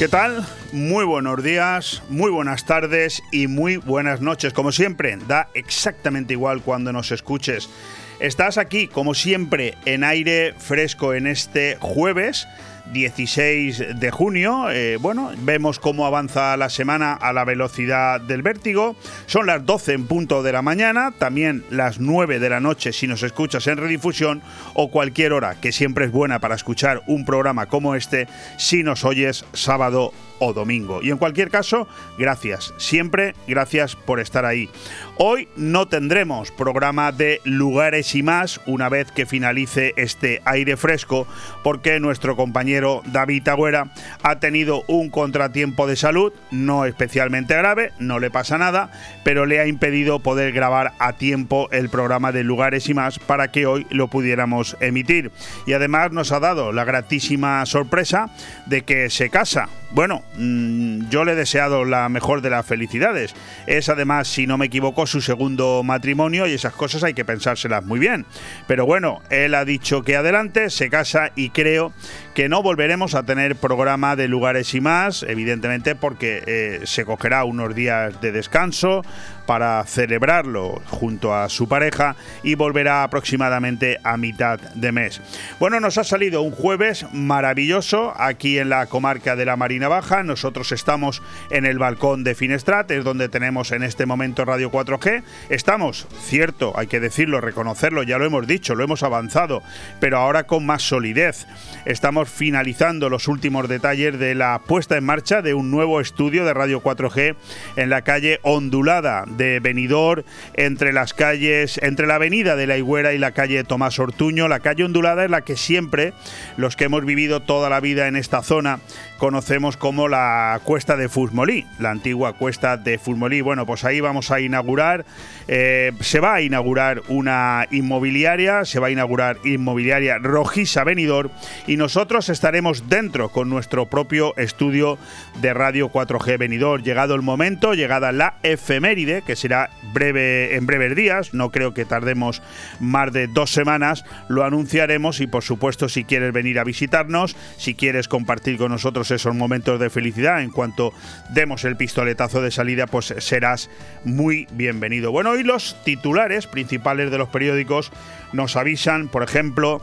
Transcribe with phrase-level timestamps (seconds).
[0.00, 0.46] ¿Qué tal?
[0.72, 4.54] Muy buenos días, muy buenas tardes y muy buenas noches.
[4.54, 7.68] Como siempre, da exactamente igual cuando nos escuches.
[8.18, 12.48] Estás aquí, como siempre, en aire fresco en este jueves
[12.92, 14.70] 16 de junio.
[14.70, 18.96] Eh, bueno, vemos cómo avanza la semana a la velocidad del vértigo.
[19.26, 23.06] Son las 12 en punto de la mañana, también las 9 de la noche si
[23.06, 24.42] nos escuchas en redifusión
[24.74, 29.04] o cualquier hora, que siempre es buena para escuchar un programa como este si nos
[29.04, 31.00] oyes sábado o domingo.
[31.02, 31.86] Y en cualquier caso,
[32.18, 34.68] gracias, siempre gracias por estar ahí.
[35.16, 41.26] Hoy no tendremos programa de lugares y más una vez que finalice este aire fresco,
[41.62, 48.18] porque nuestro compañero David Agüera ha tenido un contratiempo de salud, no especialmente grave, no
[48.18, 48.90] le pasa nada,
[49.24, 53.52] pero le ha impedido poder grabar a tiempo el programa de lugares y más para
[53.52, 55.30] que hoy lo pudiéramos emitir.
[55.66, 58.30] Y además nos ha dado la gratísima sorpresa
[58.66, 59.68] de que se casa.
[59.92, 63.34] Bueno, Mm, yo le he deseado la mejor de las felicidades.
[63.66, 67.84] Es además, si no me equivoco, su segundo matrimonio y esas cosas hay que pensárselas
[67.84, 68.26] muy bien.
[68.66, 71.92] Pero bueno, él ha dicho que adelante, se casa y creo
[72.40, 77.44] que no volveremos a tener programa de lugares y más, evidentemente porque eh, se cogerá
[77.44, 79.02] unos días de descanso
[79.50, 85.20] para celebrarlo junto a su pareja y volverá aproximadamente a mitad de mes.
[85.58, 90.22] Bueno, nos ha salido un jueves maravilloso aquí en la comarca de la Marina Baja.
[90.22, 95.24] Nosotros estamos en el balcón de Finestrat, es donde tenemos en este momento Radio 4G.
[95.48, 99.62] Estamos, cierto, hay que decirlo, reconocerlo, ya lo hemos dicho, lo hemos avanzado,
[99.98, 101.46] pero ahora con más solidez.
[101.84, 106.54] Estamos finalizando los últimos detalles de la puesta en marcha de un nuevo estudio de
[106.54, 107.34] Radio 4G
[107.76, 113.12] en la calle Ondulada de Benidorm, entre las calles, entre la avenida de la Higuera
[113.12, 114.48] y la calle Tomás Ortuño.
[114.48, 116.12] La calle ondulada es la que siempre
[116.56, 118.80] los que hemos vivido toda la vida en esta zona
[119.20, 123.42] conocemos como la Cuesta de Fusmolí, la antigua Cuesta de Fusmolí.
[123.42, 125.04] Bueno, pues ahí vamos a inaugurar,
[125.46, 131.30] eh, se va a inaugurar una inmobiliaria, se va a inaugurar inmobiliaria Rojisa Benidorm
[131.66, 134.98] y nosotros estaremos dentro con nuestro propio estudio
[135.40, 136.82] de Radio 4G Benidorm.
[136.82, 141.84] Llegado el momento, llegada la efeméride, que será breve en breves días, no creo que
[141.84, 142.42] tardemos
[142.80, 147.74] más de dos semanas, lo anunciaremos y por supuesto si quieres venir a visitarnos, si
[147.74, 150.42] quieres compartir con nosotros esos momentos de felicidad.
[150.42, 150.92] En cuanto
[151.32, 153.70] demos el pistoletazo de salida, pues serás
[154.04, 155.12] muy bienvenido.
[155.12, 157.92] Bueno, y los titulares principales de los periódicos
[158.32, 159.80] nos avisan, por ejemplo,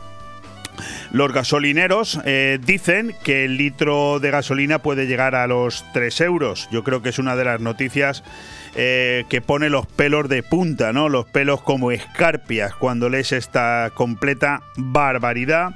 [1.12, 6.68] los gasolineros eh, dicen que el litro de gasolina puede llegar a los 3 euros.
[6.70, 8.22] Yo creo que es una de las noticias
[8.74, 11.08] eh, que pone los pelos de punta, ¿no?
[11.08, 15.74] Los pelos como escarpias cuando lees esta completa barbaridad.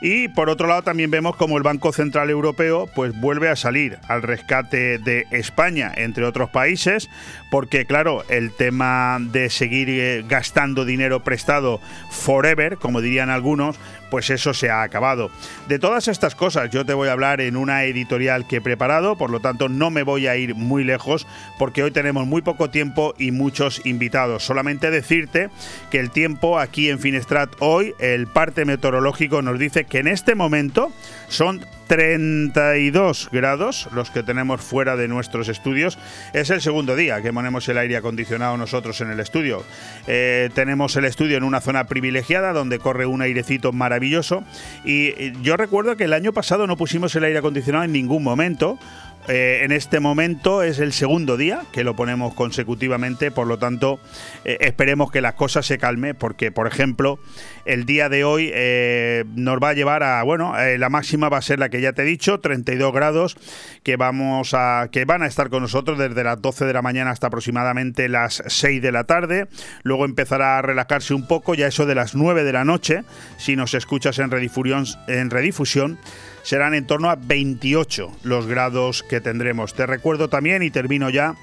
[0.00, 3.98] Y por otro lado también vemos como el Banco Central Europeo pues vuelve a salir
[4.06, 7.08] al rescate de España, entre otros países,
[7.50, 13.78] porque claro, el tema de seguir eh, gastando dinero prestado forever, como dirían algunos,
[14.10, 15.30] pues eso se ha acabado.
[15.68, 19.16] De todas estas cosas yo te voy a hablar en una editorial que he preparado,
[19.16, 21.26] por lo tanto no me voy a ir muy lejos
[21.58, 24.44] porque hoy tenemos muy poco tiempo y muchos invitados.
[24.44, 25.50] Solamente decirte
[25.90, 30.34] que el tiempo aquí en Finestrat hoy, el parte meteorológico nos dice que en este
[30.34, 30.92] momento
[31.28, 35.98] son 32 grados los que tenemos fuera de nuestros estudios.
[36.32, 39.64] Es el segundo día que ponemos el aire acondicionado nosotros en el estudio.
[40.06, 44.44] Eh, tenemos el estudio en una zona privilegiada donde corre un airecito maravilloso.
[44.84, 48.78] Y yo recuerdo que el año pasado no pusimos el aire acondicionado en ningún momento
[49.26, 53.98] eh, en este momento es el segundo día que lo ponemos consecutivamente, por lo tanto
[54.44, 57.18] eh, esperemos que las cosas se calmen porque, por ejemplo,
[57.64, 61.42] el día de hoy eh, nos va a llevar a, bueno, la máxima va a
[61.42, 63.36] ser la que ya te he dicho, 32 grados,
[63.82, 67.10] que vamos a, que van a estar con nosotros desde las 12 de la mañana
[67.10, 69.46] hasta aproximadamente las 6 de la tarde.
[69.82, 73.04] Luego empezará a relajarse un poco, ya eso de las 9 de la noche,
[73.38, 75.98] si nos escuchas en redifusión, en redifusión
[76.44, 79.74] serán en torno a 28 los grados que tendremos.
[79.74, 81.34] Te recuerdo también, y termino ya,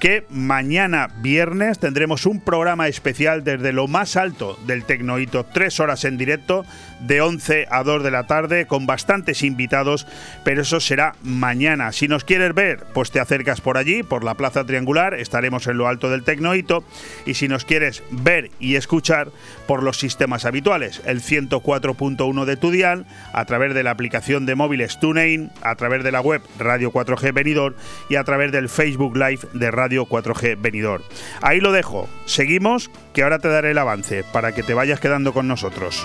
[0.00, 6.04] que mañana viernes tendremos un programa especial desde lo más alto del Tecnohito, tres horas
[6.04, 6.64] en directo,
[7.00, 10.06] de 11 a 2 de la tarde, con bastantes invitados,
[10.44, 11.92] pero eso será mañana.
[11.92, 15.78] Si nos quieres ver, pues te acercas por allí, por la Plaza Triangular, estaremos en
[15.78, 16.84] lo alto del Tecnohito,
[17.24, 19.28] y si nos quieres ver y escuchar,
[19.66, 24.54] por los sistemas habituales, el 104.1 de tu dial, a través de la aplicación de
[24.54, 27.76] móviles TuneIn, a través de la web Radio 4G Venidor
[28.08, 31.04] y a través del Facebook Live de Radio Radio 4G Venidor.
[31.42, 32.08] Ahí lo dejo.
[32.24, 36.04] Seguimos, que ahora te daré el avance para que te vayas quedando con nosotros.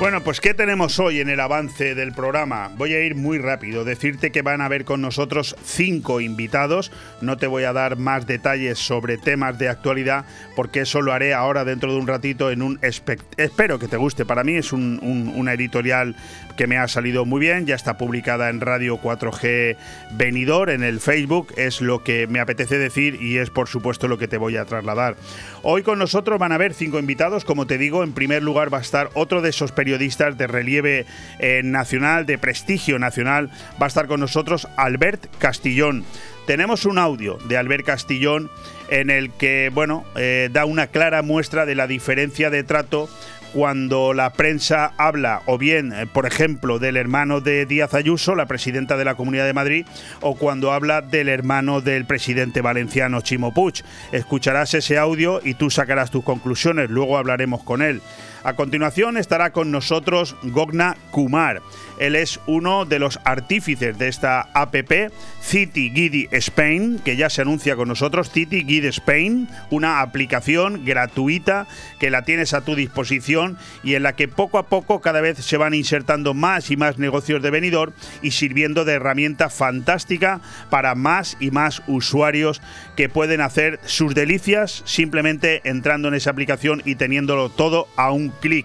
[0.00, 2.70] Bueno, pues ¿qué tenemos hoy en el avance del programa?
[2.78, 7.36] Voy a ir muy rápido, decirte que van a haber con nosotros cinco invitados, no
[7.36, 10.24] te voy a dar más detalles sobre temas de actualidad
[10.56, 12.80] porque eso lo haré ahora dentro de un ratito en un...
[12.80, 16.16] Espero que te guste, para mí es una editorial
[16.56, 19.76] que me ha salido muy bien, ya está publicada en Radio 4G
[20.12, 24.16] Venidor, en el Facebook, es lo que me apetece decir y es por supuesto lo
[24.16, 25.16] que te voy a trasladar.
[25.62, 28.78] Hoy con nosotros van a haber cinco invitados, como te digo, en primer lugar va
[28.78, 31.06] a estar otro de esos periodistas de relieve
[31.38, 33.50] eh, nacional, de prestigio nacional,
[33.80, 36.04] va a estar con nosotros Albert Castillón.
[36.46, 38.50] Tenemos un audio de Albert Castillón
[38.88, 43.08] en el que, bueno, eh, da una clara muestra de la diferencia de trato
[43.52, 48.46] cuando la prensa habla o bien, eh, por ejemplo, del hermano de Díaz Ayuso, la
[48.46, 49.86] presidenta de la Comunidad de Madrid,
[50.20, 53.82] o cuando habla del hermano del presidente valenciano Chimo Puig.
[54.12, 58.00] Escucharás ese audio y tú sacarás tus conclusiones, luego hablaremos con él.
[58.42, 61.60] A continuación estará con nosotros Gogna Kumar.
[62.00, 65.12] Él es uno de los artífices de esta APP,
[65.42, 71.66] City Guide Spain, que ya se anuncia con nosotros, City Guide Spain, una aplicación gratuita
[71.98, 75.44] que la tienes a tu disposición y en la que poco a poco cada vez
[75.44, 77.92] se van insertando más y más negocios de venidor
[78.22, 82.62] y sirviendo de herramienta fantástica para más y más usuarios
[82.96, 88.30] que pueden hacer sus delicias simplemente entrando en esa aplicación y teniéndolo todo a un
[88.30, 88.64] clic.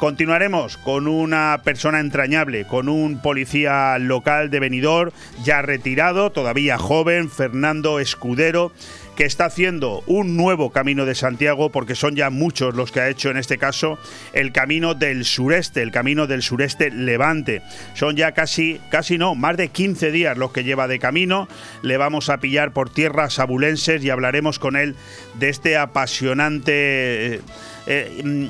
[0.00, 5.12] Continuaremos con una persona entrañable, con un policía local de Benidorm,
[5.44, 8.72] ya retirado, todavía joven, Fernando Escudero,
[9.14, 13.10] que está haciendo un nuevo camino de Santiago, porque son ya muchos los que ha
[13.10, 13.98] hecho en este caso
[14.32, 17.60] el camino del sureste, el camino del sureste levante.
[17.92, 21.46] Son ya casi, casi no, más de 15 días los que lleva de camino.
[21.82, 24.96] Le vamos a pillar por tierras abulenses y hablaremos con él
[25.38, 27.34] de este apasionante...
[27.34, 27.40] Eh,
[27.86, 28.48] eh,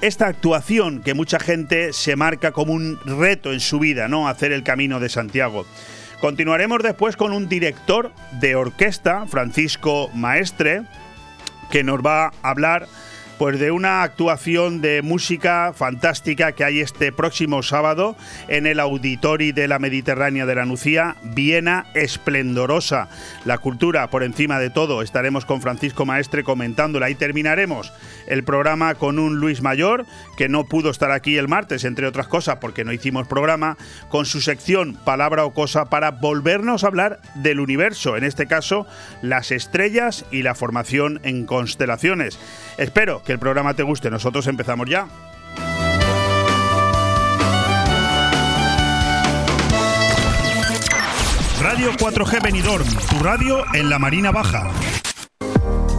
[0.00, 4.28] esta actuación que mucha gente se marca como un reto en su vida, ¿no?
[4.28, 5.66] Hacer el camino de Santiago.
[6.20, 10.82] Continuaremos después con un director de orquesta, Francisco Maestre,
[11.70, 12.86] que nos va a hablar
[13.38, 18.16] pues de una actuación de música fantástica que hay este próximo sábado
[18.48, 23.08] en el Auditori de la Mediterránea de la Nucía, Viena Esplendorosa.
[23.44, 25.02] La cultura por encima de todo.
[25.02, 27.92] Estaremos con Francisco Maestre comentándola y terminaremos
[28.26, 30.06] el programa con un Luis Mayor
[30.36, 33.76] que no pudo estar aquí el martes, entre otras cosas, porque no hicimos programa,
[34.08, 38.86] con su sección Palabra o Cosa para volvernos a hablar del universo, en este caso
[39.22, 42.38] las estrellas y la formación en constelaciones.
[42.78, 44.10] Espero que el programa te guste.
[44.10, 45.08] Nosotros empezamos ya.
[51.60, 54.70] Radio 4G Benidorm, tu radio en la Marina Baja.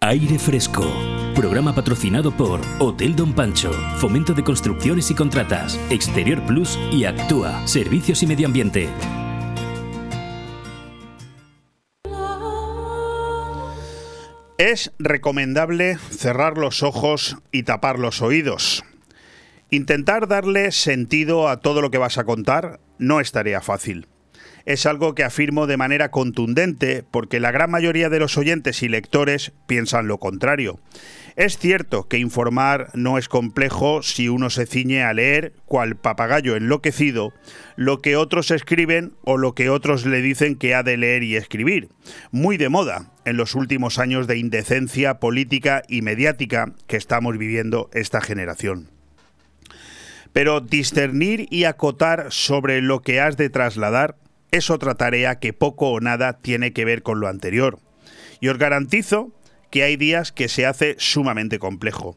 [0.00, 0.84] Aire Fresco.
[1.34, 7.66] Programa patrocinado por Hotel Don Pancho, Fomento de Construcciones y Contratas, Exterior Plus y Actúa,
[7.66, 8.88] Servicios y Medio Ambiente.
[14.56, 18.84] Es recomendable cerrar los ojos y tapar los oídos.
[19.68, 24.06] Intentar darle sentido a todo lo que vas a contar no es tarea fácil
[24.68, 28.88] es algo que afirmo de manera contundente porque la gran mayoría de los oyentes y
[28.90, 30.78] lectores piensan lo contrario.
[31.36, 36.54] Es cierto que informar no es complejo si uno se ciñe a leer, cual papagayo
[36.54, 37.32] enloquecido,
[37.76, 41.36] lo que otros escriben o lo que otros le dicen que ha de leer y
[41.36, 41.88] escribir.
[42.30, 47.88] Muy de moda en los últimos años de indecencia política y mediática que estamos viviendo
[47.94, 48.90] esta generación.
[50.34, 54.16] Pero discernir y acotar sobre lo que has de trasladar
[54.50, 57.78] es otra tarea que poco o nada tiene que ver con lo anterior.
[58.40, 59.32] Y os garantizo
[59.70, 62.16] que hay días que se hace sumamente complejo.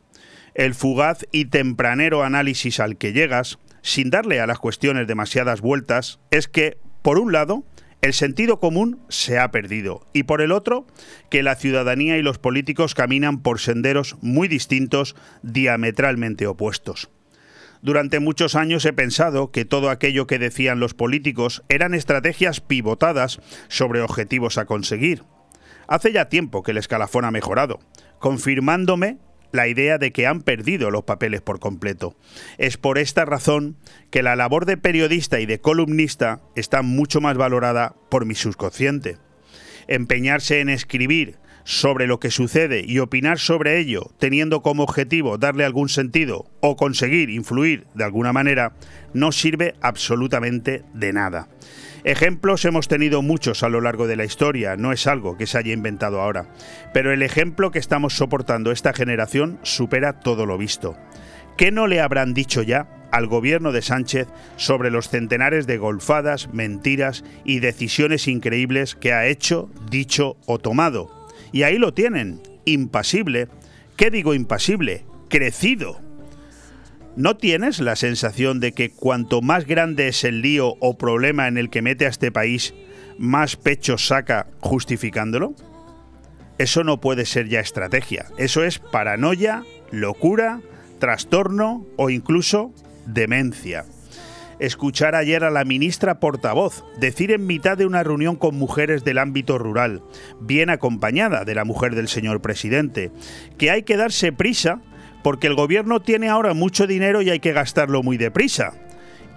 [0.54, 6.20] El fugaz y tempranero análisis al que llegas, sin darle a las cuestiones demasiadas vueltas,
[6.30, 7.64] es que, por un lado,
[8.02, 10.88] el sentido común se ha perdido y por el otro,
[11.30, 17.10] que la ciudadanía y los políticos caminan por senderos muy distintos, diametralmente opuestos.
[17.82, 23.40] Durante muchos años he pensado que todo aquello que decían los políticos eran estrategias pivotadas
[23.70, 25.24] sobre objetivos a conseguir.
[25.88, 27.80] Hace ya tiempo que el escalafón ha mejorado,
[28.20, 29.18] confirmándome
[29.52, 32.16] la idea de que han perdido los papeles por completo.
[32.58, 33.78] Es por esta razón
[34.10, 39.18] que la labor de periodista y de columnista está mucho más valorada por mi subconsciente.
[39.88, 45.66] Empeñarse en escribir sobre lo que sucede y opinar sobre ello, teniendo como objetivo darle
[45.66, 48.74] algún sentido o conseguir influir de alguna manera,
[49.14, 51.48] no sirve absolutamente de nada.
[52.04, 55.60] Ejemplos hemos tenido muchos a lo largo de la historia, no es algo que se
[55.60, 56.48] haya inventado ahora,
[56.94, 60.98] pero el ejemplo que estamos soportando esta generación supera todo lo visto.
[61.58, 66.52] ¿Qué no le habrán dicho ya al gobierno de Sánchez sobre los centenares de golfadas,
[66.52, 71.21] mentiras y decisiones increíbles que ha hecho, dicho o tomado?
[71.52, 73.48] Y ahí lo tienen, impasible.
[73.98, 75.06] ¿Qué digo impasible?
[75.30, 76.00] Crecido.
[77.16, 81.58] ¿No tienes la sensación de que cuanto más grande es el lío o problema en
[81.58, 82.74] el que mete a este país,
[83.18, 85.54] más pecho saca justificándolo?
[86.58, 88.26] Eso no puede ser ya estrategia.
[88.38, 90.62] Eso es paranoia, locura,
[91.00, 92.74] trastorno o incluso
[93.06, 93.86] demencia
[94.62, 99.18] escuchar ayer a la ministra portavoz decir en mitad de una reunión con mujeres del
[99.18, 100.04] ámbito rural,
[100.40, 103.12] bien acompañada de la mujer del señor presidente,
[103.58, 104.80] que hay que darse prisa
[105.24, 108.74] porque el gobierno tiene ahora mucho dinero y hay que gastarlo muy deprisa.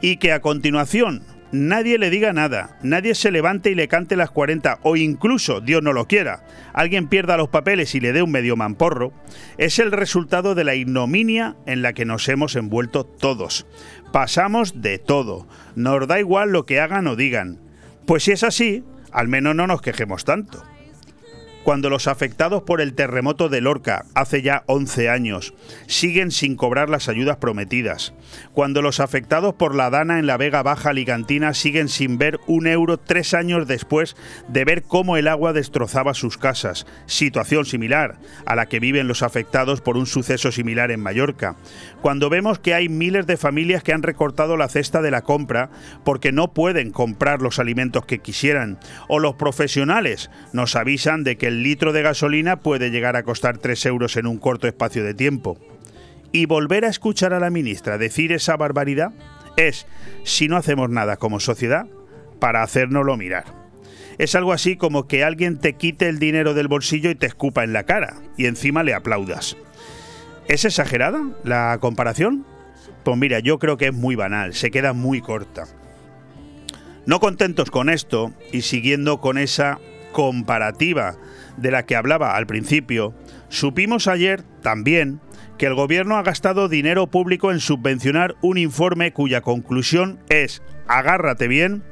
[0.01, 1.23] Y que a continuación
[1.55, 5.83] nadie le diga nada, nadie se levante y le cante las 40 o incluso, Dios
[5.83, 9.13] no lo quiera, alguien pierda los papeles y le dé un medio mamporro,
[9.57, 13.67] es el resultado de la ignominia en la que nos hemos envuelto todos.
[14.13, 15.47] Pasamos de todo,
[15.77, 17.61] nos da igual lo que hagan o digan.
[18.07, 20.74] Pues si es así, al menos no nos quejemos tanto
[21.65, 25.55] cuando los afectados por el terremoto de Lorca hace ya 11 años
[25.87, 28.13] siguen sin cobrar las ayudas prometidas,
[28.53, 32.67] cuando los afectados por la dana en la Vega Baja Alicantina siguen sin ver un
[32.67, 34.15] euro tres años después
[34.47, 39.23] de ver cómo el agua destrozaba sus casas, situación similar a la que viven los
[39.23, 41.57] afectados por un suceso similar en Mallorca,
[42.03, 45.71] cuando vemos que hay miles de familias que han recortado la cesta de la compra
[46.05, 48.79] porque no pueden comprar los alimentos que quisieran,
[49.09, 53.59] o los profesionales nos avisan de que el litro de gasolina puede llegar a costar
[53.59, 55.59] 3 euros en un corto espacio de tiempo.
[56.33, 59.13] Y volver a escuchar a la ministra decir esa barbaridad
[59.57, 59.87] es,
[60.25, 61.87] si no hacemos nada como sociedad,
[62.41, 63.45] para hacérnoslo mirar.
[64.19, 67.65] Es algo así como que alguien te quite el dinero del bolsillo y te escupa
[67.65, 69.57] en la cara, y encima le aplaudas.
[70.49, 72.45] ¿Es exagerada la comparación?
[73.03, 75.65] Pues mira, yo creo que es muy banal, se queda muy corta.
[77.07, 79.79] No contentos con esto y siguiendo con esa
[80.13, 81.17] comparativa
[81.57, 83.15] de la que hablaba al principio,
[83.49, 85.21] supimos ayer también
[85.59, 91.49] que el gobierno ha gastado dinero público en subvencionar un informe cuya conclusión es, agárrate
[91.49, 91.85] bien,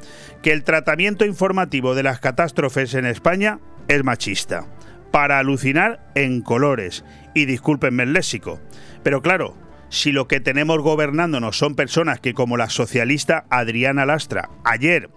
[0.43, 4.67] que el tratamiento informativo de las catástrofes en España es machista,
[5.13, 7.05] para alucinar en colores,
[7.35, 8.61] y discúlpenme el léxico.
[9.03, 9.57] Pero claro,
[9.93, 15.11] si lo que tenemos gobernándonos son personas que, como la socialista Adriana Lastra, ayer,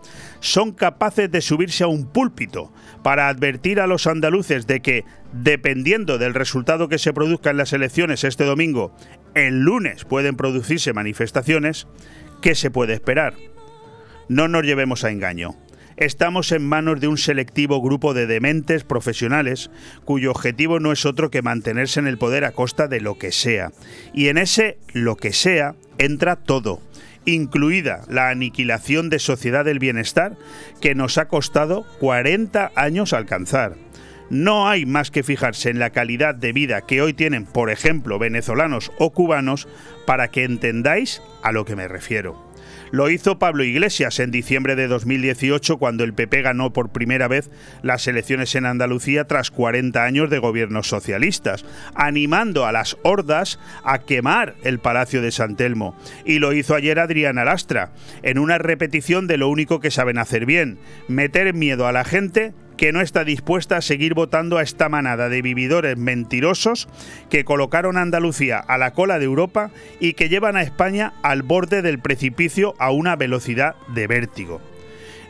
[0.45, 2.71] son capaces de subirse a un púlpito
[3.03, 7.73] para advertir a los andaluces de que, dependiendo del resultado que se produzca en las
[7.73, 8.95] elecciones este domingo,
[9.33, 11.87] el lunes pueden producirse manifestaciones,
[12.41, 13.33] ¿qué se puede esperar?
[14.29, 15.55] No nos llevemos a engaño
[15.97, 19.71] estamos en manos de un selectivo grupo de dementes profesionales
[20.03, 23.31] cuyo objetivo no es otro que mantenerse en el poder a costa de lo que
[23.31, 23.71] sea.
[24.13, 26.81] Y en ese lo que sea entra todo
[27.25, 30.37] incluida la aniquilación de sociedad del bienestar
[30.81, 33.75] que nos ha costado 40 años alcanzar.
[34.29, 38.17] No hay más que fijarse en la calidad de vida que hoy tienen, por ejemplo,
[38.17, 39.67] venezolanos o cubanos,
[40.07, 42.44] para que entendáis a lo que me refiero.
[42.95, 47.51] Lo hizo Pablo Iglesias en diciembre de 2018 cuando el PP ganó por primera vez
[47.81, 53.99] las elecciones en Andalucía tras 40 años de gobiernos socialistas, animando a las hordas a
[53.99, 55.93] quemar el Palacio de San Telmo.
[56.23, 57.91] Y lo hizo ayer Adriana Lastra,
[58.23, 62.53] en una repetición de lo único que saben hacer bien, meter miedo a la gente
[62.77, 66.87] que no está dispuesta a seguir votando a esta manada de vividores mentirosos
[67.29, 71.41] que colocaron a Andalucía a la cola de Europa y que llevan a España al
[71.41, 74.61] borde del precipicio a una velocidad de vértigo.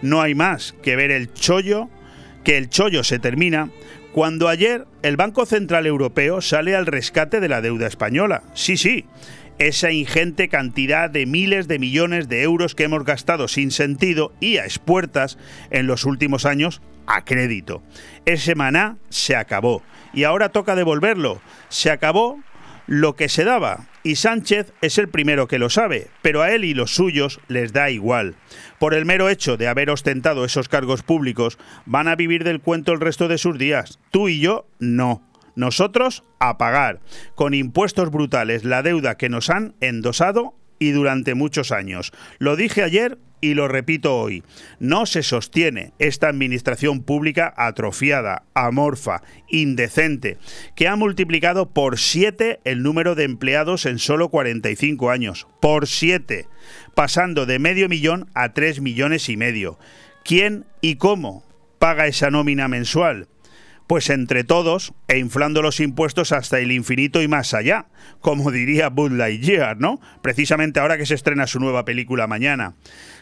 [0.01, 1.89] No hay más que ver el chollo,
[2.43, 3.69] que el chollo se termina
[4.11, 8.43] cuando ayer el Banco Central Europeo sale al rescate de la deuda española.
[8.53, 9.05] Sí, sí,
[9.59, 14.57] esa ingente cantidad de miles de millones de euros que hemos gastado sin sentido y
[14.57, 15.37] a expuertas
[15.69, 17.83] en los últimos años a crédito.
[18.25, 21.41] Ese maná se acabó y ahora toca devolverlo.
[21.69, 22.39] Se acabó
[22.87, 26.63] lo que se daba y Sánchez es el primero que lo sabe, pero a él
[26.63, 28.35] y los suyos les da igual.
[28.77, 32.93] Por el mero hecho de haber ostentado esos cargos públicos, van a vivir del cuento
[32.93, 33.97] el resto de sus días.
[34.11, 35.23] Tú y yo no.
[35.55, 36.99] Nosotros a pagar,
[37.33, 42.11] con impuestos brutales, la deuda que nos han endosado y durante muchos años.
[42.39, 44.43] Lo dije ayer y lo repito hoy,
[44.79, 50.37] no se sostiene esta administración pública atrofiada, amorfa, indecente,
[50.75, 56.47] que ha multiplicado por siete el número de empleados en solo 45 años, por siete,
[56.95, 59.77] pasando de medio millón a tres millones y medio.
[60.23, 61.43] ¿Quién y cómo
[61.77, 63.27] paga esa nómina mensual?
[63.87, 67.85] Pues entre todos, e inflando los impuestos hasta el infinito y más allá,
[68.19, 69.99] como diría Bud Lightyear, ¿no?
[70.23, 72.73] Precisamente ahora que se estrena su nueva película mañana.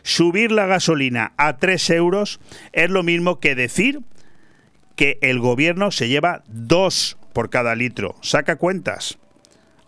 [0.03, 2.39] Subir la gasolina a 3 euros
[2.71, 4.01] es lo mismo que decir
[4.95, 8.15] que el gobierno se lleva 2 por cada litro.
[8.21, 9.17] Saca cuentas.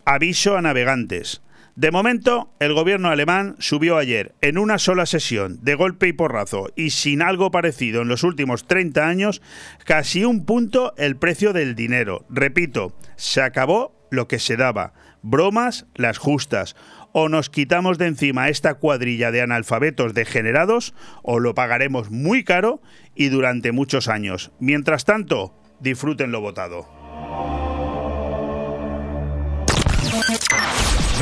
[0.04, 1.40] Aviso a navegantes.
[1.76, 6.70] De momento, el gobierno alemán subió ayer, en una sola sesión, de golpe y porrazo,
[6.74, 9.42] y sin algo parecido en los últimos 30 años,
[9.84, 12.24] casi un punto el precio del dinero.
[12.30, 14.94] Repito, se acabó lo que se daba.
[15.20, 16.76] Bromas las justas.
[17.12, 22.80] O nos quitamos de encima esta cuadrilla de analfabetos degenerados, o lo pagaremos muy caro
[23.14, 24.50] y durante muchos años.
[24.60, 27.75] Mientras tanto, disfruten lo votado.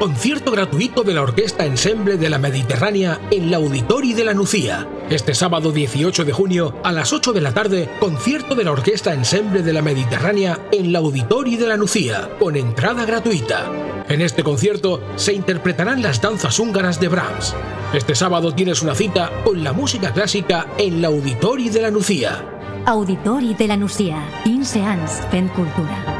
[0.00, 4.88] Concierto gratuito de la Orquesta Ensemble de la Mediterránea en la Auditori de la Nucía.
[5.10, 9.12] Este sábado 18 de junio a las 8 de la tarde, concierto de la Orquesta
[9.12, 13.70] Ensemble de la Mediterránea en la Auditori de la Nucía, con entrada gratuita.
[14.08, 17.54] En este concierto se interpretarán las danzas húngaras de Brahms.
[17.92, 22.42] Este sábado tienes una cita con la música clásica en la Auditori de la Nucía.
[22.86, 25.20] Auditori de la Nucía, 15 anys
[25.54, 26.19] cultura.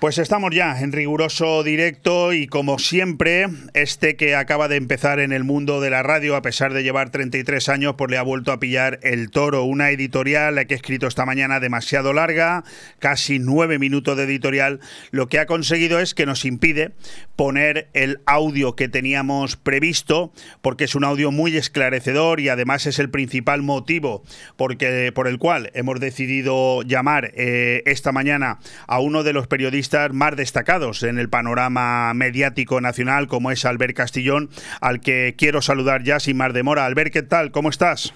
[0.00, 5.30] Pues estamos ya en riguroso directo y como siempre, este que acaba de empezar en
[5.30, 8.50] el mundo de la radio, a pesar de llevar 33 años, pues le ha vuelto
[8.50, 12.64] a pillar el toro, una editorial que he escrito esta mañana demasiado larga,
[12.98, 16.92] casi nueve minutos de editorial, lo que ha conseguido es que nos impide
[17.36, 20.32] poner el audio que teníamos previsto,
[20.62, 24.22] porque es un audio muy esclarecedor y además es el principal motivo
[24.56, 29.89] porque, por el cual hemos decidido llamar eh, esta mañana a uno de los periodistas
[30.12, 34.48] más destacados en el panorama mediático nacional, como es Albert Castillón,
[34.80, 36.86] al que quiero saludar ya sin más demora.
[36.86, 37.50] Albert, ¿qué tal?
[37.50, 38.14] ¿Cómo estás?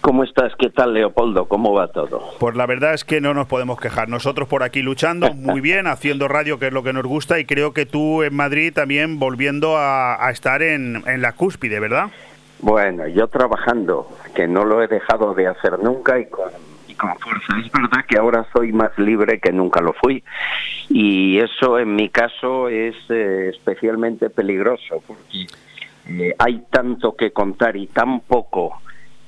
[0.00, 0.52] ¿Cómo estás?
[0.58, 1.46] ¿Qué tal, Leopoldo?
[1.46, 2.22] ¿Cómo va todo?
[2.38, 4.08] Pues la verdad es que no nos podemos quejar.
[4.08, 7.44] Nosotros por aquí luchando muy bien, haciendo radio, que es lo que nos gusta, y
[7.44, 12.08] creo que tú en Madrid también volviendo a, a estar en, en la cúspide, ¿verdad?
[12.60, 16.50] Bueno, yo trabajando, que no lo he dejado de hacer nunca y con
[16.96, 17.58] con fuerza.
[17.58, 20.22] Es verdad que ahora soy más libre que nunca lo fui
[20.88, 25.46] y eso en mi caso es eh, especialmente peligroso porque
[26.08, 28.80] eh, hay tanto que contar y tan poco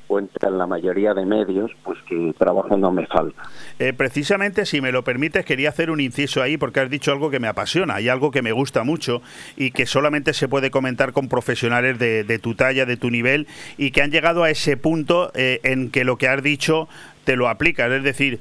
[0.07, 3.43] cuenta en la mayoría de medios, pues que trabajo no me falta.
[3.81, 7.29] Eh, precisamente, si me lo permites, quería hacer un inciso ahí porque has dicho algo
[7.29, 9.21] que me apasiona y algo que me gusta mucho
[9.57, 13.49] y que solamente se puede comentar con profesionales de tu talla, de tu nivel
[13.79, 16.89] y que han llegado a ese punto en que lo que has dicho
[17.27, 17.93] te lo aplicas.
[17.93, 18.39] Es decir,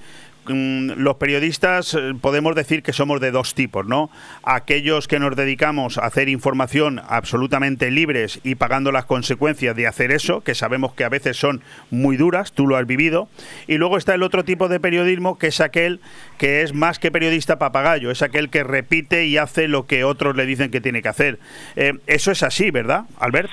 [0.47, 4.09] mm, los periodistas eh, podemos decir que somos de dos tipos, ¿no?
[4.43, 10.11] Aquellos que nos dedicamos a hacer información absolutamente libres y pagando las consecuencias de hacer
[10.11, 13.27] eso, que sabemos que a veces son muy duras, tú lo has vivido,
[13.67, 15.99] y luego está el otro tipo de periodismo que es aquel
[16.37, 20.35] que es más que periodista papagayo, es aquel que repite y hace lo que otros
[20.35, 21.39] le dicen que tiene que hacer.
[21.75, 23.49] Eh, eso es así, ¿verdad, Albert?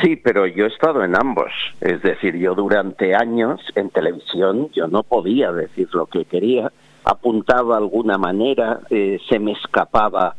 [0.00, 1.50] Sí, pero yo he estado en ambos.
[1.80, 6.70] Es decir, yo durante años en televisión yo no podía decir lo que quería,
[7.04, 10.36] apuntaba alguna manera, eh, se me escapaba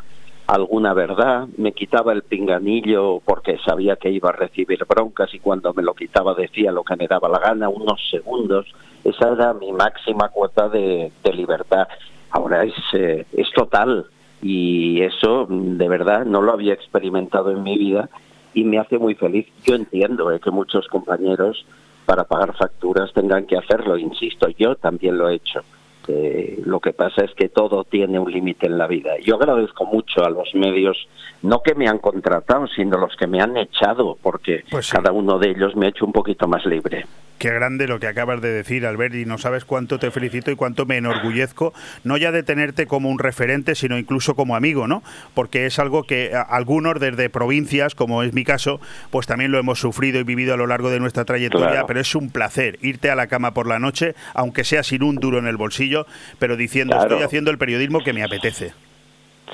[0.47, 5.73] alguna verdad, me quitaba el pinganillo porque sabía que iba a recibir broncas y cuando
[5.73, 8.65] me lo quitaba decía lo que me daba la gana, unos segundos.
[9.03, 11.87] Esa era mi máxima cuota de, de libertad.
[12.31, 14.05] Ahora es, eh, es total
[14.41, 18.09] y eso de verdad no lo había experimentado en mi vida
[18.53, 19.47] y me hace muy feliz.
[19.63, 21.65] Yo entiendo eh, que muchos compañeros
[22.05, 25.61] para pagar facturas tengan que hacerlo, insisto, yo también lo he hecho.
[26.07, 29.11] Eh, lo que pasa es que todo tiene un límite en la vida.
[29.23, 31.07] Yo agradezco mucho a los medios,
[31.43, 34.93] no que me han contratado, sino los que me han echado, porque Pues sí.
[34.95, 37.05] cada uno de ellos me ha hecho un poquito más libre.
[37.39, 40.55] Qué grande lo que acabas de decir, Albert, y no sabes cuánto te felicito y
[40.57, 41.73] cuánto me enorgullezco,
[42.03, 45.01] no ya de tenerte como un referente, sino incluso como amigo, ¿no?
[45.33, 49.79] Porque es algo que algunos desde provincias, como es mi caso, pues también lo hemos
[49.79, 51.87] sufrido y vivido a lo largo de nuestra trayectoria, Claro.
[51.87, 55.15] pero es un placer irte a la cama por la noche, aunque sea sin un
[55.15, 56.05] duro en el bolsillo,
[56.39, 57.09] pero diciendo, Claro.
[57.09, 58.73] estoy haciendo el periodismo que me apetece.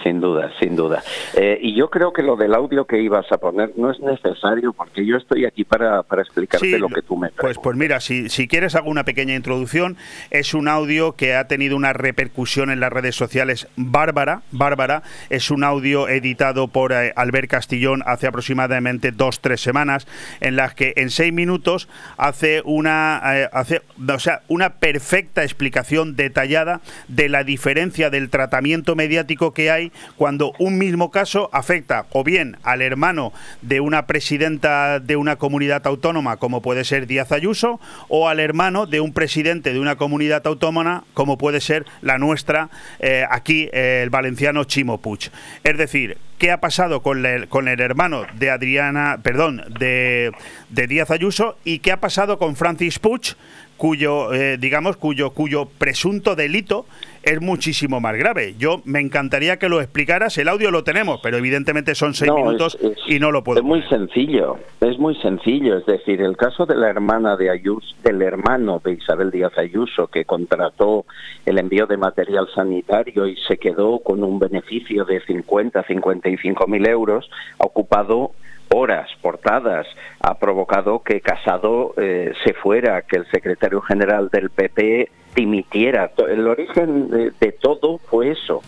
[0.04, 1.04] Sin duda, sin duda.
[1.36, 4.74] Eh, y yo creo que lo del audio que ibas a poner no es necesario
[4.74, 8.30] porque yo estoy aquí para, para explicarte lo que tú me Pues, pues mira, si,
[8.30, 9.98] si quieres hago una pequeña introducción.
[10.32, 14.42] Es un audio que ha tenido una repercusión en las redes sociales bárbara.
[14.52, 15.04] Bárbara.
[15.30, 20.08] Es un audio editado por eh, Albert Castillón hace aproximadamente dos, tres semanas,
[20.42, 26.16] en las que en seis minutos hace una, eh, hace, o sea, una perfecta explicación
[26.16, 29.85] detallada de la diferencia del tratamiento mediático que hay
[30.18, 35.86] cuando un mismo caso afecta o bien al hermano de una presidenta de una comunidad
[35.88, 40.46] autónoma, como puede ser Díaz Ayuso, o al hermano de un presidente de una comunidad
[40.46, 42.70] autónoma, como puede ser la nuestra,
[43.00, 45.32] eh, aquí eh, el valenciano Chimo Puig.
[45.64, 50.32] Es decir, qué ha pasado con el, con el hermano de Adriana, perdón, de,
[50.70, 53.36] de Díaz Ayuso y qué ha pasado con Francis Puig,
[53.78, 56.86] cuyo, eh, digamos, cuyo, cuyo presunto delito
[57.26, 58.54] es muchísimo más grave.
[58.58, 60.38] Yo me encantaría que lo explicaras.
[60.38, 63.60] El audio lo tenemos, pero evidentemente son seis minutos y no lo puedo.
[63.60, 65.78] Es muy sencillo, es muy sencillo.
[65.78, 70.08] Es decir, el caso de la hermana de Ayuso, del hermano de Isabel Díaz Ayuso,
[70.08, 71.06] que contrató
[71.48, 76.88] el envío de material sanitario y se quedó con un beneficio de 50, 55 mil
[76.88, 78.32] euros, ha ocupado
[78.70, 79.88] horas, portadas,
[80.22, 86.12] ha provocado que Casado eh, se fuera, que el secretario general del PP dimitiera.
[86.30, 88.62] El origen de, todo fue eso.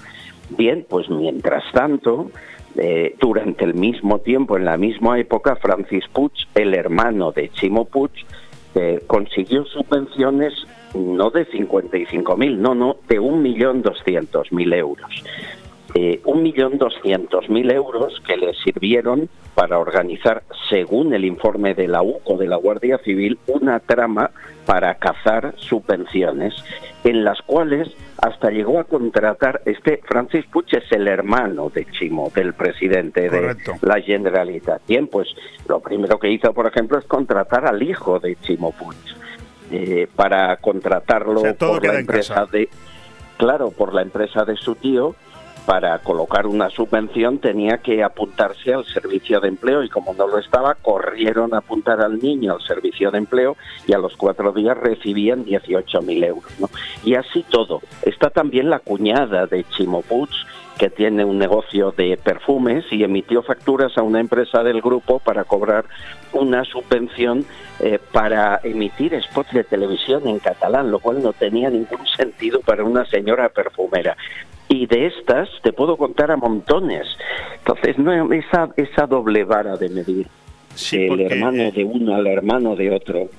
[0.49, 2.31] Bien, pues mientras tanto,
[2.75, 7.85] eh, durante el mismo tiempo, en la misma época, Francis Puig, el hermano de Chimo
[7.85, 8.11] Puig,
[8.75, 10.53] eh, consiguió subvenciones
[10.93, 15.23] no de 55.000, no, no, de 1.200.000 euros.
[15.95, 21.87] Eh, un millón doscientos mil euros que le sirvieron para organizar, según el informe de
[21.87, 24.31] la UCO de la Guardia Civil, una trama
[24.65, 26.53] para cazar subvenciones,
[27.03, 27.87] en las cuales
[28.21, 33.55] hasta llegó a contratar, este Francis Puig es el hermano de Chimo, del presidente de
[33.81, 34.81] la Generalitat.
[34.87, 35.29] Bien, pues
[35.67, 38.97] lo primero que hizo, por ejemplo, es contratar al hijo de Chimo Puig,
[39.71, 42.69] eh, para contratarlo por la empresa de...
[43.37, 45.15] Claro, por la empresa de su tío,
[45.67, 50.39] para colocar una subvención tenía que apuntarse al servicio de empleo y como no lo
[50.39, 54.77] estaba, corrieron a apuntar al niño al servicio de empleo y a los cuatro días
[54.77, 56.53] recibían 18.000 euros.
[57.03, 57.81] Y así todo.
[58.01, 60.05] Está también la cuñada de Chimo
[60.79, 65.43] que tiene un negocio de perfumes y emitió facturas a una empresa del grupo para
[65.43, 65.83] cobrar
[66.31, 67.45] una subvención
[67.81, 72.85] eh, para emitir spots de televisión en catalán, lo cual no tenía ningún sentido para
[72.85, 74.15] una señora perfumera
[74.69, 77.07] y de estas te puedo contar a montones.
[77.59, 80.27] Entonces, no esa, esa doble vara de medir,
[80.91, 83.29] el hermano eh, de uno al hermano de otro.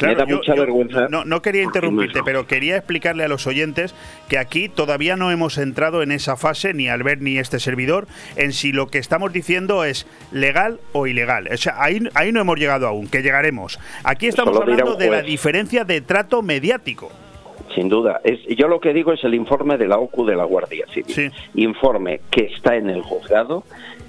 [0.00, 1.08] me da mucha vergüenza.
[1.08, 3.94] No, no quería interrumpirte, pero quería explicarle a los oyentes
[4.28, 8.52] que aquí todavía no hemos entrado en esa fase, ni Albert ni este servidor, en
[8.52, 11.48] si lo que estamos diciendo es legal o ilegal.
[11.52, 13.78] O sea, ahí, ahí no hemos llegado aún, que llegaremos.
[14.04, 17.10] Aquí estamos hablando de la diferencia de trato mediático
[17.74, 18.20] sin duda.
[18.24, 21.32] Es, yo lo que digo es el informe de la OCU de la Guardia Civil.
[21.54, 23.64] Informe que está en el juzgado,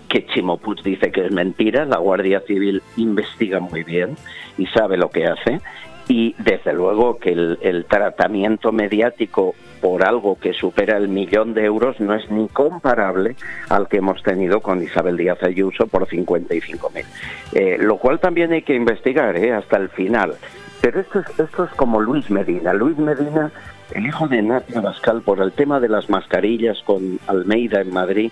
[0.08, 4.16] que Chimopuz dice que es mentira, la Guardia Civil investiga muy bien
[4.58, 5.62] y sabe lo que hace.
[6.08, 12.00] Y desde luego que el, tratamiento mediático por algo que supera el millón de euros
[12.00, 13.36] no es ni comparable
[13.70, 17.06] al que hemos tenido con Isabel Díaz Ayuso por 55 mil.
[17.54, 19.54] Eh, lo cual también hay que investigar ¿eh?
[19.54, 20.36] hasta el final.
[20.82, 22.74] Pero esto es, esto es como Luis Medina.
[22.74, 23.52] Luis Medina,
[23.94, 28.32] el hijo de Natia Bascal, por el tema de las mascarillas con Almeida en Madrid,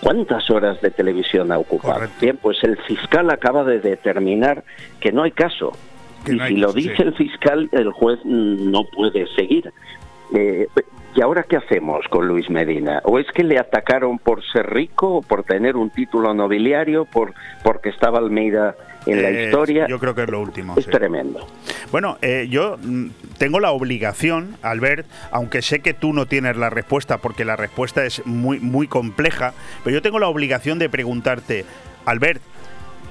[0.00, 2.06] ¿cuántas horas de televisión ha ocupado?
[2.20, 4.64] Bien, pues el fiscal acaba de determinar
[5.00, 5.72] que no hay caso.
[6.26, 9.72] y si lo dice el fiscal, el juez no puede seguir.
[10.34, 10.66] Eh,
[11.16, 13.00] ¿Y ahora qué hacemos con Luis Medina?
[13.04, 17.32] ¿O es que le atacaron por ser rico, por tener un título nobiliario, por
[17.62, 18.76] porque estaba Almeida
[19.06, 19.86] en la historia.
[19.88, 20.74] Yo creo que es lo último.
[20.76, 21.46] Es tremendo.
[21.90, 26.70] Bueno, eh, yo mm, tengo la obligación, Albert, aunque sé que tú no tienes la
[26.70, 31.64] respuesta porque la respuesta es muy, muy compleja, pero yo tengo la obligación de preguntarte,
[32.04, 32.42] Albert,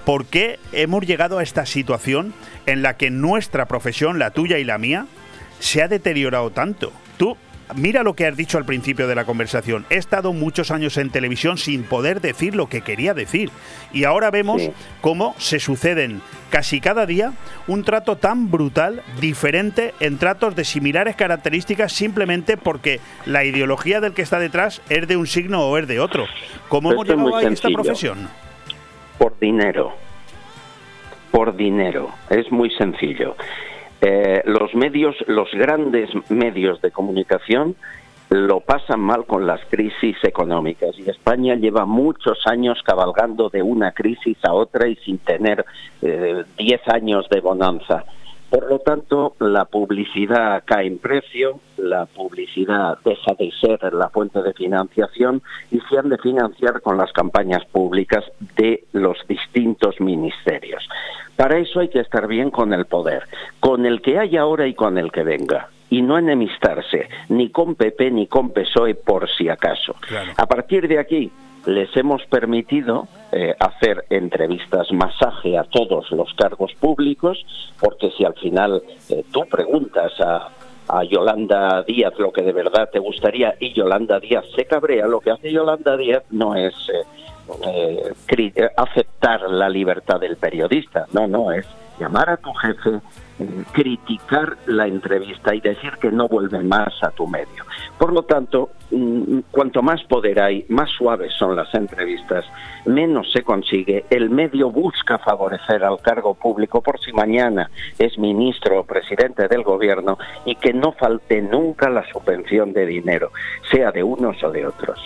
[0.05, 2.33] ¿por qué hemos llegado a esta situación
[2.65, 5.07] en la que nuestra profesión, la tuya y la mía,
[5.59, 6.91] se ha deteriorado tanto?
[7.17, 7.37] Tú
[7.75, 9.85] mira lo que has dicho al principio de la conversación.
[9.89, 13.49] He estado muchos años en televisión sin poder decir lo que quería decir.
[13.91, 14.61] Y ahora vemos
[15.01, 17.33] cómo se suceden casi cada día
[17.67, 24.13] un trato tan brutal, diferente en tratos de similares características simplemente porque la ideología del
[24.13, 26.25] que está detrás es de un signo o es de otro.
[26.69, 28.29] ¿Cómo hemos llegado a esta profesión?
[29.17, 29.93] Por dinero.
[31.31, 32.11] Por dinero.
[32.29, 33.35] Es muy sencillo.
[34.07, 37.75] Eh, los medios, los grandes medios de comunicación
[38.29, 43.93] lo pasan mal con las crisis económicas y España lleva muchos años cabalgando de una
[43.93, 45.65] crisis a otra y sin tener
[46.01, 48.05] 10 eh, años de bonanza.
[48.51, 54.43] Por lo tanto, la publicidad cae en precio, la publicidad deja de ser la fuente
[54.43, 55.41] de financiación
[55.71, 58.23] y se han de financiar con las campañas públicas
[58.55, 60.87] de los distintos ministerios.
[61.35, 63.23] Para eso hay que estar bien con el poder,
[63.59, 67.75] con el que hay ahora y con el que venga y no enemistarse ni con
[67.75, 69.95] PP ni con PSOE por si acaso.
[70.37, 71.31] A partir de aquí
[71.65, 77.45] les hemos permitido eh, hacer entrevistas masaje a todos los cargos públicos,
[77.79, 80.49] porque si al final eh, tú preguntas a,
[80.87, 85.19] a Yolanda Díaz lo que de verdad te gustaría y Yolanda Díaz se cabrea, lo
[85.19, 86.73] que hace Yolanda Díaz no es
[87.67, 91.65] eh, aceptar la libertad del periodista, no, no, es
[91.99, 92.99] llamar a tu jefe,
[93.71, 97.65] criticar la entrevista y decir que no vuelve más a tu medio.
[97.97, 102.45] Por lo tanto, mm, cuanto más poder hay, más suaves son las entrevistas,
[102.85, 104.05] menos se consigue.
[104.09, 109.63] El medio busca favorecer al cargo público por si mañana es ministro o presidente del
[109.63, 113.31] gobierno y que no falte nunca la subvención de dinero,
[113.71, 114.99] sea de unos o de otros.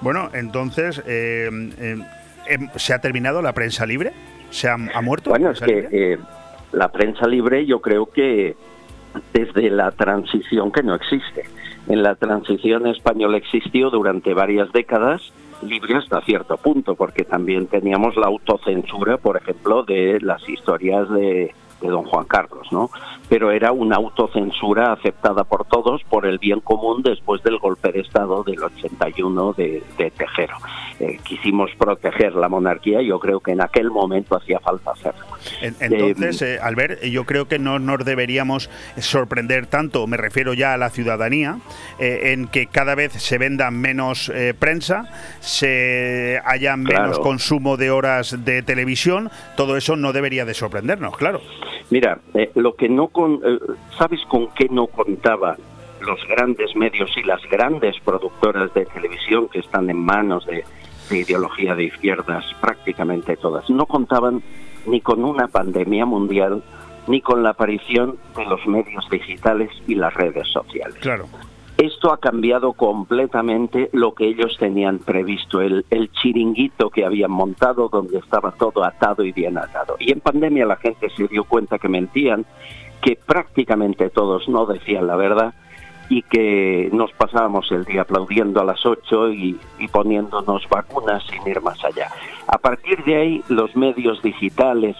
[0.00, 1.96] Bueno, entonces, eh, eh,
[2.48, 4.12] em, ¿se ha terminado la prensa libre?
[4.50, 5.30] ¿Se ha, muerto?
[5.30, 6.18] Bueno, es que
[6.72, 8.56] la prensa libre yo creo que
[9.32, 11.44] desde la transición que no existe.
[11.88, 15.32] En la transición española existió durante varias décadas
[15.62, 21.54] libre hasta cierto punto, porque también teníamos la autocensura, por ejemplo, de las historias de,
[21.80, 22.90] de don Juan Carlos, ¿no?
[23.28, 28.00] Pero era una autocensura aceptada por todos por el bien común después del golpe de
[28.00, 30.56] Estado del 81 de, de Tejero.
[31.00, 35.24] Eh, quisimos proteger la monarquía yo creo que en aquel momento hacía falta hacerlo.
[35.62, 40.76] Entonces, eh, Albert, yo creo que no nos deberíamos sorprender tanto, me refiero ya a
[40.76, 41.58] la ciudadanía,
[41.98, 45.08] eh, en que cada vez se venda menos prensa,
[45.40, 51.40] se haya menos consumo de horas de televisión, todo eso no debería de sorprendernos, claro.
[51.90, 52.20] Mira,
[52.54, 53.40] lo que no con,
[53.98, 55.56] ¿sabes con qué no contaba
[56.00, 60.64] los grandes medios y las grandes productoras de televisión que están en manos de,
[61.10, 64.42] de ideología de izquierdas, prácticamente todas, no contaban
[64.86, 66.62] ni con una pandemia mundial,
[67.06, 70.96] ni con la aparición de los medios digitales y las redes sociales.
[71.00, 71.26] Claro.
[71.80, 78.18] Esto ha cambiado completamente lo que ellos tenían previsto, el, chiringuito que habían montado donde
[78.18, 79.96] estaba todo atado y bien atado.
[79.98, 82.44] Y en pandemia la gente se dio cuenta que mentían,
[83.00, 85.54] que prácticamente todos no decían la verdad
[86.10, 89.58] y que nos pasábamos el día aplaudiendo a las 8 y,
[89.90, 92.10] poniéndonos vacunas sin ir más allá.
[92.46, 94.96] A partir de ahí, los medios digitales,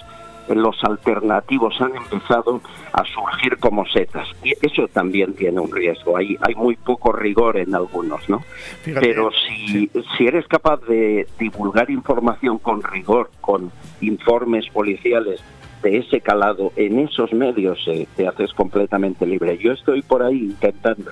[0.54, 2.60] los alternativos han empezado
[2.92, 4.28] a surgir como setas.
[4.42, 6.16] Y eso también tiene un riesgo.
[6.16, 8.42] Hay, hay muy poco rigor en algunos, ¿no?
[8.84, 15.42] Pero si, si eres capaz de divulgar información con rigor, con informes policiales
[15.82, 19.58] de ese calado en esos medios eh, te haces completamente libre.
[19.58, 21.10] Yo estoy por ahí intentando.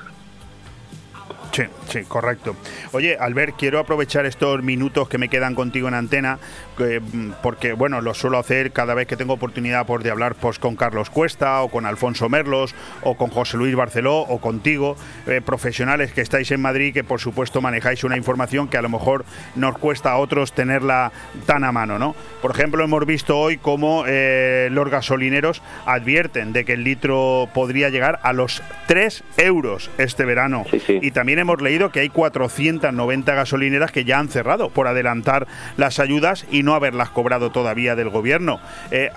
[1.58, 2.54] Sí, sí, correcto.
[2.92, 6.38] Oye, Albert, quiero aprovechar estos minutos que me quedan contigo en antena,
[6.78, 10.60] mm, porque, bueno, lo suelo hacer cada vez que tengo oportunidad por de hablar pues,
[10.60, 15.40] con Carlos Cuesta, o con Alfonso Merlos, o con José Luis Barceló, o contigo, eh,
[15.44, 19.24] profesionales que estáis en Madrid, que por supuesto manejáis una información que a lo mejor
[19.56, 21.10] nos cuesta a otros tenerla
[21.44, 22.14] tan a mano, ¿no?
[22.40, 27.88] Por ejemplo, hemos visto hoy cómo eh, los gasolineros advierten de que el litro podría
[27.88, 30.64] llegar a los 3 euros este verano.
[30.88, 35.46] Y también hemos hemos leído que hay 490 gasolineras que ya han cerrado por adelantar
[35.78, 38.60] las ayudas y no haberlas cobrado todavía del gobierno.
[38.90, 39.10] Eh,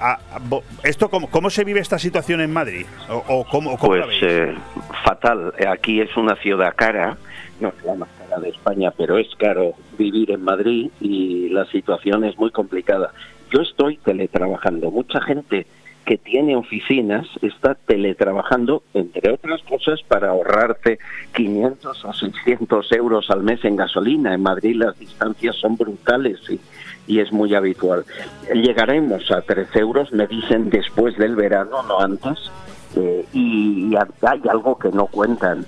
[0.83, 2.85] ¿Esto cómo, se vive esta situación en Madrid?
[3.09, 4.55] ¿O, cómo, pues eh,
[5.03, 5.53] fatal.
[5.67, 7.17] Aquí es una ciudad cara,
[7.59, 11.65] no es la más cara de España, pero es caro vivir en Madrid y la
[11.65, 13.11] situación es muy complicada.
[13.51, 14.89] Yo estoy teletrabajando.
[14.89, 15.67] Mucha gente
[16.05, 20.99] que tiene oficinas está teletrabajando, entre otras cosas, para ahorrarte
[21.33, 24.33] 500 o 600 euros al mes en gasolina.
[24.33, 26.59] En Madrid las distancias son brutales y,
[27.07, 28.05] y es muy habitual.
[28.53, 32.51] Llegaremos a 13 euros, me dicen, después del verano, no antes,
[32.95, 35.65] eh, y, hay algo que no cuentan.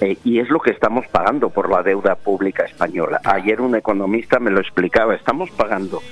[0.00, 3.20] Eh, y es lo que estamos pagando por la deuda pública española.
[3.24, 6.02] Ayer un economista me lo explicaba, estamos pagando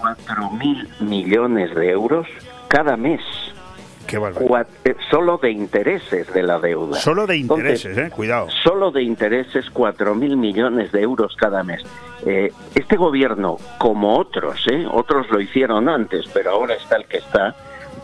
[0.00, 2.28] 4.000 millones de euros
[2.72, 3.20] cada mes.
[4.06, 6.98] Qué eh, solo de intereses de la deuda.
[6.98, 8.48] Solo de intereses, eh, cuidado.
[8.64, 11.82] Solo de intereses cuatro mil millones de euros cada mes.
[12.24, 17.18] Eh, este gobierno, como otros, eh, otros lo hicieron antes, pero ahora está el que
[17.18, 17.54] está,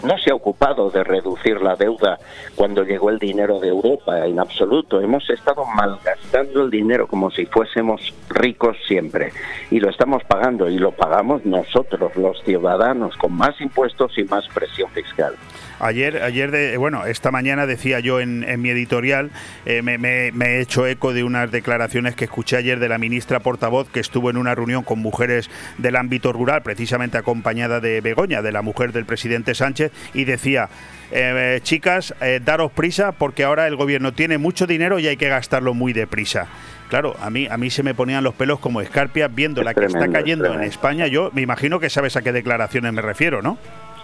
[0.02, 2.18] no se ha ocupado de reducir la deuda
[2.54, 5.00] cuando llegó el dinero de Europa, en absoluto.
[5.00, 9.32] Hemos estado malgastando el dinero como si fuésemos ricos siempre.
[9.70, 14.46] Y lo estamos pagando y lo pagamos nosotros, los ciudadanos, con más impuestos y más
[14.48, 15.34] presión fiscal.
[15.80, 19.30] Ayer, ayer de, bueno, esta mañana decía yo en, mi editorial,
[19.64, 23.88] eh, me, he hecho eco de unas declaraciones que escuché ayer de la ministra portavoz
[23.88, 25.48] que estuvo en una reunión con mujeres
[25.78, 30.68] del ámbito rural, precisamente acompañada de Begoña, de la mujer del presidente Sánchez, y decía,
[31.12, 35.28] eh, chicas, eh, daros prisa porque ahora el gobierno tiene mucho dinero y hay que
[35.28, 36.48] gastarlo muy deprisa.
[36.88, 39.84] Claro, a mí, a mí se me ponían los pelos como escarpias viendo la que
[39.84, 41.06] está cayendo en España.
[41.06, 43.58] Yo me imagino que sabes a qué declaraciones me refiero, ¿no?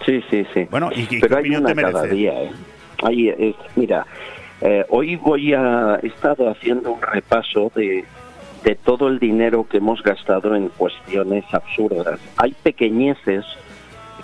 [0.05, 0.67] Sí, sí, sí.
[0.69, 2.07] Bueno, ¿y, qué Pero opinión te merece?
[2.09, 3.55] día, ¿eh?
[3.75, 4.05] mira,
[4.61, 5.99] eh, hoy voy a...
[6.01, 8.05] He estado haciendo un repaso de,
[8.63, 12.19] de todo el dinero que hemos gastado en cuestiones absurdas.
[12.37, 13.45] Hay pequeñeces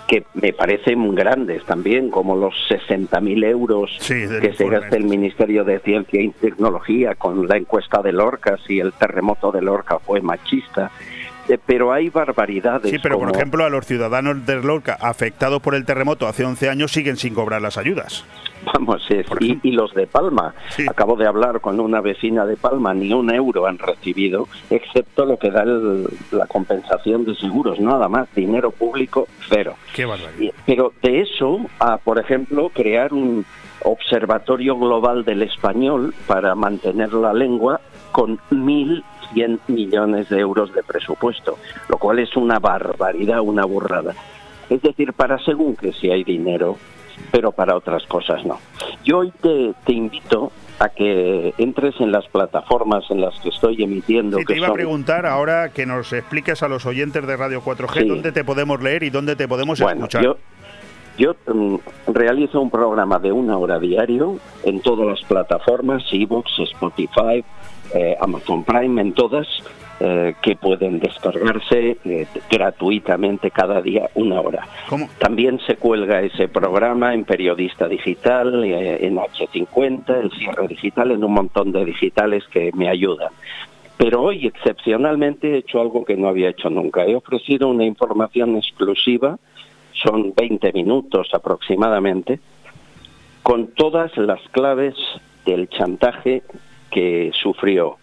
[0.06, 5.78] que me parecen grandes también, como los 60.000 euros que se gasta el Ministerio de
[5.78, 10.90] Ciencia y Tecnología con la encuesta de Lorca, si el terremoto de Lorca fue machista.
[11.48, 12.90] Eh, pero hay barbaridades.
[12.90, 16.68] Sí, pero por ejemplo a los ciudadanos de Lorca afectados por el terremoto hace 11
[16.68, 18.24] años siguen sin cobrar las ayudas.
[18.72, 19.02] Vamos,
[19.40, 20.54] y, los de Palma.
[20.88, 25.36] Acabo de hablar con una vecina de Palma, ni un euro han recibido, excepto lo
[25.36, 29.74] que da la compensación de seguros, nada más, dinero público cero.
[29.92, 30.54] Qué barbaridad.
[30.64, 33.44] Pero de eso a, por ejemplo, crear un
[33.84, 37.80] observatorio global del español para mantener la lengua
[38.12, 39.02] con mil
[39.32, 41.58] 100 millones de euros de presupuesto,
[41.88, 44.14] lo cual es una barbaridad, una burrada.
[44.70, 46.76] Es decir, para según que si hay dinero,
[47.30, 48.58] pero para otras cosas no.
[49.04, 53.82] Yo hoy te, te invito a que entres en las plataformas en las que estoy
[53.82, 54.38] emitiendo.
[54.38, 58.06] Sí, te iba a preguntar ahora que nos expliques a los oyentes de Radio 4G
[58.06, 60.24] dónde te podemos leer y dónde te podemos escuchar.
[60.24, 60.36] Yo,
[61.18, 61.76] yo mm,
[62.08, 67.44] realizo un programa de una hora diario en todas las plataformas, Evox, Spotify,
[67.94, 69.46] eh, Amazon Prime, en todas,
[70.00, 74.66] eh, que pueden descargarse eh, gratuitamente cada día una hora.
[75.18, 81.32] También se cuelga ese programa en Periodista Digital, en H50, el cierre digital, en un
[81.32, 83.30] montón de digitales que me ayudan.
[83.96, 87.04] Pero hoy excepcionalmente he hecho algo que no había hecho nunca.
[87.04, 89.38] He ofrecido una información exclusiva,
[89.92, 92.40] son 20 minutos aproximadamente,
[93.42, 94.94] con todas las claves
[95.44, 96.42] del chantaje
[96.92, 97.96] que sufrió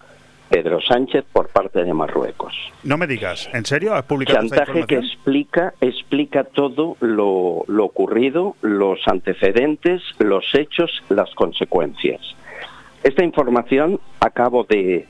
[0.49, 2.53] Pedro Sánchez por parte de Marruecos.
[2.83, 8.99] No me digas, ¿en serio has publicado Chantaje que explica explica todo lo, ocurrido, los
[9.07, 12.19] antecedentes, los hechos, las consecuencias.
[13.03, 15.07] Esta información acabo de,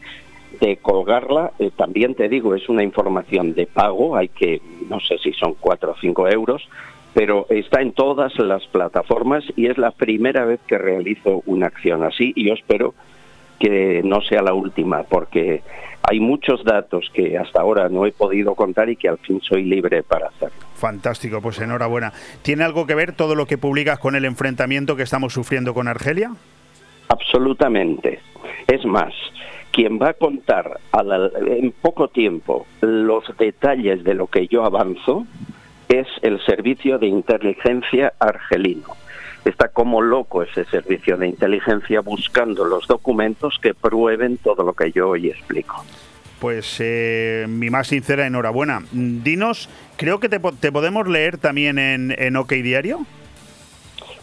[0.82, 5.32] colgarla, eh, también te digo, es una información de pago, hay que, no sé si
[5.34, 6.67] son cuatro o cinco euros,
[7.13, 12.03] pero está en todas las plataformas y es la primera vez que realizo una acción
[12.03, 12.93] así y yo espero
[13.60, 15.62] que no sea la última, porque
[16.10, 19.64] hay muchos datos que hasta ahora no he podido contar y que al fin soy
[19.64, 20.57] libre para hacerlo.
[20.76, 22.14] Fantástico, pues enhorabuena.
[22.41, 25.88] ¿Tiene algo que ver todo lo que publicas con el enfrentamiento que estamos sufriendo con
[25.88, 26.32] Argelia?
[27.10, 28.20] Absolutamente.
[28.68, 29.14] Es más,
[29.72, 30.80] quien va a contar
[31.45, 35.26] en poco tiempo los detalles de lo que yo avanzo
[35.89, 38.95] es el Servicio de Inteligencia Argelino
[39.46, 44.92] está como loco ese servicio de inteligencia buscando los documentos que prueben todo lo que
[44.92, 45.84] yo hoy explico.
[46.40, 48.84] Pues eh, mi más sincera enhorabuena.
[48.92, 53.06] Dinos, creo que te, podemos leer también en, en, OK Diario.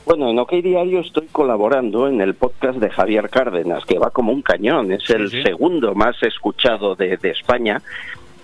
[0.07, 4.33] Bueno, en OK Diario estoy colaborando en el podcast de Javier Cárdenas, que va como
[4.33, 7.83] un cañón, es el segundo más escuchado de, España,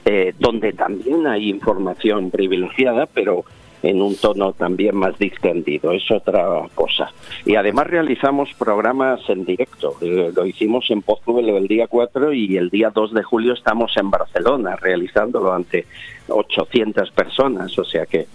[0.05, 3.45] eh, donde también hay información privilegiada, pero
[3.83, 7.13] en un tono también más distendido, es otra cosa.
[7.45, 12.57] Y además realizamos programas en directo, eh, lo hicimos en Pozuelo el día 4 y
[12.57, 15.87] el día 2 de julio estamos en Barcelona realizándolo ante
[16.29, 18.27] 800 personas, o sea que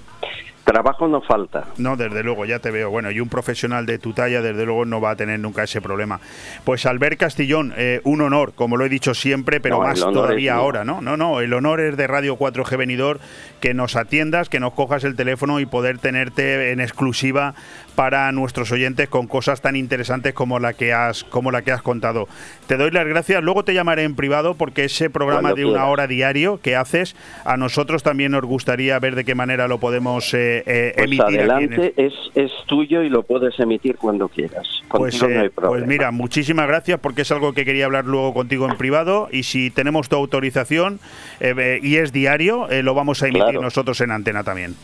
[0.68, 1.63] Trabajo no falta.
[1.78, 2.89] No, desde luego, ya te veo.
[2.89, 5.80] Bueno, y un profesional de tu talla, desde luego, no va a tener nunca ese
[5.80, 6.20] problema.
[6.65, 10.84] Pues Albert Castillón, eh, un honor, como lo he dicho siempre, pero más todavía ahora,
[10.84, 10.99] ¿no?
[10.99, 13.22] No, no, el honor es de Radio 4G Venidor
[13.61, 17.55] que nos atiendas, que nos cojas el teléfono y poder tenerte en exclusiva
[17.98, 21.82] para nuestros oyentes con cosas tan interesantes como la que has como la que has
[21.82, 22.28] contado.
[22.68, 23.43] Te doy las gracias.
[23.43, 27.58] Luego te llamaré en privado porque ese programa de una hora diario que haces a
[27.58, 31.39] nosotros también nos gustaría ver de qué manera lo podemos eh, eh, pues emitir.
[31.39, 34.68] Adelante, es, es tuyo y lo puedes emitir cuando quieras.
[34.89, 38.78] Pues, eh, pues, mira, muchísimas gracias porque es algo que quería hablar luego contigo en
[38.78, 41.00] privado y si tenemos tu autorización
[41.41, 44.76] y es diario, lo vamos a emitir nosotros en antena también.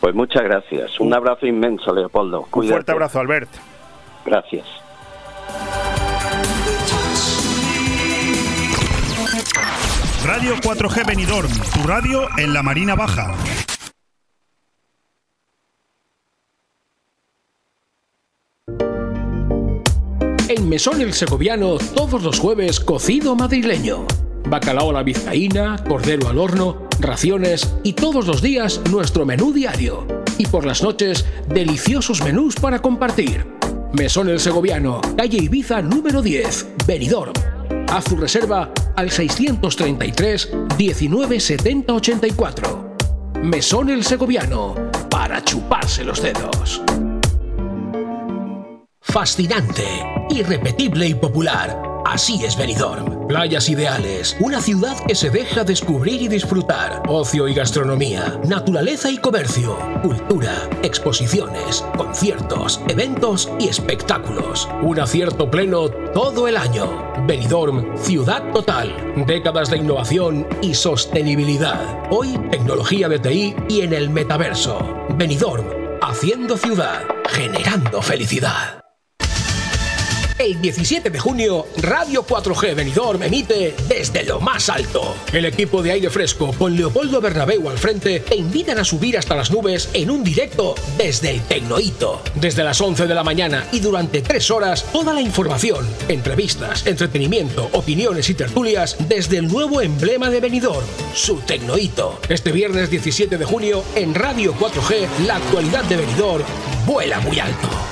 [0.00, 1.00] Pues muchas gracias.
[1.00, 2.46] Un abrazo inmenso, Leopoldo.
[2.52, 3.48] Un fuerte abrazo, Albert.
[4.24, 4.66] Gracias.
[10.24, 13.34] Radio 4G Benidorm, tu radio en la Marina Baja.
[20.48, 24.06] En Mesón el Segoviano, todos los jueves, cocido madrileño.
[24.48, 30.06] Bacalao a la vizcaína, cordero al horno, raciones y todos los días nuestro menú diario.
[30.38, 33.46] Y por las noches, deliciosos menús para compartir.
[33.92, 37.32] Mesón el Segoviano, calle Ibiza número 10, Benidorm.
[37.90, 42.96] Haz tu reserva al 633 19 70 84.
[43.42, 44.74] Mesón el Segoviano,
[45.10, 46.82] para chuparse los dedos.
[49.00, 49.84] Fascinante,
[50.30, 51.87] irrepetible y popular.
[52.08, 53.28] Así es Benidorm.
[53.28, 57.02] Playas ideales, una ciudad que se deja descubrir y disfrutar.
[57.06, 64.66] Ocio y gastronomía, naturaleza y comercio, cultura, exposiciones, conciertos, eventos y espectáculos.
[64.82, 67.12] Un acierto pleno todo el año.
[67.26, 69.12] Benidorm, ciudad total.
[69.26, 72.04] Décadas de innovación y sostenibilidad.
[72.10, 73.18] Hoy, tecnología de
[73.68, 74.78] y en el metaverso.
[75.10, 75.66] Benidorm,
[76.00, 78.87] haciendo ciudad, generando felicidad.
[80.38, 85.16] El 17 de junio, Radio 4G Benidorm emite desde lo más alto.
[85.32, 89.34] El equipo de aire fresco con Leopoldo Bernabéu al frente te invitan a subir hasta
[89.34, 92.22] las nubes en un directo desde el Tecnohito.
[92.36, 97.68] Desde las 11 de la mañana y durante tres horas, toda la información, entrevistas, entretenimiento,
[97.72, 102.20] opiniones y tertulias desde el nuevo emblema de Benidorm, su Tecnohito.
[102.28, 106.44] Este viernes 17 de junio, en Radio 4G, la actualidad de Benidorm
[106.86, 107.87] vuela muy alto.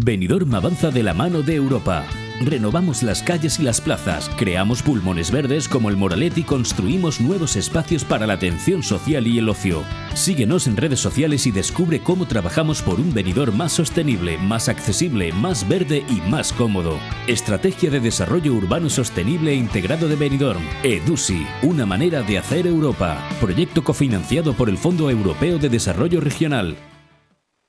[0.00, 2.04] Benidorm avanza de la mano de Europa.
[2.40, 7.56] Renovamos las calles y las plazas, creamos pulmones verdes como el Moralet y construimos nuevos
[7.56, 9.82] espacios para la atención social y el ocio.
[10.14, 15.32] Síguenos en redes sociales y descubre cómo trabajamos por un venidor más sostenible, más accesible,
[15.32, 17.00] más verde y más cómodo.
[17.26, 20.62] Estrategia de Desarrollo Urbano Sostenible e Integrado de Benidorm.
[20.84, 23.18] EDUSI, una manera de hacer Europa.
[23.40, 26.76] Proyecto cofinanciado por el Fondo Europeo de Desarrollo Regional.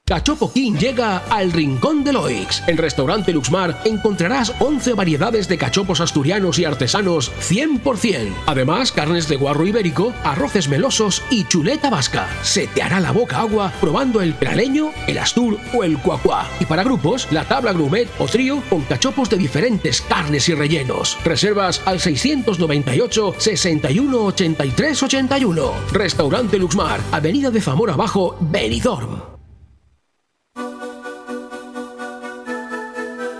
[0.09, 2.63] Cachopo King llega al Rincón de Loix.
[2.65, 8.33] En Restaurante Luxmar encontrarás 11 variedades de cachopos asturianos y artesanos 100%.
[8.47, 12.27] Además, carnes de guarro ibérico, arroces melosos y chuleta vasca.
[12.41, 16.49] Se te hará la boca agua probando el praleño, el astur o el cuacuá.
[16.59, 21.19] Y para grupos, la tabla grumet o trío con cachopos de diferentes carnes y rellenos.
[21.23, 25.71] Reservas al 698 61 83 81.
[25.93, 29.28] Restaurante Luxmar, Avenida de Zamora Abajo, Benidorm.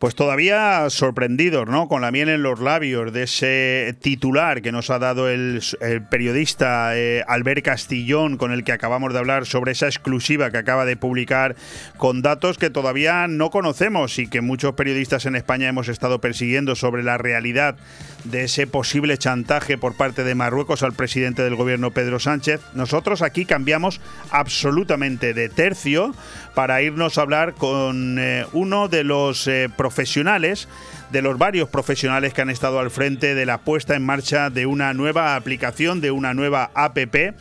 [0.00, 1.86] Pues todavía sorprendidos, ¿no?
[1.86, 5.60] Con la miel en los labios de ese titular que nos ha dado el,
[6.08, 10.86] periodista eh, Albert Castillón, con el que acabamos de hablar sobre esa exclusiva que acaba
[10.86, 11.54] de publicar
[11.98, 16.76] con datos que todavía no conocemos y que muchos periodistas en España hemos estado persiguiendo
[16.76, 17.76] sobre la realidad
[18.24, 22.62] de ese posible chantaje por parte de Marruecos al presidente del gobierno Pedro Sánchez.
[22.72, 26.14] Nosotros aquí cambiamos absolutamente de tercio
[26.54, 30.68] para irnos a hablar con eh, uno de los eh, profesionales
[31.10, 34.66] de los varios profesionales que han estado al frente de la puesta en marcha de
[34.66, 37.34] una nueva aplicación, de una nueva APP,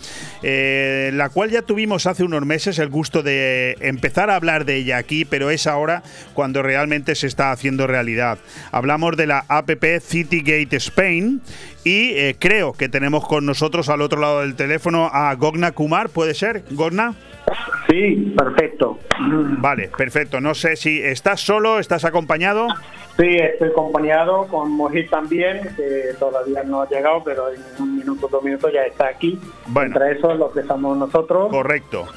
[0.44, 4.78] eh, la cual ya tuvimos hace unos meses el gusto de empezar a hablar de
[4.78, 6.04] ella aquí, pero es ahora
[6.34, 8.40] cuando realmente se está haciendo realidad.
[8.72, 11.42] Hablamos de la APP Citygate Spain
[11.84, 16.10] y eh, creo que tenemos con nosotros al otro lado del teléfono a Gogna Kumar,
[16.10, 16.64] ¿puede ser?
[16.72, 17.14] Gogna.
[17.90, 19.00] Sí, perfecto.
[19.58, 20.40] Vale, perfecto.
[20.40, 22.68] No sé si estás solo, estás acompañado.
[23.18, 28.30] Sí, estoy acompañado con Mojit también, que todavía no ha llegado, pero en un minuto,
[28.30, 29.38] dos minutos ya está aquí.
[29.68, 29.98] Bueno.
[29.98, 31.50] Entre eso lo que estamos nosotros.
[31.50, 32.08] Correcto.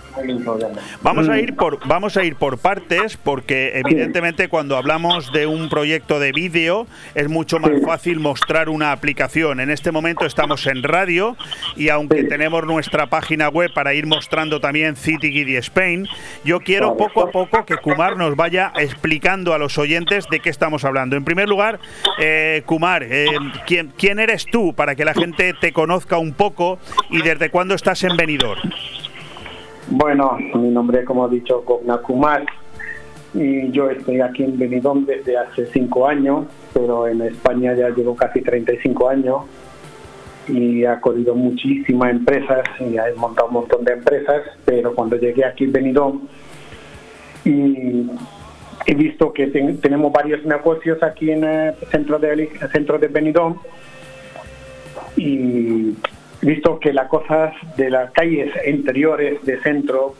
[1.02, 5.68] Vamos a ir por vamos a ir por partes porque evidentemente cuando hablamos de un
[5.68, 9.58] proyecto de vídeo es mucho más fácil mostrar una aplicación.
[9.58, 11.36] En este momento estamos en radio
[11.76, 16.06] y aunque tenemos nuestra página web para ir mostrando también City Guide Spain,
[16.44, 20.50] yo quiero poco a poco que Kumar nos vaya explicando a los oyentes de qué
[20.50, 21.16] estamos hablando.
[21.16, 21.78] En primer lugar,
[22.18, 23.24] eh, Kumar, eh,
[23.66, 26.78] ¿quién, ¿quién eres tú para que la gente te conozca un poco
[27.08, 28.60] y desde cuándo estás en Benidorm?
[29.88, 32.44] Bueno, mi nombre es, como ha dicho, Gogna Kumar
[33.32, 38.14] y yo estoy aquí en Benidorm desde hace cinco años, pero en España ya llevo
[38.14, 39.36] casi 35 años
[40.48, 45.46] y ha corrido muchísimas empresas y ha montado un montón de empresas, pero cuando llegué
[45.46, 46.20] aquí en Benidorm
[47.46, 48.06] y
[48.86, 53.58] he visto que tenemos varios negocios aquí en el centro de, centro de Benidorm.
[55.16, 55.94] Y
[56.40, 60.14] visto que las cosas de las calles interiores de centro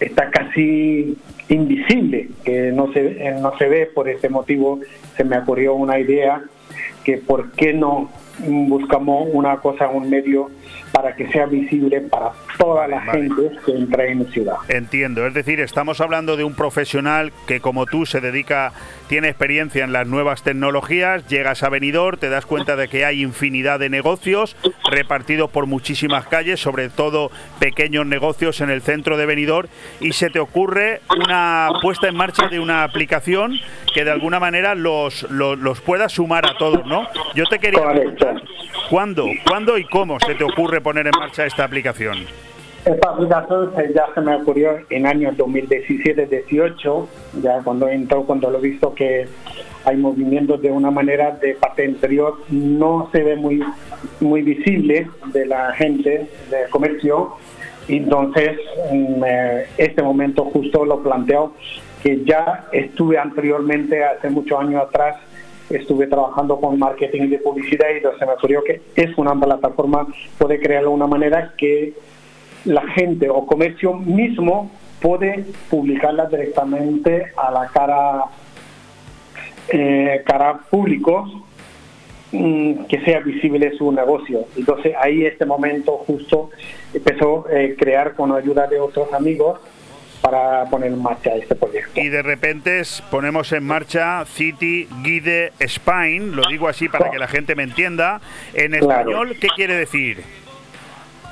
[0.00, 1.16] está casi
[1.48, 4.80] invisible, que no se, no se ve, por ese motivo.
[5.16, 6.42] Se me ocurrió una idea
[7.04, 10.50] que por qué no buscamos una cosa, un medio
[10.94, 14.54] para que sea visible para toda la gente que entra en la ciudad.
[14.68, 18.72] Entiendo, es decir, estamos hablando de un profesional que como tú se dedica,
[19.08, 23.22] tiene experiencia en las nuevas tecnologías, llegas a Benidorm, te das cuenta de que hay
[23.22, 24.56] infinidad de negocios
[24.88, 29.68] repartidos por muchísimas calles, sobre todo pequeños negocios en el centro de Benidorm
[29.98, 33.58] y se te ocurre una puesta en marcha de una aplicación
[33.92, 37.08] que de alguna manera los, los, pueda sumar a todos, ¿no?
[37.34, 38.42] Yo te quería preguntar,
[38.90, 42.18] ¿cuándo, ¿cuándo y cómo se te ocurre poner en marcha esta aplicación?
[42.84, 47.06] Esta aplicación ya se me ocurrió en años 2017-18,
[47.42, 49.26] ya cuando entró, cuando lo he visto que
[49.84, 53.62] hay movimientos de una manera de parte interior, no se ve muy,
[54.20, 57.32] muy visible de la gente de comercio.
[57.88, 58.58] Entonces,
[58.90, 59.22] en
[59.78, 61.54] este momento justo lo planteo
[62.02, 65.16] que ya estuve anteriormente, hace muchos años atrás,
[65.70, 70.06] estuve trabajando con marketing de publicidad y se me ocurrió que es una plataforma,
[70.38, 71.94] puede crearlo de una manera que
[72.64, 78.24] la gente o comercio mismo puede publicarla directamente a la cara
[79.68, 81.26] eh, cara público
[82.32, 84.46] mm, que sea visible su negocio.
[84.56, 86.50] Entonces ahí este momento justo
[86.92, 89.60] empezó a eh, crear con ayuda de otros amigos
[90.24, 92.00] para poner en marcha este proyecto.
[92.00, 97.28] Y de repente ponemos en marcha City Guide Spain, lo digo así para que la
[97.28, 98.22] gente me entienda.
[98.54, 100.22] En español, ¿qué quiere decir?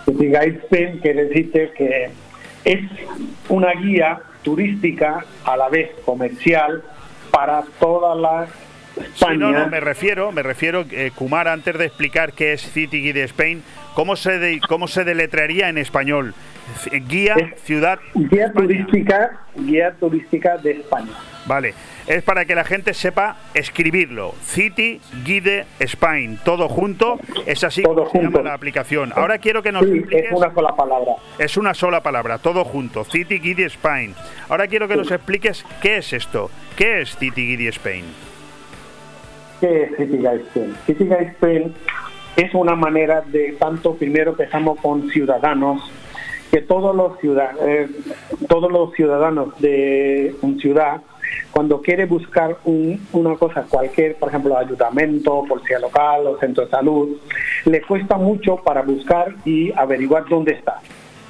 [0.04, 2.10] City Guide Spain quiere decir que
[2.66, 2.80] es
[3.48, 6.82] una guía turística a la vez comercial
[7.30, 8.46] para toda la
[8.94, 9.36] España.
[9.38, 13.24] no, no, me refiero, me refiero, eh, Kumar, antes de explicar qué es City Guide
[13.24, 13.62] Spain,
[13.94, 16.34] ¿cómo se, de, cómo se deletrearía en español?
[17.08, 21.12] Guía Ciudad Guía turística, guía turística de España.
[21.46, 21.74] Vale,
[22.06, 24.34] es para que la gente sepa escribirlo.
[24.42, 29.12] City Guide Spain, todo junto, es así como se llama la aplicación.
[29.14, 31.12] Ahora quiero que nos sí, es una sola palabra.
[31.38, 34.14] Es una sola palabra, todo junto, City Guide Spain.
[34.48, 38.04] Ahora quiero que nos expliques qué es esto, qué es City Guide Spain.
[39.60, 40.76] ¿Qué es City Guide Spain?
[40.86, 41.74] City Guide Spain
[42.36, 45.82] es una manera de tanto primero empezamos con ciudadanos
[46.52, 47.12] que todos los,
[47.62, 47.88] eh,
[48.46, 51.00] todos los ciudadanos de una ciudad,
[51.50, 57.16] cuando quiere buscar una cosa cualquier, por ejemplo, ayuntamiento, policía local o centro de salud,
[57.64, 60.82] le cuesta mucho para buscar y averiguar dónde está.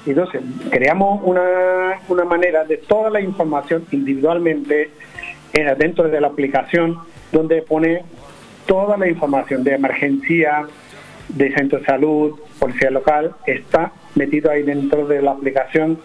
[0.04, 4.90] Entonces, creamos una, una manera de toda la información individualmente
[5.52, 6.98] eh, dentro de la aplicación,
[7.30, 8.02] donde pone
[8.66, 10.66] toda la información de emergencia,
[11.28, 15.98] de centro de salud, policía local, está metido ahí dentro de la aplicación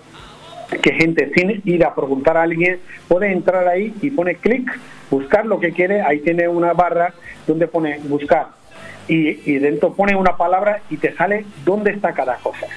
[0.81, 4.69] que gente sin ir a preguntar a alguien puede entrar ahí y pone clic,
[5.09, 7.13] buscar lo que quiere, ahí tiene una barra
[7.45, 8.47] donde pone buscar
[9.07, 12.67] y, y dentro pone una palabra y te sale dónde está cada cosa.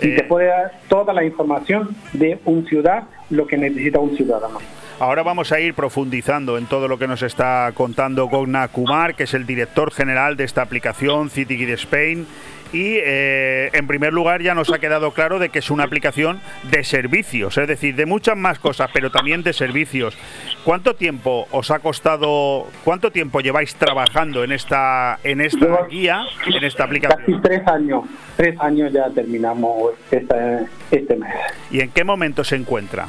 [0.00, 0.24] Y te eh.
[0.24, 4.58] puede dar toda la información de un ciudad, lo que necesita un ciudadano.
[5.00, 9.24] Ahora vamos a ir profundizando en todo lo que nos está contando Gogna Kumar, que
[9.24, 12.26] es el director general de esta aplicación City Guide Spain
[12.74, 16.40] y eh, en primer lugar ya nos ha quedado claro de que es una aplicación
[16.64, 20.18] de servicios, es decir, de muchas más cosas, pero también de servicios.
[20.64, 26.64] ¿Cuánto tiempo os ha costado, cuánto tiempo lleváis trabajando en esta, en esta guía, en
[26.64, 27.20] esta aplicación?
[27.20, 28.04] Casi tres años,
[28.36, 31.32] tres años ya terminamos este, este mes.
[31.70, 33.06] ¿Y en qué momento se encuentra?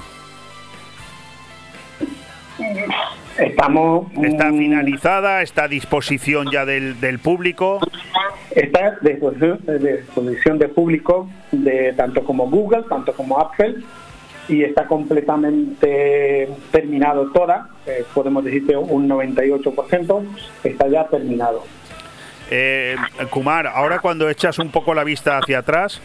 [3.37, 4.07] Estamos.
[4.23, 5.41] ¿Está mm, finalizada?
[5.41, 7.79] ¿Está a disposición ya del, del público?
[8.51, 13.75] Está a disposición, de público, de tanto como Google, tanto como Apple,
[14.47, 17.69] y está completamente terminado toda.
[17.85, 20.23] Eh, podemos decir que un 98%
[20.63, 21.63] está ya terminado.
[22.49, 22.95] Eh,
[23.31, 25.99] Kumar, ahora cuando echas un poco la vista hacia atrás,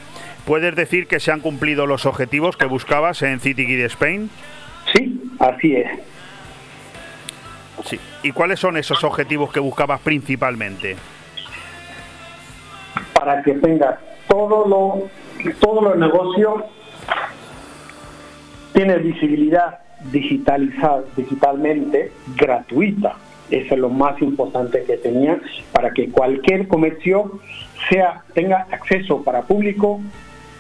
[0.47, 4.31] ¿puedes decir que se han cumplido los objetivos que buscabas en City Guide Spain?
[4.93, 6.10] Sí, así es.
[7.85, 7.99] Sí.
[8.23, 10.97] ¿Y cuáles son esos objetivos que buscabas principalmente?
[13.13, 16.63] Para que tenga todo lo, todos los negocios
[18.73, 19.81] tiene visibilidad
[20.13, 23.17] digitalizada digitalmente gratuita
[23.51, 25.39] Eso es lo más importante que tenía
[25.73, 27.41] para que cualquier comercio
[27.89, 30.01] sea tenga acceso para público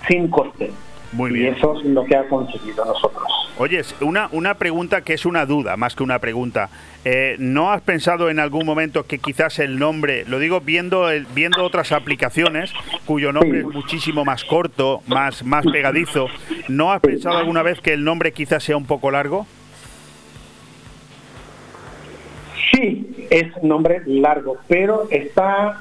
[0.08, 0.70] sin coste.
[1.12, 1.54] Muy bien.
[1.54, 3.39] Y eso es lo que ha conseguido nosotros.
[3.62, 6.70] Oye, una, una pregunta que es una duda más que una pregunta.
[7.04, 11.26] Eh, ¿No has pensado en algún momento que quizás el nombre, lo digo viendo, el,
[11.26, 12.72] viendo otras aplicaciones
[13.04, 16.28] cuyo nombre es muchísimo más corto, más, más pegadizo,
[16.68, 19.46] ¿no has pensado alguna vez que el nombre quizás sea un poco largo?
[22.72, 25.76] Sí, es nombre largo, pero está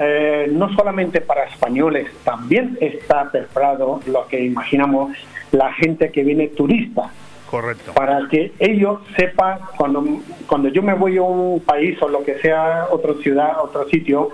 [0.00, 5.16] eh, no solamente para españoles, también está preparado lo que imaginamos
[5.52, 7.10] la gente que viene turista.
[7.50, 7.92] Correcto.
[7.94, 10.04] Para que ellos sepan, cuando,
[10.46, 14.30] cuando yo me voy a un país o lo que sea, otra ciudad, otro sitio,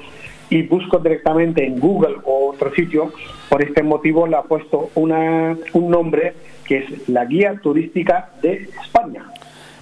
[0.50, 3.12] y busco directamente en Google o otro sitio,
[3.48, 6.34] por este motivo le ha puesto una, un nombre
[6.64, 9.26] que es la Guía Turística de España.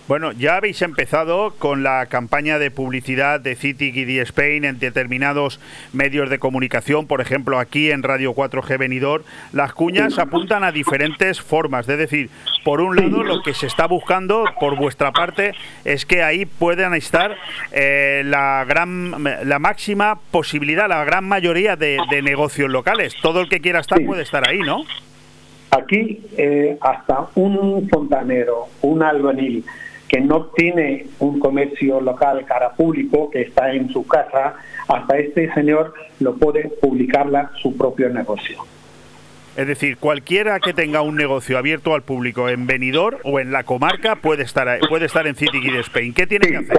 [0.08, 5.60] Bueno, ya habéis empezado con la campaña de publicidad de City y Spain en determinados
[5.92, 9.24] medios de comunicación, por ejemplo aquí en Radio 4G Venidor.
[9.52, 12.30] Las cuñas apuntan a diferentes formas, es decir,
[12.64, 15.52] por un lado lo que se está buscando por vuestra parte
[15.84, 17.36] es que ahí puedan estar
[17.70, 23.14] eh, la gran, la máxima posibilidad, la gran mayoría de, negocios locales.
[23.22, 24.84] Todo el que quiera estar puede estar ahí, ¿no?
[25.70, 29.64] Aquí eh, hasta un fontanero, un albanil,
[30.12, 34.56] que no tiene un comercio local cara público, que está en su casa,
[34.86, 38.58] hasta este señor lo puede publicarla su propio negocio.
[39.56, 43.64] Es decir, cualquiera que tenga un negocio abierto al público en Benidorm o en la
[43.64, 46.12] comarca puede estar puede estar en City Guide Spain.
[46.12, 46.78] ¿Qué tiene que hacer?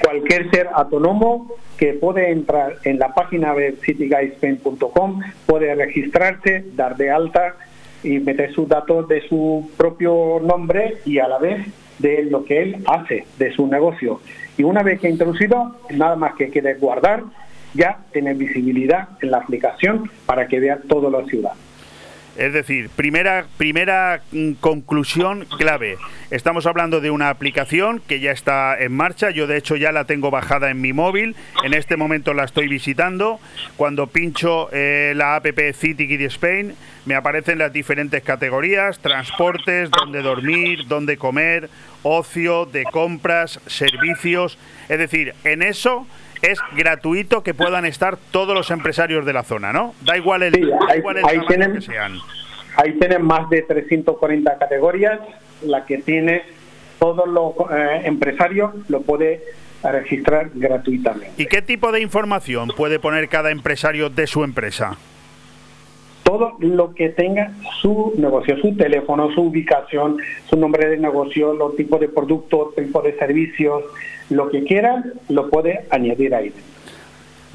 [0.00, 7.10] cualquier ser autónomo que puede entrar en la página de cityguidespain.com, puede registrarse, dar de
[7.10, 7.56] alta
[8.04, 11.66] y meter sus datos de su propio nombre y a la vez
[12.02, 14.20] de lo que él hace, de su negocio.
[14.58, 17.22] Y una vez que ha introducido, nada más que quiere guardar,
[17.72, 21.52] ya tiene visibilidad en la aplicación para que vea toda la ciudad.
[22.36, 25.98] Es decir, primera, primera mm, conclusión clave.
[26.30, 29.30] Estamos hablando de una aplicación que ya está en marcha.
[29.30, 31.36] Yo de hecho ya la tengo bajada en mi móvil.
[31.62, 33.38] En este momento la estoy visitando.
[33.76, 36.74] Cuando pincho eh, la app City Kid Spain,
[37.04, 41.68] me aparecen las diferentes categorías, transportes, dónde dormir, dónde comer,
[42.02, 44.58] ocio, de compras, servicios.
[44.88, 46.06] Es decir, en eso
[46.42, 49.94] es gratuito que puedan estar todos los empresarios de la zona, ¿no?
[50.02, 52.18] Da igual el, ahí, tienen, que sean.
[52.76, 55.20] Ahí tienen más de 340 categorías,
[55.62, 56.42] la que tiene
[56.98, 59.42] todos los eh, empresarios lo puede
[59.82, 61.30] registrar gratuitamente.
[61.36, 64.96] ¿Y qué tipo de información puede poner cada empresario de su empresa?
[66.32, 67.52] Todo lo que tenga
[67.82, 70.16] su negocio, su teléfono, su ubicación,
[70.48, 73.84] su nombre de negocio, los tipos de productos, tipo de servicios,
[74.30, 76.50] lo que quiera, lo puede añadir ahí.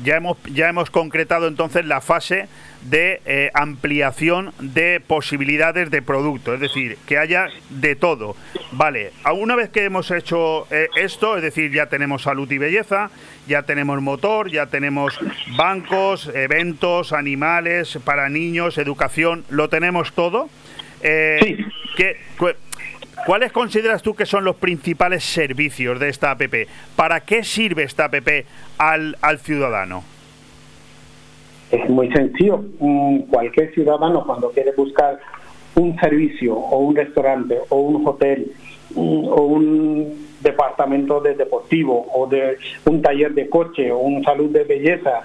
[0.03, 2.47] Ya hemos, ya hemos concretado entonces la fase
[2.81, 8.35] de eh, ampliación de posibilidades de producto, es decir, que haya de todo.
[8.71, 13.09] Vale, una vez que hemos hecho eh, esto, es decir, ya tenemos salud y belleza,
[13.47, 15.19] ya tenemos motor, ya tenemos
[15.57, 20.49] bancos, eventos, animales para niños, educación, lo tenemos todo.
[21.01, 21.39] Eh,
[21.95, 22.05] sí.
[23.25, 26.67] ¿Cuáles consideras tú que son los principales servicios de esta APP?
[26.95, 28.45] ¿Para qué sirve esta APP
[28.77, 30.03] al, al ciudadano?
[31.71, 32.63] Es muy sencillo.
[33.29, 35.19] Cualquier ciudadano cuando quiere buscar
[35.75, 38.51] un servicio o un restaurante o un hotel
[38.95, 44.63] o un departamento de deportivo o de un taller de coche o un salud de
[44.63, 45.23] belleza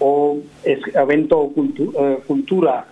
[0.00, 2.86] o evento o eh, cultura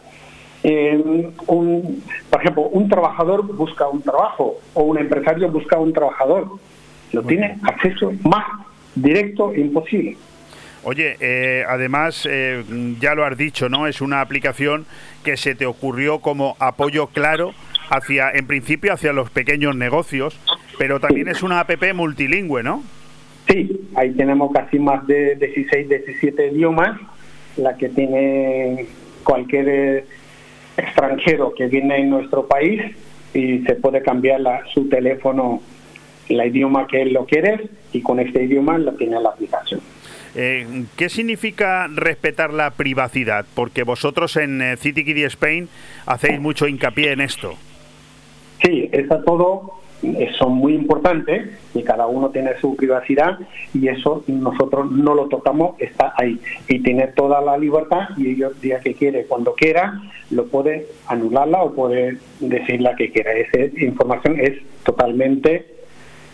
[0.64, 6.46] un, por ejemplo, un trabajador busca un trabajo o un empresario busca un trabajador.
[7.12, 8.46] Lo tiene acceso más
[8.94, 10.16] directo e imposible.
[10.84, 12.64] Oye, eh, además, eh,
[13.00, 13.86] ya lo has dicho, ¿no?
[13.86, 14.84] Es una aplicación
[15.24, 17.54] que se te ocurrió como apoyo claro
[17.88, 20.38] hacia, en principio, hacia los pequeños negocios,
[20.78, 22.82] pero también es una app multilingüe, ¿no?
[23.48, 26.98] Sí, ahí tenemos casi más de 16, 17 idiomas,
[27.56, 28.86] la que tiene
[29.22, 30.04] cualquier
[30.76, 32.82] extranjero que viene en nuestro país
[33.34, 35.62] y se puede cambiar la, su teléfono,
[36.28, 39.80] el idioma que él lo quiere y con este idioma lo tiene la aplicación.
[40.34, 43.44] Eh, ¿Qué significa respetar la privacidad?
[43.54, 45.68] Porque vosotros en eh, City Kid Spain
[46.06, 47.54] hacéis mucho hincapié en esto.
[48.62, 49.82] Sí, está todo
[50.38, 53.38] son muy importantes y cada uno tiene su privacidad
[53.72, 58.60] y eso nosotros no lo tocamos, está ahí y tiene toda la libertad y ellos
[58.60, 63.32] día que quiere, cuando quiera, lo puede anularla o puede decir la que quiera.
[63.32, 65.66] Esa información es totalmente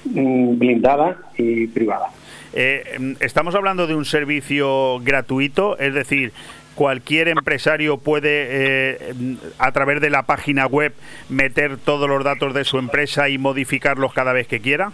[0.05, 2.11] mm, blindada y privada.
[2.53, 5.79] Eh, ¿Estamos hablando de un servicio gratuito?
[5.79, 6.33] Es decir,
[6.75, 9.15] cualquier empresario puede, eh,
[9.59, 10.93] a través de la página web,
[11.29, 14.93] meter todos los datos de su empresa y modificarlos cada vez que quiera?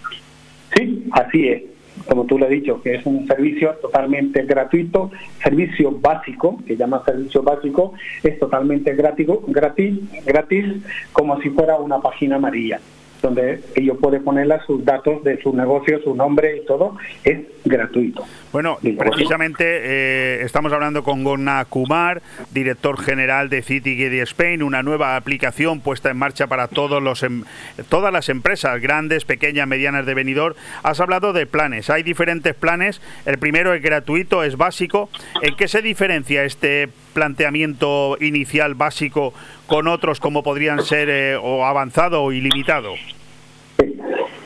[0.74, 1.62] Sí, así es.
[2.08, 7.02] Como tú lo has dicho, que es un servicio totalmente gratuito, servicio básico, que llama
[7.04, 9.94] servicio básico, es totalmente gratis, gratis,
[10.26, 10.64] gratis
[11.12, 12.80] como si fuera una página amarilla
[13.24, 18.24] donde ellos pueden ponerle sus datos de su negocio, su nombre y todo, es gratuito.
[18.54, 25.16] Bueno, precisamente eh, estamos hablando con Gonna Kumar, director general de CityGD Spain, una nueva
[25.16, 27.42] aplicación puesta en marcha para todos los em,
[27.88, 30.54] todas las empresas, grandes, pequeñas, medianas de venidor.
[30.84, 33.02] Has hablado de planes, hay diferentes planes.
[33.26, 35.10] El primero es gratuito, es básico.
[35.42, 39.34] ¿En qué se diferencia este planteamiento inicial básico
[39.66, 42.94] con otros como podrían ser eh, o avanzado o ilimitado?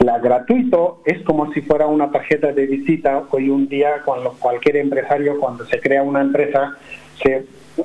[0.08, 3.24] La gratuito es como si fuera una tarjeta de visita.
[3.30, 6.78] Hoy un día, cuando cualquier empresario, cuando se crea una empresa,
[7.22, 7.44] se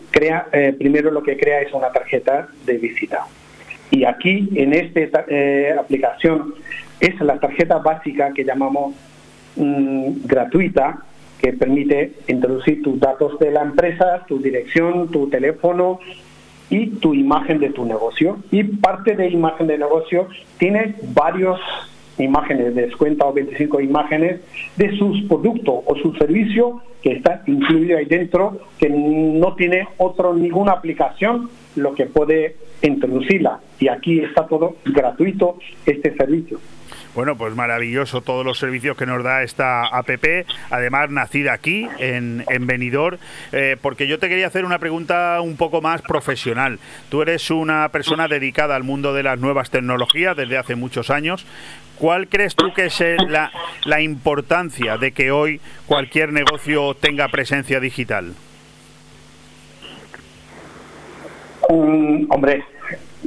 [0.09, 3.28] crea, eh, primero lo que crea es una tarjeta de visita.
[3.91, 6.53] Y aquí, en esta eh, aplicación,
[7.01, 8.95] es la tarjeta básica que llamamos
[9.57, 10.99] mm, gratuita,
[11.41, 15.99] que permite introducir tus datos de la empresa, tu dirección, tu teléfono
[16.69, 18.38] y tu imagen de tu negocio.
[18.49, 21.59] Y parte de imagen de negocio tiene varios
[22.18, 24.41] imágenes de descuento o 25 imágenes
[24.78, 30.34] de sus productos o su servicio que está incluido ahí dentro, que no tiene otro
[30.34, 33.59] ninguna aplicación lo que puede introducirla.
[33.80, 36.59] Y aquí está todo gratuito este servicio.
[37.16, 42.43] Bueno, pues maravilloso todos los servicios que nos da esta APP, además nacida aquí, en,
[42.49, 43.20] en Benidorm,
[43.51, 46.80] eh, porque yo te quería hacer una pregunta un poco más profesional.
[47.09, 51.45] Tú eres una persona dedicada al mundo de las nuevas tecnologías desde hace muchos años.
[51.99, 52.99] ¿Cuál crees tú que es
[53.30, 53.51] la,
[53.86, 58.34] la importancia de que hoy cualquier negocio tenga presencia digital?
[62.30, 62.64] hombre,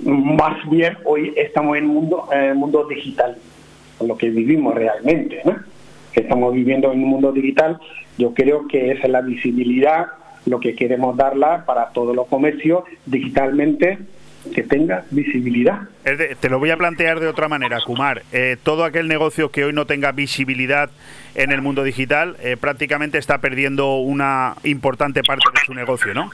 [0.04, 3.36] más bien hoy estamos en mundo, en el mundo digital
[4.00, 5.56] lo que vivimos realmente, ¿no?
[6.12, 7.78] que estamos viviendo en un mundo digital,
[8.16, 10.06] yo creo que esa es la visibilidad,
[10.46, 13.98] lo que queremos darla para todos los comercios digitalmente
[14.54, 15.88] que tenga visibilidad.
[16.04, 18.22] te lo voy a plantear de otra manera, Kumar.
[18.32, 20.88] Eh, todo aquel negocio que hoy no tenga visibilidad
[21.34, 26.30] en el mundo digital eh, prácticamente está perdiendo una importante parte de su negocio, ¿no?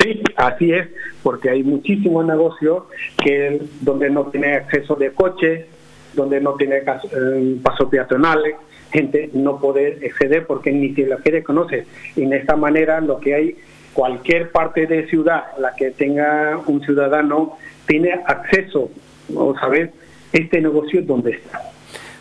[0.00, 0.88] Sí, así es,
[1.22, 2.84] porque hay muchísimos negocios
[3.22, 5.66] que donde no tiene acceso de coche,
[6.14, 8.54] donde no tiene eh, pasos peatonales,
[8.92, 11.84] gente no puede acceder porque ni siquiera quiere conocer.
[12.16, 13.56] Y en esta manera lo que hay,
[13.92, 17.56] cualquier parte de ciudad, la que tenga un ciudadano,
[17.86, 18.90] tiene acceso,
[19.28, 19.92] vamos a ver,
[20.32, 21.62] este negocio donde está.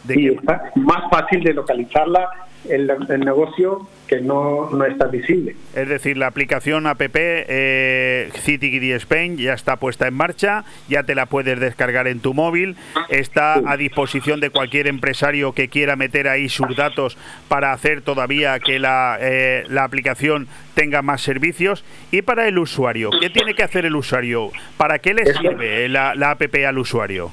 [0.09, 2.29] y está más fácil de localizarla
[2.69, 2.87] el,
[3.19, 5.55] negocio que no, no, está visible.
[5.75, 11.15] Es decir, la aplicación app eh, CityGD Spain ya está puesta en marcha, ya te
[11.15, 12.75] la puedes descargar en tu móvil,
[13.09, 18.59] está a disposición de cualquier empresario que quiera meter ahí sus datos para hacer todavía
[18.59, 21.83] que la, eh, la aplicación tenga más servicios.
[22.11, 24.51] Y para el usuario, ¿qué tiene que hacer el usuario?
[24.77, 27.31] ¿Para qué le sirve la, la app al usuario?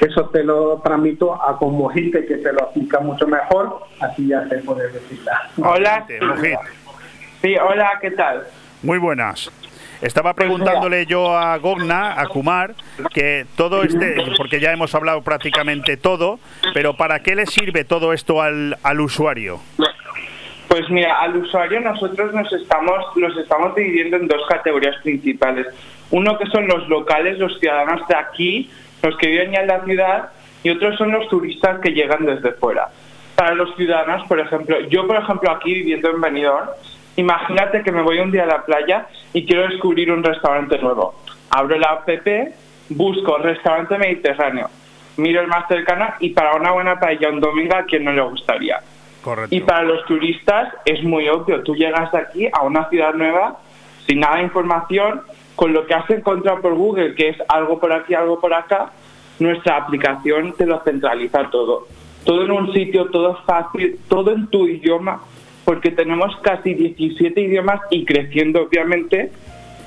[0.00, 4.48] Eso te lo transmito a como gente que te lo aplica mucho mejor, así ya
[4.48, 5.50] se puede decirla.
[5.62, 6.06] Hola.
[7.42, 8.44] Sí, hola, ¿qué tal?
[8.82, 9.50] Muy buenas.
[10.00, 12.74] Estaba pues preguntándole yo a Gogna, a Kumar,
[13.12, 16.40] que todo este, porque ya hemos hablado prácticamente todo,
[16.72, 19.60] pero ¿para qué le sirve todo esto al, al usuario?
[20.68, 25.66] Pues mira, al usuario nosotros nos estamos, nos estamos dividiendo en dos categorías principales.
[26.10, 28.70] Uno que son los locales, los ciudadanos de aquí,
[29.02, 30.30] los que viven ya en la ciudad
[30.62, 32.88] y otros son los turistas que llegan desde fuera.
[33.34, 36.68] Para los ciudadanos, por ejemplo, yo por ejemplo aquí viviendo en Benidorm,
[37.16, 41.14] imagínate que me voy un día a la playa y quiero descubrir un restaurante nuevo.
[41.50, 42.08] Abro la app,
[42.90, 44.68] busco restaurante mediterráneo,
[45.16, 48.22] miro el más cercano y para una buena paella un domingo a quien no le
[48.22, 48.80] gustaría.
[49.22, 49.54] Correcto.
[49.54, 53.58] Y para los turistas es muy obvio, tú llegas aquí a una ciudad nueva
[54.06, 55.22] sin nada de información,
[55.60, 58.92] con lo que has encontrado por Google, que es algo por aquí, algo por acá,
[59.40, 61.86] nuestra aplicación te lo centraliza todo.
[62.24, 65.20] Todo en un sitio, todo fácil, todo en tu idioma,
[65.66, 69.32] porque tenemos casi 17 idiomas y creciendo obviamente.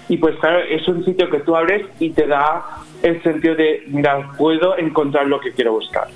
[0.10, 2.64] Y pues claro, es un sitio que tú abres y te da
[3.02, 6.08] el sentido de, mira, puedo encontrar lo que quiero buscar.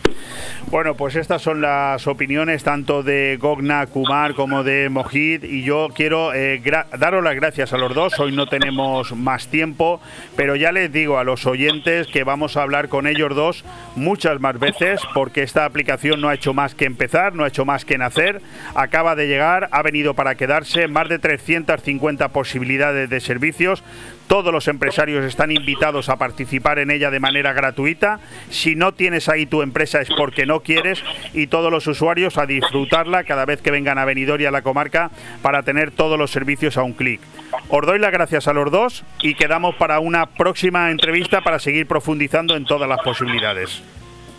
[0.69, 5.87] Bueno, pues estas son las opiniones tanto de Gogna Kumar como de Mojid y yo
[5.95, 6.61] quiero eh,
[6.99, 8.19] daros las gracias a los dos.
[8.19, 10.01] Hoy no tenemos más tiempo,
[10.35, 13.63] pero ya les digo a los oyentes que vamos a hablar con ellos dos
[13.95, 17.63] muchas más veces porque esta aplicación no ha hecho más que empezar, no ha hecho
[17.63, 18.41] más que nacer,
[18.75, 23.85] acaba de llegar, ha venido para quedarse, más de 350 posibilidades de servicios
[24.27, 28.19] todos los empresarios están invitados a participar en ella de manera gratuita.
[28.49, 31.03] Si no tienes ahí tu empresa es porque no quieres
[31.33, 34.61] y todos los usuarios a disfrutarla cada vez que vengan a Benidorm y a la
[34.61, 37.21] comarca para tener todos los servicios a un clic.
[37.69, 41.87] Os doy las gracias a los dos y quedamos para una próxima entrevista para seguir
[41.87, 43.83] profundizando en todas las posibilidades.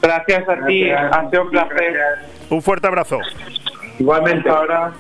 [0.01, 1.97] Gracias a ti, ha sido un placer.
[2.51, 3.19] Un fuerte abrazo.
[3.99, 4.93] Igualmente ahora.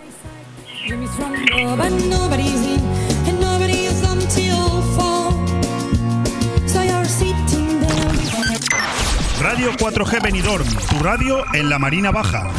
[9.40, 12.50] Radio 4G Benidorm, tu radio en la Marina Baja.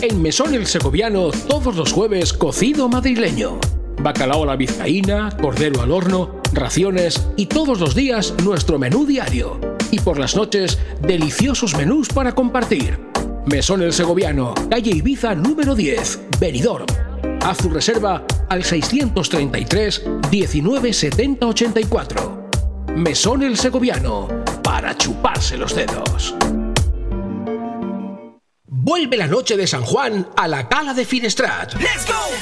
[0.00, 3.58] En Mesón el Segoviano, todos los jueves, cocido madrileño.
[4.00, 9.60] Bacalao a la vizcaína, cordero al horno, raciones y todos los días nuestro menú diario.
[9.90, 12.98] Y por las noches, deliciosos menús para compartir.
[13.44, 16.86] Mesón el Segoviano, calle Ibiza número 10, Benidorm.
[17.44, 22.41] Haz tu reserva al 633 19 70 84.
[22.96, 24.28] Mesón el Segoviano,
[24.62, 26.34] para chuparse los dedos.
[28.84, 31.72] Vuelve la noche de San Juan a la Cala de Finestrat.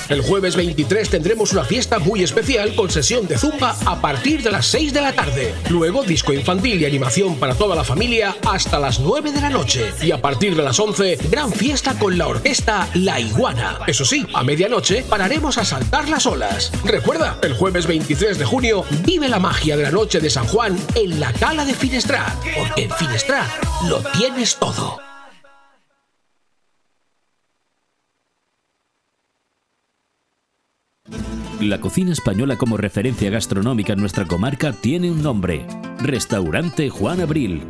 [0.09, 4.51] El jueves 23 tendremos una fiesta muy especial con sesión de zumba a partir de
[4.51, 5.55] las 6 de la tarde.
[5.68, 9.93] Luego disco infantil y animación para toda la familia hasta las 9 de la noche.
[10.01, 13.80] Y a partir de las 11, gran fiesta con la orquesta La Iguana.
[13.86, 16.72] Eso sí, a medianoche pararemos a saltar las olas.
[16.86, 20.78] Recuerda, el jueves 23 de junio vive la magia de la noche de San Juan
[20.95, 22.32] en la Cala de Finestrat.
[22.57, 23.47] Porque en Finestrat
[23.86, 25.09] lo tienes todo.
[31.61, 35.66] La cocina española como referencia gastronómica en nuestra comarca tiene un nombre,
[35.98, 37.61] Restaurante Juan Abril.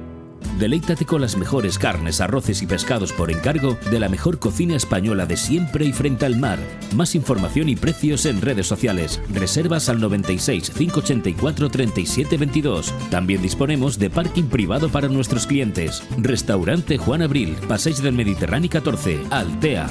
[0.61, 5.27] Deleítate con las mejores carnes, arroces y pescados por encargo de la mejor cocina española
[5.27, 6.61] de siempre y frente al mar.
[6.95, 9.21] Más información y precios en redes sociales.
[9.35, 12.95] Reservas al 96 584 37 22.
[13.11, 16.05] También disponemos de parking privado para nuestros clientes.
[16.17, 19.89] Restaurante Juan Abril, Paséis del Mediterráneo 14, Altea.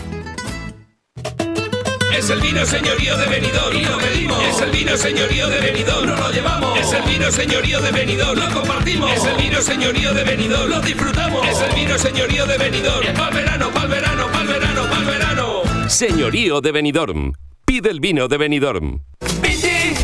[2.29, 4.43] Es el vino señorío de Benidorm y lo medimos.
[4.43, 6.79] Es el vino señorío de Benidorm, no lo llevamos.
[6.79, 9.11] Es el vino señorío de Benidorm, lo compartimos.
[9.13, 11.47] Es el vino señorío de Benidorm, lo disfrutamos.
[11.47, 15.89] Es el vino señorío de Benidorm, pa'l verano, pa'l verano, pa'l verano, pa'l verano.
[15.89, 17.33] Señorío de Benidorm.
[17.65, 19.01] Pide el vino de Benidorm.
[19.41, 19.95] Vente,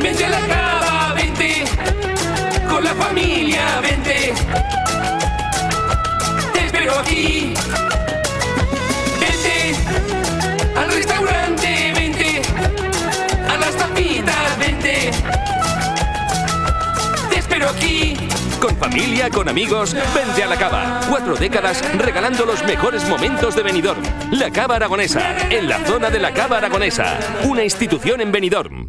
[0.00, 1.64] vente a la cava, vente.
[2.68, 4.34] Con la familia, vente.
[6.52, 7.53] Te espero aquí.
[18.64, 21.00] Con familia, con amigos, vente a la cava.
[21.10, 24.02] Cuatro décadas regalando los mejores momentos de Benidorm.
[24.30, 27.18] La Cava Aragonesa, en la zona de la Cava Aragonesa.
[27.44, 28.88] Una institución en Benidorm.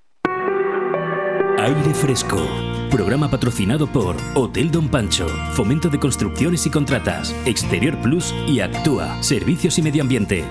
[1.61, 2.43] Aire Fresco.
[2.89, 9.21] Programa patrocinado por Hotel Don Pancho, Fomento de Construcciones y Contratas, Exterior Plus y Actúa,
[9.21, 10.43] Servicios y Medio Ambiente.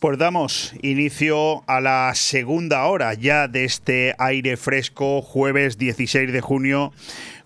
[0.00, 6.40] Pues damos inicio a la segunda hora ya de este aire fresco, jueves 16 de
[6.40, 6.92] junio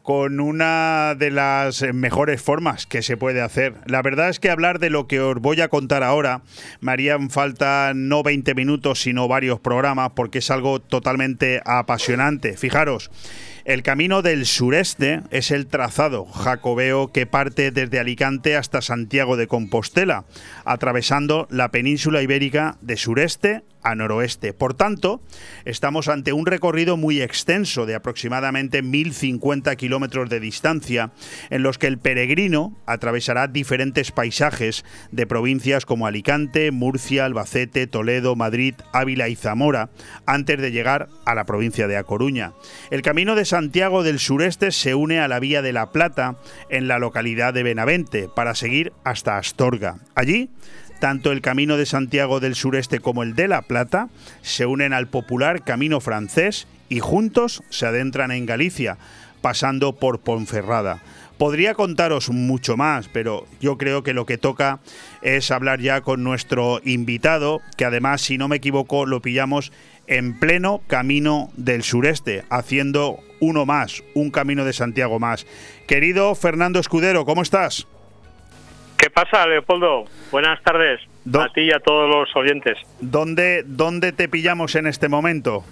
[0.03, 3.74] con una de las mejores formas que se puede hacer.
[3.86, 6.42] La verdad es que hablar de lo que os voy a contar ahora
[6.80, 12.57] me harían falta no 20 minutos, sino varios programas, porque es algo totalmente apasionante.
[12.57, 13.11] Fijaros.
[13.65, 19.47] El camino del sureste es el trazado jacobeo que parte desde Alicante hasta Santiago de
[19.47, 20.25] Compostela,
[20.65, 24.53] atravesando la península ibérica de sureste a noroeste.
[24.53, 25.21] Por tanto,
[25.65, 31.11] estamos ante un recorrido muy extenso de aproximadamente 1.050 kilómetros de distancia,
[31.51, 38.37] en los que el peregrino atravesará diferentes paisajes de provincias como Alicante, Murcia, Albacete, Toledo,
[38.37, 39.91] Madrid, Ávila y Zamora,
[40.27, 42.53] antes de llegar a la provincia de A Coruña.
[42.91, 46.36] El camino de Santiago del Sureste se une a la Vía de la Plata
[46.70, 49.98] en la localidad de Benavente para seguir hasta Astorga.
[50.14, 50.48] Allí
[51.00, 54.09] tanto el Camino de Santiago del Sureste como el de La Plata
[54.40, 58.96] se unen al popular Camino francés y juntos se adentran en Galicia,
[59.42, 61.03] pasando por Ponferrada.
[61.36, 64.80] Podría contaros mucho más, pero yo creo que lo que toca
[65.22, 69.72] es hablar ya con nuestro invitado, que además, si no me equivoco, lo pillamos
[70.07, 75.46] en pleno camino del sureste, haciendo uno más, un camino de Santiago más.
[75.86, 77.86] Querido Fernando Escudero, ¿cómo estás?
[78.96, 80.05] ¿Qué pasa, Leopoldo?
[80.30, 81.00] Buenas tardes
[81.34, 82.78] a ti y a todos los oyentes.
[83.00, 85.64] ¿Dónde, ¿Dónde te pillamos en este momento?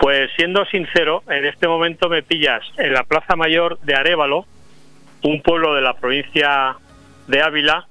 [0.00, 4.46] Pues siendo sincero, en este momento me pillas en la Plaza Mayor de Arevalo,
[5.22, 6.76] un pueblo de la provincia
[7.28, 7.86] de Ávila,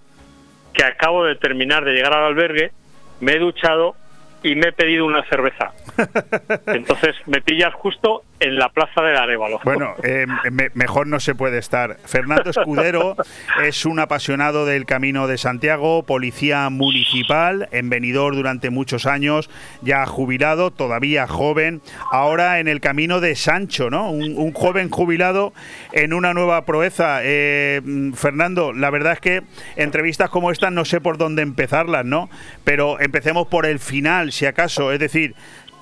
[0.73, 2.71] que acabo de terminar de llegar al albergue,
[3.19, 3.95] me he duchado
[4.43, 5.71] y me he pedido una cerveza.
[6.67, 9.59] Entonces me pillas justo en la plaza del Arevalo.
[9.63, 10.25] Bueno, eh,
[10.73, 11.97] mejor no se puede estar.
[12.05, 13.15] Fernando Escudero
[13.63, 19.49] es un apasionado del Camino de Santiago, policía municipal, en venidor durante muchos años,
[19.81, 21.81] ya jubilado, todavía joven,
[22.11, 24.09] ahora en el Camino de Sancho, ¿no?
[24.09, 25.53] Un, joven jubilado
[25.93, 27.19] en una nueva proeza.
[27.21, 27.81] Eh,
[28.15, 29.43] Fernando, la verdad es que
[29.75, 32.29] entrevistas como estas no sé por dónde empezarlas, ¿no?
[32.63, 35.35] Pero empecemos por el final, si acaso, es decir,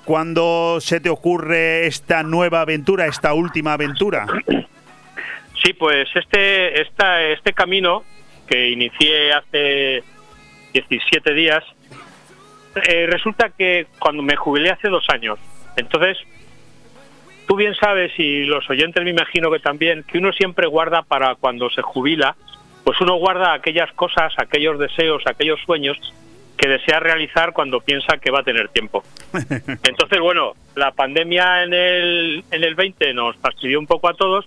[0.04, 4.26] ¿Cuándo se te ocurre esta nueva aventura, esta última aventura?
[5.62, 8.02] Sí, pues este, esta, este camino
[8.48, 10.02] que inicié hace
[10.72, 11.62] 17 días,
[12.88, 15.38] eh, resulta que cuando me jubilé hace dos años,
[15.76, 16.18] entonces
[17.46, 21.34] tú bien sabes y los oyentes me imagino que también, que uno siempre guarda para
[21.34, 22.34] cuando se jubila,
[22.84, 25.98] pues uno guarda aquellas cosas, aquellos deseos, aquellos sueños
[26.60, 29.02] que desea realizar cuando piensa que va a tener tiempo.
[29.82, 34.46] Entonces, bueno, la pandemia en el, en el 20 nos fastidió un poco a todos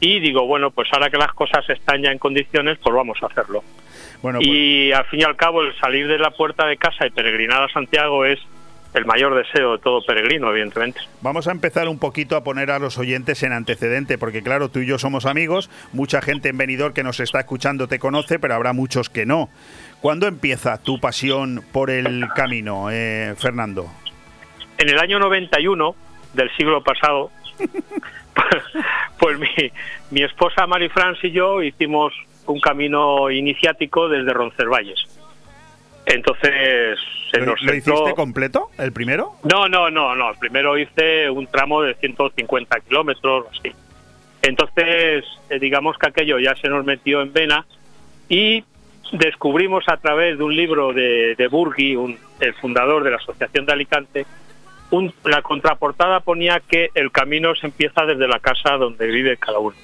[0.00, 3.26] y digo, bueno, pues ahora que las cosas están ya en condiciones, pues vamos a
[3.26, 3.62] hacerlo.
[4.22, 7.06] Bueno, Y pues al fin y al cabo, el salir de la puerta de casa
[7.06, 8.40] y peregrinar a Santiago es
[8.94, 11.00] el mayor deseo de todo peregrino, evidentemente.
[11.20, 14.80] Vamos a empezar un poquito a poner a los oyentes en antecedente, porque claro, tú
[14.80, 18.54] y yo somos amigos, mucha gente en venidor que nos está escuchando te conoce, pero
[18.54, 19.48] habrá muchos que no.
[20.00, 23.86] ¿Cuándo empieza tu pasión por el camino, eh, Fernando?
[24.78, 25.94] En el año 91
[26.32, 27.30] del siglo pasado,
[29.18, 29.48] pues mi,
[30.10, 32.14] mi esposa Fran y yo hicimos
[32.46, 35.00] un camino iniciático desde Roncesvalles.
[36.06, 36.98] Entonces
[37.30, 39.34] se ¿Lo, hiciste completo, el primero?
[39.44, 40.30] No, no, no, no.
[40.30, 43.72] El primero hice un tramo de 150 kilómetros, así.
[44.42, 47.66] Entonces, eh, digamos que aquello ya se nos metió en vena
[48.28, 48.64] y
[49.12, 53.72] descubrimos a través de un libro de, de Burgui, el fundador de la Asociación de
[53.72, 54.26] Alicante,
[54.90, 59.58] un, la contraportada ponía que el camino se empieza desde la casa donde vive cada
[59.58, 59.76] uno.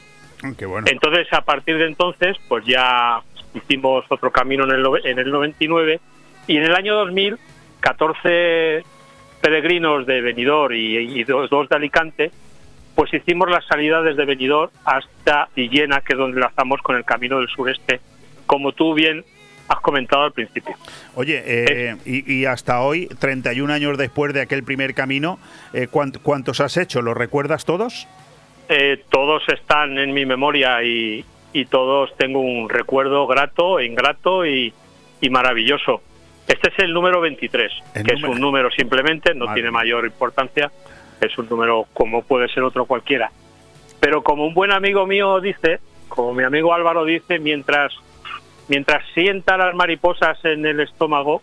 [0.43, 0.53] Ah,
[0.87, 3.21] entonces, a partir de entonces, pues ya
[3.55, 6.01] hicimos otro camino en el, en el 99
[6.47, 7.39] y en el año 2000,
[7.81, 8.85] 14
[9.41, 12.31] peregrinos de Benidorm y, dos, dos, de Alicante,
[12.95, 17.39] pues hicimos la salida desde Benidorm hasta Villena, que es donde enlazamos con el camino
[17.39, 18.01] del sureste
[18.47, 19.25] como tú bien
[19.69, 20.77] has comentado al principio.
[21.15, 25.39] Oye, eh, y, hasta hoy, 31 años después de aquel primer camino,
[25.73, 27.03] eh, ¿cuántos has hecho?
[27.03, 28.07] ¿Los recuerdas todos?
[28.69, 31.25] Eh, todos están en mi memoria y,
[31.71, 34.75] todos tengo un recuerdo grato, ingrato y,
[35.31, 36.03] maravilloso.
[36.47, 40.71] Este es el número 23, que es un número simplemente, no tiene mayor importancia,
[41.21, 43.33] es un número como puede ser otro cualquiera.
[43.99, 47.95] Pero como un buen amigo mío dice, como mi amigo Álvaro dice, mientras
[48.69, 51.43] mientras sienta las mariposas en el estómago,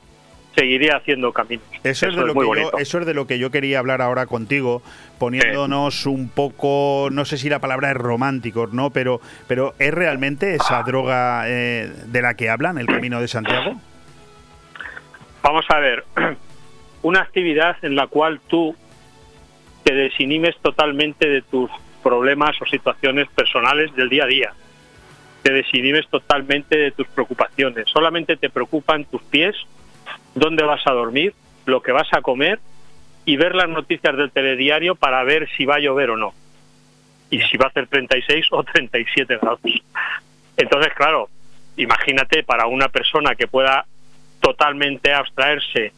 [0.55, 1.65] seguiré haciendo caminos.
[1.83, 4.25] Eso, es, de lo que yo, eso es de lo que yo quería hablar ahora
[4.25, 4.81] contigo,
[5.19, 8.91] poniéndonos un poco, no sé si la palabra es romántico, ¿no?
[8.91, 13.73] Pero, pero ¿es realmente esa droga eh, de la que hablan, el Camino de Santiago?
[15.41, 16.05] Vamos a ver,
[17.01, 18.75] una actividad en la cual tú
[19.83, 21.69] te desinhimes totalmente de tus
[22.01, 24.53] problemas o situaciones personales del día a día
[25.43, 27.85] te desinhibes totalmente de tus preocupaciones.
[27.89, 29.55] Solamente te preocupan tus pies,
[30.33, 31.33] dónde vas a dormir,
[31.65, 32.59] lo que vas a comer
[33.25, 36.33] y ver las noticias del telediario para ver si va a llover o no.
[37.29, 39.59] Y si va a hacer 36 o 37 grados.
[40.55, 41.29] Entonces, claro,
[41.77, 43.85] imagínate para una persona que pueda
[44.39, 45.91] totalmente abstraerse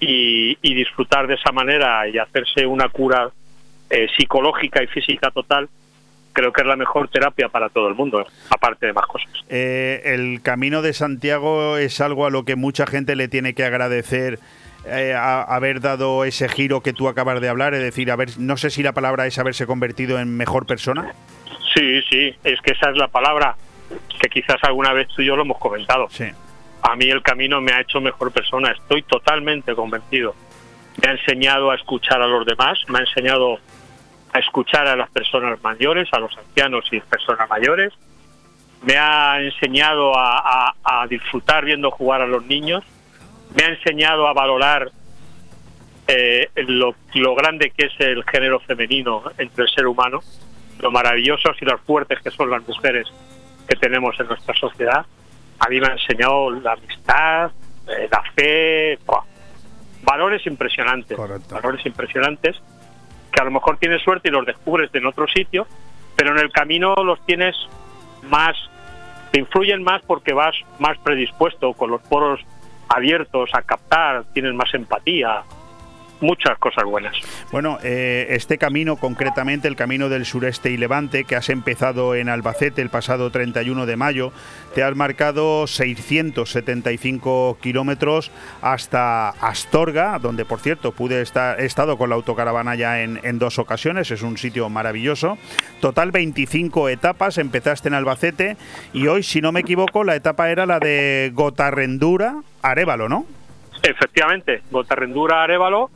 [0.00, 3.30] y, disfrutar de esa manera y hacerse una cura
[3.90, 5.68] eh, psicológica y física total,
[6.38, 9.28] creo que es la mejor terapia para todo el mundo, aparte de más cosas.
[9.48, 13.64] Eh, el camino de Santiago es algo a lo que mucha gente le tiene que
[13.64, 14.38] agradecer
[14.86, 18.56] eh, a- haber dado ese giro que tú acabas de hablar, es decir, haber, no
[18.56, 21.12] sé si la palabra es haberse convertido en mejor persona.
[21.74, 23.56] Sí, sí, es que esa es la palabra
[24.20, 26.06] que quizás alguna vez tú y yo lo hemos comentado.
[26.10, 26.24] Sí.
[26.82, 30.34] A mí el camino me ha hecho mejor persona, estoy totalmente convencido.
[31.02, 33.58] Me ha enseñado a escuchar a los demás, me ha enseñado
[34.38, 37.92] a escuchar a las personas mayores, a los ancianos y personas mayores.
[38.82, 40.38] Me ha enseñado a,
[40.84, 42.84] a- a disfrutar viendo jugar a los niños.
[43.56, 44.90] Me ha enseñado a valorar
[46.06, 50.20] eh, lo, lo grande que es el género femenino entre el ser humano,
[50.80, 53.06] lo maravillosos y las fuertes que son las mujeres
[53.68, 55.04] que tenemos en nuestra sociedad.
[55.58, 57.50] A mí me ha enseñado la amistad,
[57.88, 59.22] eh, la fe, ¡buah!
[60.02, 61.18] valores impresionantes,
[61.50, 62.56] valores impresionantes
[63.38, 65.64] que a lo mejor tienes suerte y los descubres en otro sitio,
[66.16, 67.54] pero en el camino los tienes
[68.24, 68.56] más,
[69.30, 72.40] te influyen más porque vas más predispuesto, con los poros
[72.88, 75.44] abiertos a captar, tienes más empatía,
[76.20, 77.14] muchas cosas buenas.
[77.52, 82.28] Bueno, eh, este camino, concretamente el camino del sureste y levante, que has empezado en
[82.28, 84.32] Albacete el pasado 31 de mayo,
[84.74, 88.30] te has marcado 675 kilómetros
[88.62, 93.38] hasta Astorga, donde por cierto pude estar, he estado con la autocaravana ya en, en
[93.38, 95.38] dos ocasiones, es un sitio maravilloso.
[95.80, 98.56] Total 25 etapas, empezaste en Albacete
[98.92, 103.26] y hoy, si no me equivoco, la etapa era la de Gotarrendura, Arevalo, ¿no?
[103.82, 105.90] Efectivamente, Gotarrendura Arevalo,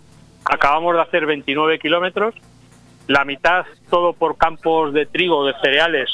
[0.44, 2.34] acabamos de hacer 29 kilómetros,
[3.08, 6.10] la mitad todo por campos de trigo, de cereales,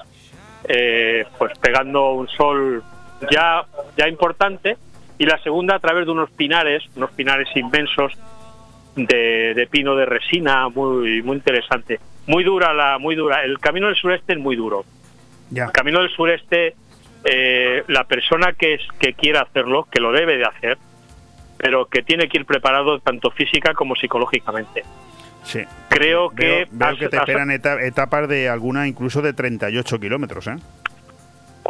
[0.65, 2.83] eh, pues pegando un sol
[3.31, 3.65] ya,
[3.97, 4.77] ya importante,
[5.19, 8.13] y la segunda a través de unos pinares, unos pinares inmensos
[8.95, 12.01] de, de pino de resina, muy, muy interesante.
[12.27, 13.43] Muy dura, la, muy dura.
[13.43, 14.85] El camino del sureste es muy duro.
[15.55, 16.75] El camino del sureste,
[17.25, 20.79] eh, la persona que, es, que quiera hacerlo, que lo debe de hacer,
[21.59, 24.85] pero que tiene que ir preparado tanto física como psicológicamente.
[25.45, 25.61] Sí.
[25.89, 26.67] Creo que...
[26.71, 30.57] Veo, has- que te esperan eta- etapas de alguna incluso de 38 kilómetros, ¿eh?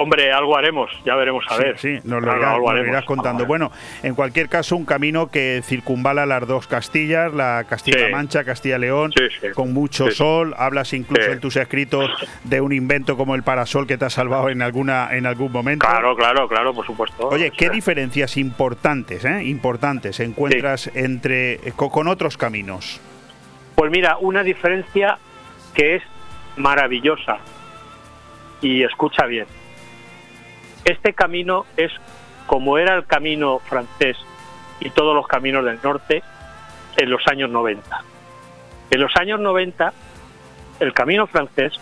[0.01, 1.79] Hombre, algo haremos, ya veremos a Sí, ver.
[1.79, 2.89] Sí, nos lo, irás, algo nos lo haremos.
[2.89, 3.47] irás contando.
[3.47, 3.73] Bueno,
[4.05, 8.13] en cualquier caso, un camino que circunvala las dos Castillas, la Castilla-La Sí.
[8.13, 9.13] Mancha, Castilla-León,
[9.55, 10.55] con mucho sol.
[10.57, 12.09] Hablas incluso en tus escritos
[12.45, 15.85] de un invento como el parasol que te ha salvado en alguna en algún momento.
[15.85, 17.27] Claro, claro, claro, por supuesto.
[17.29, 23.01] Oye, ¿qué diferencias importantes, eh, importantes encuentras entre eh, co- con otros caminos?
[23.75, 25.19] Pues mira, una diferencia
[25.75, 26.03] que es
[26.57, 27.39] maravillosa.
[28.61, 29.47] Y escucha bien.
[30.89, 31.93] Este camino es
[32.47, 34.17] como era el camino francés
[34.81, 36.23] y todos los caminos del norte
[36.97, 38.05] en los años 90.
[38.91, 39.93] En los años 90,
[40.81, 41.75] el camino francés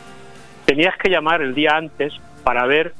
[0.65, 2.95] tenías que llamar el día antes para ver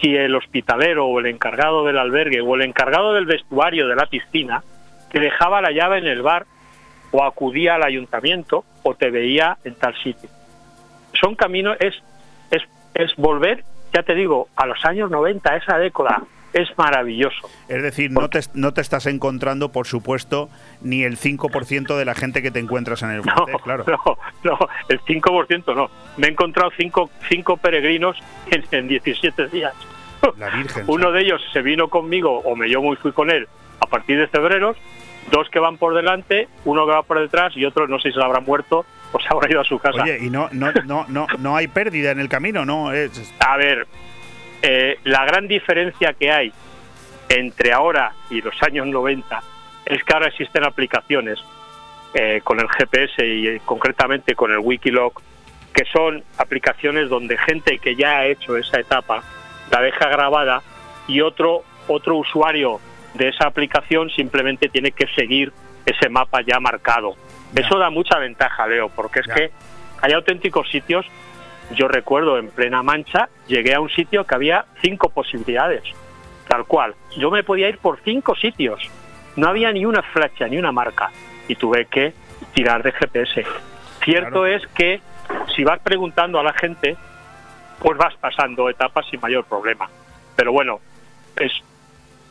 [0.00, 4.06] si el hospitalero o el encargado del albergue o el encargado del vestuario de la
[4.06, 4.62] piscina
[5.10, 6.46] te dejaba la llave en el bar
[7.10, 10.30] o acudía al ayuntamiento o te veía en tal sitio.
[11.20, 11.94] Son caminos, es,
[12.52, 12.62] es,
[12.94, 13.64] es volver,
[13.94, 16.22] ya te digo, a los años 90, a esa década,
[16.52, 17.48] es maravilloso.
[17.68, 20.48] Es decir, no te, no te estás encontrando, por supuesto,
[20.82, 23.22] ni el 5% de la gente que te encuentras en el
[23.64, 23.84] claro.
[23.86, 24.58] No, no,
[24.88, 25.90] el 5% no.
[26.16, 28.16] Me he encontrado cinco, cinco peregrinos
[28.50, 29.74] en, en 17 días.
[30.38, 30.84] La Virgen.
[30.88, 33.48] Uno de ellos se vino conmigo, o me yo muy fui con él,
[33.80, 34.74] a partir de febrero,
[35.30, 38.14] dos que van por delante, uno que va por detrás y otro no sé si
[38.14, 38.84] se habrá muerto
[39.20, 40.02] se habrá ido a su casa.
[40.02, 42.92] Oye, y no, no, no, no, no hay pérdida en el camino, ¿no?
[42.92, 43.86] Es, A ver,
[44.62, 46.52] eh, la gran diferencia que hay
[47.28, 49.42] entre ahora y los años 90
[49.86, 51.38] es que ahora existen aplicaciones
[52.14, 55.20] eh, con el GPS y eh, concretamente con el Wikiloc,
[55.72, 59.22] que son aplicaciones donde gente que ya ha hecho esa etapa
[59.70, 60.62] la deja grabada
[61.08, 62.80] y otro, otro usuario
[63.14, 65.52] de esa aplicación simplemente tiene que seguir
[65.84, 67.16] ese mapa ya marcado.
[67.54, 69.50] Eso da mucha ventaja, Leo, porque es que
[70.02, 71.06] hay auténticos sitios
[71.72, 75.82] yo recuerdo en plena mancha, llegué a un sitio que había cinco posibilidades,
[76.46, 76.94] tal cual.
[77.16, 78.80] Yo me podía ir por cinco sitios,
[79.36, 81.10] no había ni una flecha, ni una marca,
[81.48, 82.12] y tuve que
[82.52, 83.44] tirar de GPS.
[84.02, 85.00] Cierto es que
[85.56, 86.96] si vas preguntando a la gente,
[87.78, 89.88] pues vas pasando etapas sin mayor problema.
[90.36, 90.80] Pero bueno,
[91.36, 91.52] es,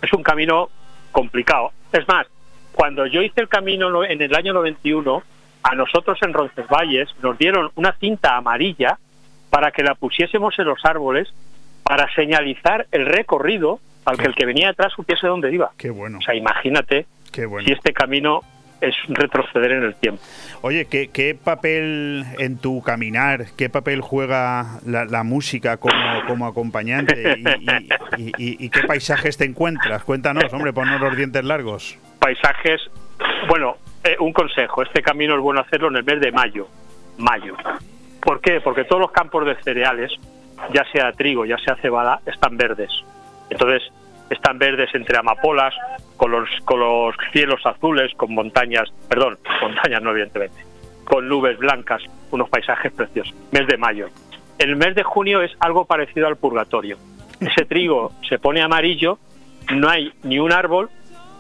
[0.02, 0.70] es un camino
[1.12, 1.72] complicado.
[1.92, 2.28] Es más,
[2.74, 5.24] cuando yo hice el camino no- en el año 91,
[5.64, 8.98] a nosotros en Roncesvalles nos dieron una cinta amarilla
[9.50, 11.34] para que la pusiésemos en los árboles
[11.84, 15.72] para señalizar el recorrido al que el que venía detrás supiese dónde iba.
[15.78, 16.18] Qué bueno.
[16.18, 17.66] O sea, imagínate Qué bueno.
[17.66, 18.42] si este camino
[18.82, 20.22] es retroceder en el tiempo.
[20.62, 25.96] Oye, ¿qué, qué papel en tu caminar, qué papel juega la, la música como,
[26.28, 30.04] como acompañante y, y- y- y qué paisajes te encuentras?
[30.04, 31.98] Cuéntanos, hombre, ponnos los dientes largos.
[32.24, 32.80] Paisajes,
[33.50, 36.70] bueno, eh, un consejo, este camino es bueno hacerlo en el mes de mayo,
[37.18, 37.58] mayo.
[38.22, 38.62] ¿Por qué?
[38.62, 40.10] Porque todos los campos de cereales,
[40.74, 42.90] ya sea trigo, ya sea cebada, están verdes.
[43.50, 43.84] Entonces,
[44.30, 45.74] están verdes entre amapolas,
[46.16, 50.64] con los, con los cielos azules, con montañas, perdón, montañas no evidentemente,
[51.04, 53.36] con nubes blancas, unos paisajes preciosos.
[53.52, 54.08] Mes de mayo.
[54.60, 56.98] El mes de junio es algo parecido al purgatorio.
[57.42, 59.20] Ese trigo se pone amarillo,
[59.74, 60.90] no hay ni un árbol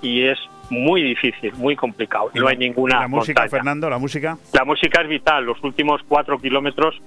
[0.01, 0.37] y es
[0.69, 2.31] muy difícil, muy complicado.
[2.33, 3.49] No hay ninguna ¿La música, montaña.
[3.49, 3.89] Fernando?
[3.89, 4.37] ¿La música?
[4.53, 5.45] La música es vital.
[5.45, 7.01] Los últimos cuatro kilómetros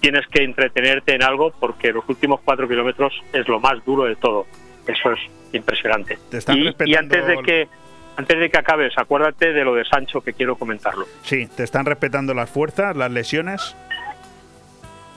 [0.00, 4.16] tienes que entretenerte en algo porque los últimos cuatro kilómetros es lo más duro de
[4.16, 4.46] todo.
[4.86, 5.20] Eso es
[5.52, 6.18] impresionante.
[6.30, 7.68] Te están Y, antes de que
[8.16, 11.06] antes de que acabes, acuérdate de lo de Sancho que quiero comentarlo.
[11.22, 13.76] Sí, ¿te están respetando las fuerzas, las lesiones?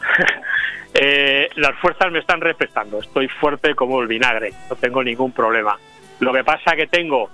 [0.97, 2.99] Eh, las fuerzas me están respetando.
[2.99, 4.53] Estoy fuerte como el vinagre.
[4.69, 5.77] No tengo ningún problema.
[6.21, 7.29] Lo que pasa que tengo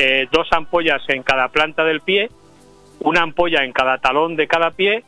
[0.00, 2.30] eh, dos ampollas en cada planta del pie,
[3.00, 5.02] una ampolla en cada talón de cada pie,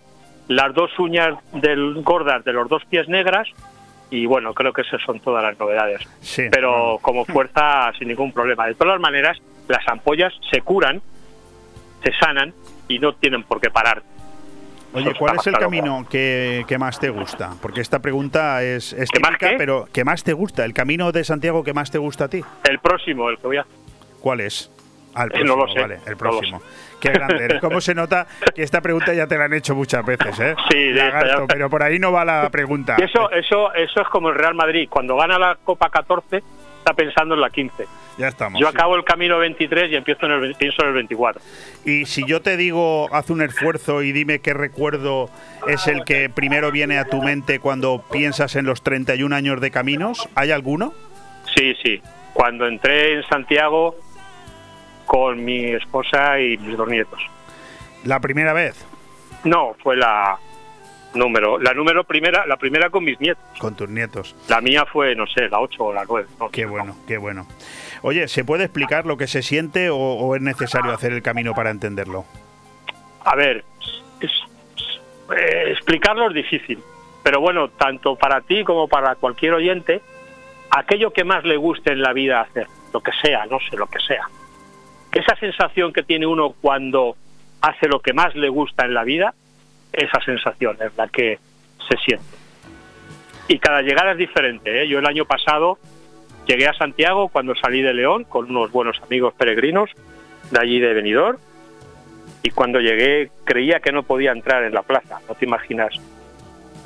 [0.49, 3.47] las dos uñas del gordas de los dos pies negras
[4.11, 6.03] y bueno, creo que esas son todas las novedades.
[6.21, 6.49] Sí.
[6.51, 8.67] Pero como fuerza sin ningún problema.
[8.67, 9.39] De todas las maneras,
[9.69, 11.01] las ampollas se curan,
[12.03, 12.53] se sanan
[12.89, 14.03] y no tienen por qué parar.
[14.93, 17.53] Oye, ¿cuál es el camino que, que más te gusta?
[17.63, 20.65] Porque esta pregunta es, es típica, pero ¿qué más te gusta?
[20.65, 22.43] ¿El camino de Santiago que más te gusta a ti?
[22.69, 23.67] El próximo, el que voy a
[24.21, 24.71] ¿Cuál es?
[25.15, 26.63] Ah, el Eh, no próximo, lo sé, vale, el no próximo.
[27.01, 27.61] Qué grande eres.
[27.61, 30.55] ¿Cómo se nota que esta pregunta ya te la han hecho muchas veces, eh?
[30.71, 32.97] Sí, Lagarto, pero por ahí no va la pregunta.
[32.97, 34.87] Eso, eso, eso es como el Real Madrid.
[34.91, 36.43] Cuando gana la Copa 14,
[36.79, 37.87] está pensando en la 15.
[38.19, 38.61] Ya estamos.
[38.61, 38.77] Yo sí.
[38.77, 41.41] acabo el camino 23 y empiezo en el, pienso en el 24.
[41.87, 45.31] Y si yo te digo, haz un esfuerzo y dime qué recuerdo
[45.69, 49.71] es el que primero viene a tu mente cuando piensas en los 31 años de
[49.71, 50.93] caminos, ¿hay alguno?
[51.57, 52.03] Sí, sí.
[52.35, 53.97] Cuando entré en Santiago
[55.11, 57.21] con mi esposa y mis dos nietos.
[58.05, 58.87] La primera vez,
[59.43, 60.39] No, fue la
[61.15, 63.43] número, la número primera, la primera con mis nietos.
[63.59, 64.37] con tus nietos.
[64.49, 66.29] La mía fue, no sé, la 8 o la 9.
[66.53, 67.45] Qué bueno, qué bueno.
[68.03, 71.55] Oye, ¿se puede explicar lo que se siente o, o es necesario hacer el camino
[71.55, 72.25] para entenderlo?
[73.25, 73.65] A ver,
[74.21, 74.45] es-
[75.37, 76.79] eh, explicarlo es difícil,
[77.25, 80.03] pero bueno, tanto para ti como para cualquier oyente,
[80.71, 83.89] aquello que más le guste en la vida hacer, lo que sea, no sé, lo
[83.89, 84.23] que sea.
[85.13, 87.17] Esa sensación que tiene uno cuando
[87.61, 89.35] hace lo que más le gusta en la vida,
[89.93, 91.39] esa sensación es la que
[91.89, 92.37] se siente.
[93.49, 94.83] Y cada llegada es diferente.
[94.83, 94.89] ¿eh?
[94.89, 95.79] Yo el año pasado
[96.47, 99.91] llegué a Santiago cuando salí de León con unos buenos amigos peregrinos
[100.51, 101.39] de allí de Benidorm
[102.43, 105.21] y cuando llegué creía que no podía entrar en la plaza.
[105.29, 105.93] No te imaginas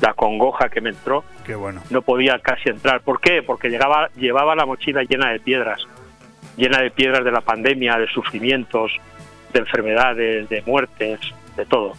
[0.01, 1.25] la congoja que me entró.
[1.45, 1.83] Qué bueno.
[1.91, 3.01] No podía casi entrar.
[3.03, 3.43] ¿Por qué?
[3.43, 5.87] Porque llegaba, llevaba la mochila llena de piedras,
[6.57, 8.93] llena de piedras de la pandemia, de sufrimientos,
[9.53, 11.21] de enfermedades, de muertes,
[11.57, 11.93] de todo.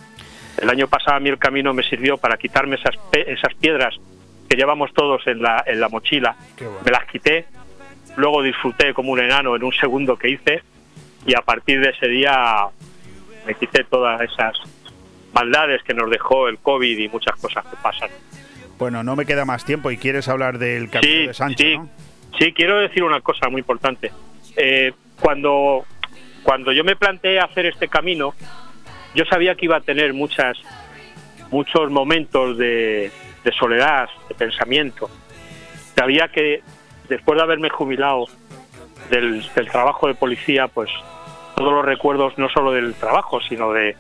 [0.61, 3.95] El año pasado a mí el camino me sirvió para quitarme esas, esas piedras
[4.49, 6.35] que llevamos todos en la, en la mochila.
[6.85, 7.45] Me las quité,
[8.15, 10.61] luego disfruté como un enano en un segundo que hice
[11.25, 12.67] y a partir de ese día
[13.45, 14.53] me quité todas esas
[15.33, 18.09] maldades que nos dejó el COVID y muchas cosas que pasan.
[18.77, 21.77] Bueno, no me queda más tiempo y quieres hablar del camino Sí, de Sancho, sí,
[21.77, 21.89] ¿no?
[22.39, 24.11] sí, quiero decir una cosa muy importante.
[24.55, 25.85] Eh, cuando,
[26.43, 28.33] cuando yo me planteé hacer este camino,
[29.13, 30.57] yo sabía que iba a tener muchas,
[31.51, 33.11] muchos momentos de,
[33.57, 35.09] soledad, de pensamiento.
[35.95, 36.61] Sabía que
[37.07, 38.25] después de haberme jubilado
[39.09, 40.89] del, del trabajo de policía, pues
[41.55, 43.95] todos los recuerdos, no solo del trabajo, sino de,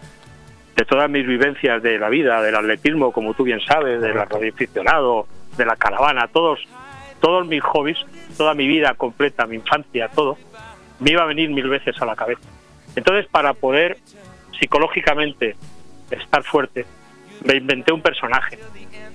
[0.75, 5.25] de todas mis vivencias de la vida, del atletismo, como tú bien sabes, del radioaficionado,
[5.57, 6.59] de la caravana, todos,
[7.21, 7.97] todos mis hobbies,
[8.37, 10.37] toda mi vida completa, mi infancia, todo,
[10.99, 12.41] me iba a venir mil veces a la cabeza.
[12.95, 13.97] Entonces, para poder
[14.59, 15.55] psicológicamente
[16.11, 16.85] estar fuerte,
[17.43, 18.57] me inventé un personaje.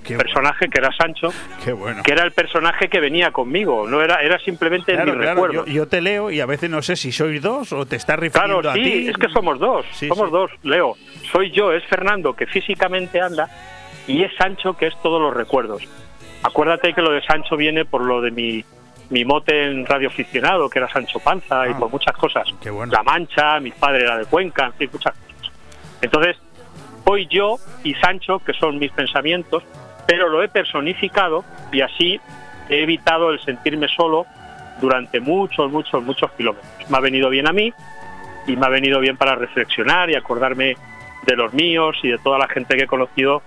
[0.05, 1.29] Qué personaje que era Sancho,
[1.63, 2.03] Qué bueno.
[2.03, 5.67] que era el personaje que venía conmigo, no era, era simplemente Claro, mi claro, recuerdo.
[5.67, 8.19] yo, yo te leo y a veces no sé si sois dos o te estás
[8.19, 9.09] refiriendo Claro, a sí, ti.
[9.09, 10.33] es que somos dos, Sí, somos sí.
[10.33, 10.97] dos, Leo.
[11.31, 13.49] Soy yo, es Fernando, que físicamente anda,
[14.07, 15.83] y es Sancho, que es todos los recuerdos.
[16.43, 18.65] Acuérdate que lo de Sancho viene por lo de mi,
[19.11, 22.49] mi mote en radioaficionado, que era Sancho Panza, y Ah, por muchas cosas.
[22.73, 22.93] bueno.
[22.93, 25.53] La Mancha, mi padre era de Cuenca, en fin, muchas cosas.
[26.01, 26.37] Entonces,
[27.05, 29.65] soy yo y Sancho, que son mis pensamientos,
[30.07, 32.21] pero lo he personificado y así
[32.69, 34.27] he evitado el sentirme solo
[34.81, 36.71] durante muchos, muchos, muchos kilómetros.
[36.89, 37.73] Me ha venido bien a mí
[38.47, 40.77] y me ha venido bien para reflexionar y acordarme
[41.27, 43.43] de los míos y de toda la gente que he conocido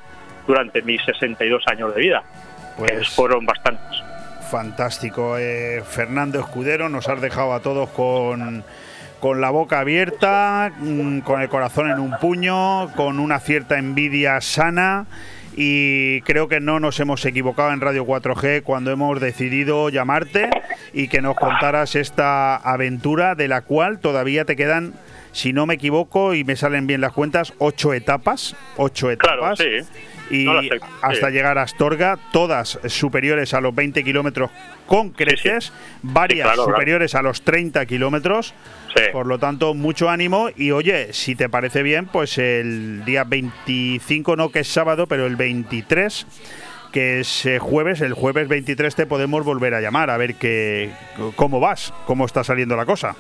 [0.46, 2.24] durante mis 62 años de vida.
[2.78, 4.04] Pues fueron bastantes.
[4.54, 5.36] Fantástico.
[5.40, 8.64] Eh, Fernando Escudero, nos has dejado a todos con,
[9.20, 14.40] con la boca abierta, mm, con el corazón en un puño, con una cierta envidia
[14.42, 15.08] sana
[15.56, 20.52] y creo que no nos hemos equivocado en Radio 4G cuando hemos decidido llamarte
[20.94, 24.94] y que nos contaras esta aventura de la cual todavía te quedan,
[25.32, 28.56] si no me equivoco y me salen bien las cuentas, ocho etapas.
[28.78, 29.60] Ocho etapas.
[30.34, 30.48] Y
[31.02, 34.52] hasta llegar a Astorga, todas superiores a los 20 kilómetros
[34.88, 38.54] con creces, varias superiores a los 30 kilómetros.
[39.12, 44.36] Por lo tanto, mucho ánimo y oye, si te parece bien, pues el día 25,
[44.36, 46.28] no que es sábado, pero el 23
[46.92, 50.92] que es eh, jueves, el jueves 23 te podemos volver a llamar a ver que,
[51.36, 53.16] cómo vas, cómo está saliendo la cosa.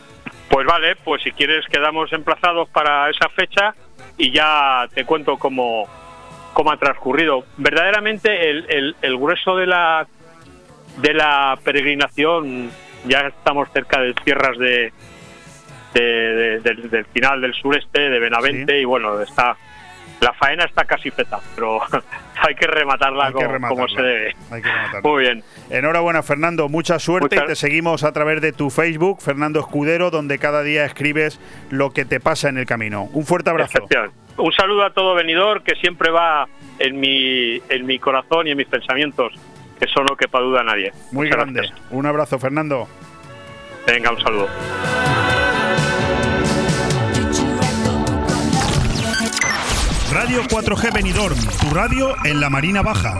[0.47, 3.73] Pues vale, pues si quieres quedamos emplazados para esa fecha
[4.17, 5.89] y ya te cuento cómo,
[6.53, 7.45] cómo ha transcurrido.
[7.57, 10.07] Verdaderamente el, el grueso de la,
[10.97, 12.69] de la peregrinación,
[13.05, 14.91] ya estamos cerca de tierras de,
[15.93, 19.55] del, final del sureste, de Benavente, y bueno, está
[20.21, 21.81] la faena está casi feta, pero
[22.41, 23.33] hay que rematarla,
[23.67, 24.35] como, se debe.
[25.03, 25.43] Muy bien.
[25.69, 26.69] Enhorabuena, Fernando.
[26.69, 30.85] Mucha suerte y te seguimos a través de tu Facebook, Fernando Escudero, donde cada día
[30.85, 33.09] escribes lo que te pasa en el camino.
[33.11, 33.85] Un fuerte abrazo.
[34.37, 36.47] Un saludo a todo venidor que siempre va
[36.79, 39.33] en mi, en mi corazón y en mis pensamientos,
[39.79, 40.91] que eso no quepa duda a nadie.
[41.11, 41.69] Muy grande.
[41.91, 42.87] Un abrazo, Fernando.
[43.85, 44.47] Venga, un saludo.
[50.11, 53.19] Radio 4G Benidorm, tu radio en la Marina Baja.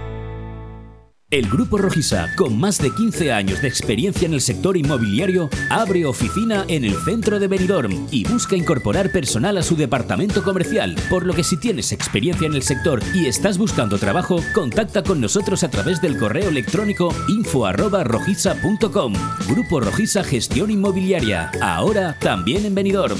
[1.31, 6.05] El Grupo Rojisa, con más de 15 años de experiencia en el sector inmobiliario, abre
[6.05, 11.25] oficina en el centro de Benidorm y busca incorporar personal a su departamento comercial, por
[11.25, 15.63] lo que si tienes experiencia en el sector y estás buscando trabajo, contacta con nosotros
[15.63, 19.13] a través del correo electrónico info@rojisa.com.
[19.47, 23.19] Grupo Rojisa Gestión Inmobiliaria, ahora también en Benidorm.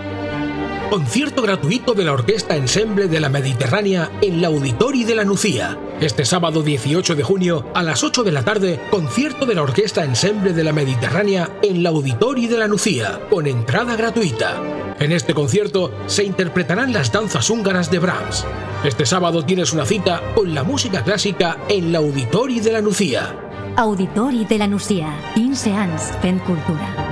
[0.91, 5.79] Concierto gratuito de la Orquesta Ensemble de la Mediterránea en la Auditori de la Nucía.
[6.01, 10.03] Este sábado 18 de junio a las 8 de la tarde, concierto de la Orquesta
[10.03, 14.61] Ensemble de la Mediterránea en la Auditori de la Nucía, con entrada gratuita.
[14.99, 18.45] En este concierto se interpretarán las danzas húngaras de Brahms.
[18.83, 23.33] Este sábado tienes una cita con la música clásica en la Auditori de la Nucía.
[23.77, 25.07] Auditori de la Nucía,
[25.37, 27.10] Inseans en Cultura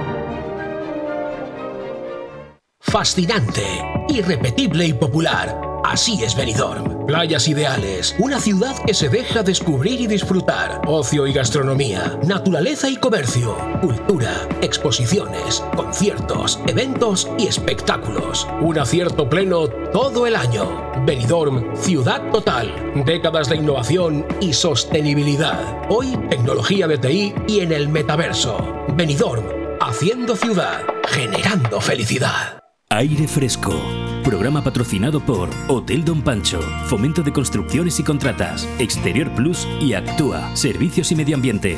[2.92, 3.64] fascinante,
[4.10, 5.62] irrepetible y popular.
[5.84, 7.06] Así es Benidorm.
[7.06, 10.82] Playas ideales, una ciudad que se deja descubrir y disfrutar.
[10.86, 18.48] Ocio y gastronomía, naturaleza y comercio, cultura, exposiciones, conciertos, eventos y espectáculos.
[18.62, 20.92] Un acierto pleno todo el año.
[21.06, 22.74] Benidorm, ciudad total.
[23.06, 25.88] Décadas de innovación y sostenibilidad.
[25.90, 28.86] Hoy, tecnología de TI y en el metaverso.
[28.96, 29.46] Benidorm,
[29.80, 32.59] haciendo ciudad, generando felicidad.
[32.92, 33.80] Aire Fresco.
[34.24, 40.56] Programa patrocinado por Hotel Don Pancho, Fomento de Construcciones y Contratas, Exterior Plus y Actúa,
[40.56, 41.78] Servicios y Medio Ambiente.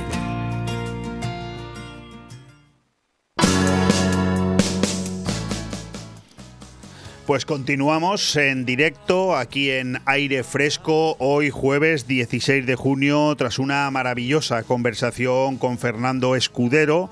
[7.31, 13.89] Pues continuamos en directo aquí en Aire Fresco, hoy jueves 16 de junio, tras una
[13.89, 17.09] maravillosa conversación con Fernando Escudero,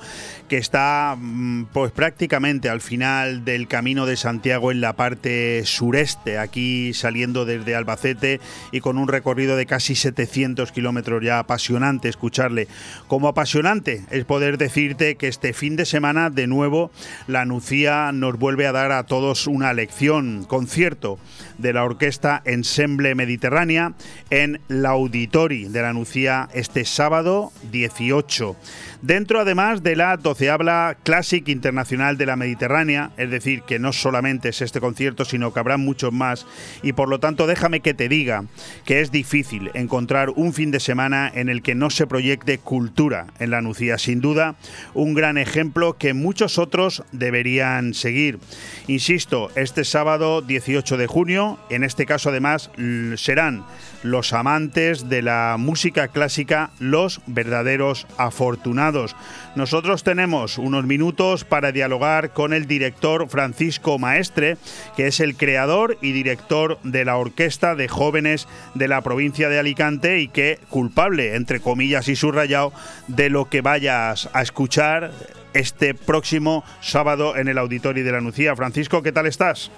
[0.49, 6.37] que está mm, pues prácticamente al final del camino de Santiago en la parte sureste,
[6.37, 8.41] aquí saliendo desde Albacete
[8.73, 12.67] y con un recorrido de casi 700 kilómetros ya apasionante escucharle.
[13.07, 16.91] Como apasionante es poder decirte que este fin de semana de nuevo
[17.27, 21.19] la Nucía nos vuelve a dar a todos una lección, concierto
[21.59, 23.93] de la orquesta Ensemble Mediterránea
[24.29, 28.55] en la Auditori de la Nucía este sábado 18.
[29.01, 34.49] Dentro además de la doceabla Classic Internacional de la Mediterránea, es decir, que no solamente
[34.49, 36.45] es este concierto, sino que habrá muchos más,
[36.83, 38.43] y por lo tanto déjame que te diga
[38.83, 43.27] que es difícil encontrar un fin de semana en el que no se proyecte cultura
[43.39, 43.97] en la Nucía.
[43.97, 44.55] Sin duda,
[44.93, 48.39] un gran ejemplo que muchos otros deberían seguir.
[48.87, 52.69] Insisto, este sábado 18 de junio, en este caso además
[53.15, 53.63] serán
[54.03, 59.15] los amantes de la música clásica los verdaderos afortunados.
[59.55, 64.57] Nosotros tenemos unos minutos para dialogar con el director Francisco Maestre,
[64.95, 69.59] que es el creador y director de la Orquesta de Jóvenes de la provincia de
[69.59, 72.73] Alicante y que culpable, entre comillas y subrayado,
[73.07, 75.11] de lo que vayas a escuchar
[75.53, 78.55] este próximo sábado en el Auditorio de la Nucía.
[78.55, 79.71] Francisco, ¿qué tal estás?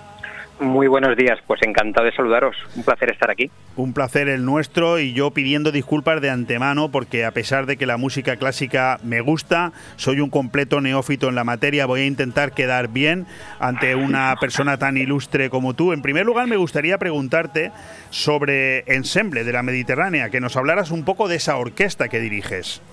[0.61, 2.55] Muy buenos días, pues encantado de saludaros.
[2.75, 3.49] Un placer estar aquí.
[3.75, 7.87] Un placer el nuestro y yo pidiendo disculpas de antemano porque a pesar de que
[7.87, 12.51] la música clásica me gusta, soy un completo neófito en la materia, voy a intentar
[12.51, 13.25] quedar bien
[13.59, 15.93] ante una persona tan ilustre como tú.
[15.93, 17.71] En primer lugar, me gustaría preguntarte
[18.11, 22.83] sobre Ensemble de la Mediterránea, que nos hablaras un poco de esa orquesta que diriges.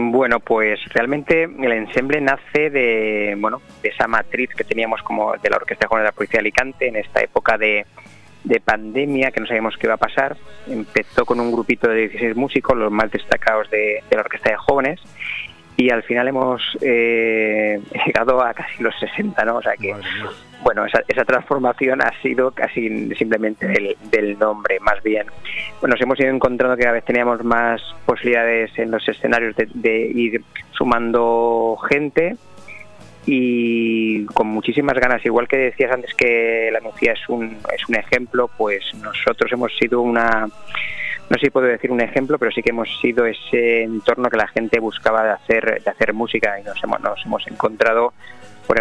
[0.00, 5.50] Bueno, pues realmente el ensemble nace de, bueno, de esa matriz que teníamos como de
[5.50, 7.84] la Orquesta Joven de la Policía de Alicante en esta época de,
[8.64, 10.36] pandemia que no sabíamos qué iba a pasar.
[10.68, 14.56] Empezó con un grupito de 16 músicos, los más destacados de, de la Orquesta de
[14.56, 15.00] Jóvenes,
[15.76, 19.56] y al final hemos eh, llegado a casi los 60, ¿no?
[19.56, 19.94] O sea que,
[20.62, 25.26] bueno, esa, esa, transformación ha sido casi simplemente del, del, nombre, más bien.
[25.82, 29.98] Nos hemos ido encontrando que cada vez teníamos más posibilidades en los escenarios de, de
[29.98, 32.36] ir sumando gente
[33.26, 35.24] y con muchísimas ganas.
[35.24, 39.76] Igual que decías antes que la Nucía es un, es un ejemplo, pues nosotros hemos
[39.76, 40.48] sido una
[41.30, 44.38] no sé si puedo decir un ejemplo, pero sí que hemos sido ese entorno que
[44.38, 48.14] la gente buscaba de hacer, de hacer música y nos hemos, nos hemos encontrado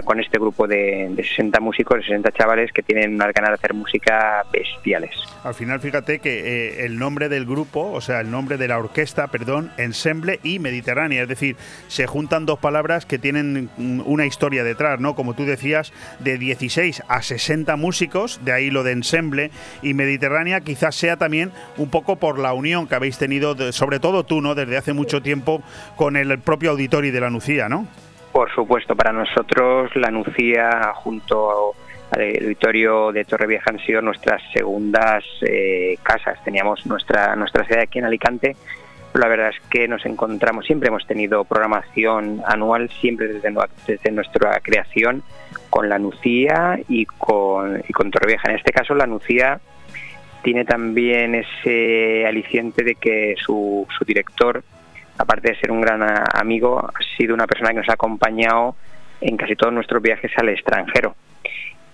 [0.04, 4.44] con este grupo de, 60 músicos, 60 chavales que tienen unas ganas de hacer música
[4.52, 5.12] bestiales.
[5.44, 8.78] Al final, fíjate que eh, el nombre del grupo, o sea, el nombre de la
[8.78, 11.56] orquesta, perdón, Ensemble y Mediterránea, es decir,
[11.88, 15.16] se juntan dos palabras que tienen una historia detrás, ¿no?
[15.16, 19.52] Como tú decías, de 16 a 60 músicos, de ahí lo de Ensemble
[19.82, 24.24] y Mediterránea, quizás sea también un poco por la unión que habéis tenido, sobre todo
[24.24, 24.54] tú, ¿no?
[24.54, 25.64] Desde hace mucho tiempo
[25.96, 27.88] con el propio auditorio de la Nucía, ¿no?
[28.38, 31.74] Por supuesto, para nosotros la Nucía junto
[32.12, 36.38] al auditorio de Torrevieja han sido nuestras segundas eh, casas.
[36.44, 38.56] Teníamos nuestra, nuestra sede aquí en Alicante,
[39.16, 43.52] la verdad es que nos encontramos, siempre hemos tenido programación anual, siempre desde,
[43.88, 45.24] desde nuestra creación,
[45.72, 48.52] con la Nucía y con, y con Torrevieja.
[48.52, 49.60] En este caso la Nucía
[50.44, 54.64] tiene también ese aliciente de que su, su director
[55.18, 56.02] aparte de ser un gran
[56.34, 58.76] amigo, ha sido una persona que nos ha acompañado
[59.22, 61.16] en casi todos nuestros viajes al extranjero.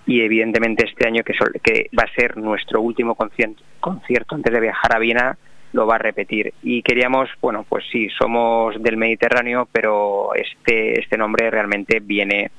[0.06, 4.98] Y evidentemente este año, que, va a ser nuestro último concierto antes de viajar a
[4.98, 5.38] Viena,
[5.72, 6.54] lo va a repetir.
[6.62, 12.50] Y queríamos, bueno, pues sí, somos del Mediterráneo, pero este, este nombre realmente viene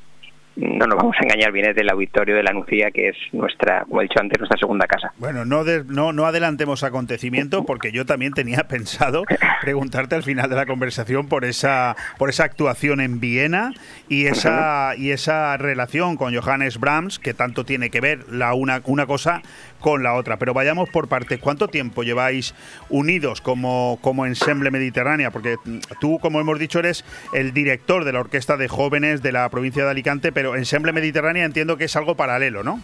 [0.56, 4.02] no nos vamos a engañar, viene del auditorio de la Nucía, que es nuestra, como
[4.02, 5.11] he dicho antes, nuestra segunda casa.
[5.18, 9.23] Bueno, no, no, no adelantemos acontecimiento, porque yo también tenía pensado
[9.61, 13.73] preguntarte al final de la conversación por esa, por esa actuación en Viena
[14.07, 18.82] y esa, y esa relación con Johannes Brahms, que tanto tiene que ver la una,
[18.86, 19.41] una cosa
[19.86, 20.38] con la otra.
[20.38, 21.40] Pero vayamos por partes.
[21.40, 22.56] ¿Cuánto tiempo lleváis
[22.90, 25.30] unidos como, como ensemble mediterránea?
[25.30, 25.57] Porque
[26.02, 29.84] tú, como hemos dicho, eres el director de la Orquesta de Jóvenes de la provincia
[29.86, 32.80] de Alicante, pero ensemble mediterránea entiendo que es algo paralelo, ¿no?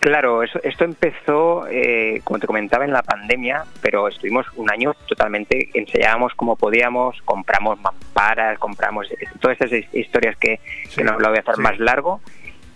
[0.00, 5.68] Claro, esto empezó, eh, como te comentaba, en la pandemia, pero estuvimos un año totalmente,
[5.74, 9.06] ensayábamos como podíamos, compramos mamparas, compramos
[9.38, 10.58] todas esas historias que,
[11.04, 12.20] nos lo voy a hacer más largo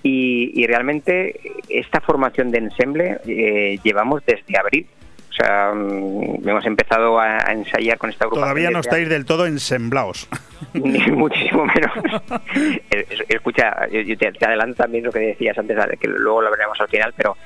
[0.09, 4.87] y, realmente esta formación de ensemble eh, llevamos desde abril.
[5.31, 8.49] O sea, mm, hemos empezado a, ensayar con esta agrupación.
[8.49, 10.29] Todavía no estáis del todo ensamblados.
[10.75, 11.93] Ni muchísimo menos.
[13.29, 17.13] Escucha, yo te, adelanto también lo que decías antes, que luego lo veremos al final,
[17.17, 17.37] pero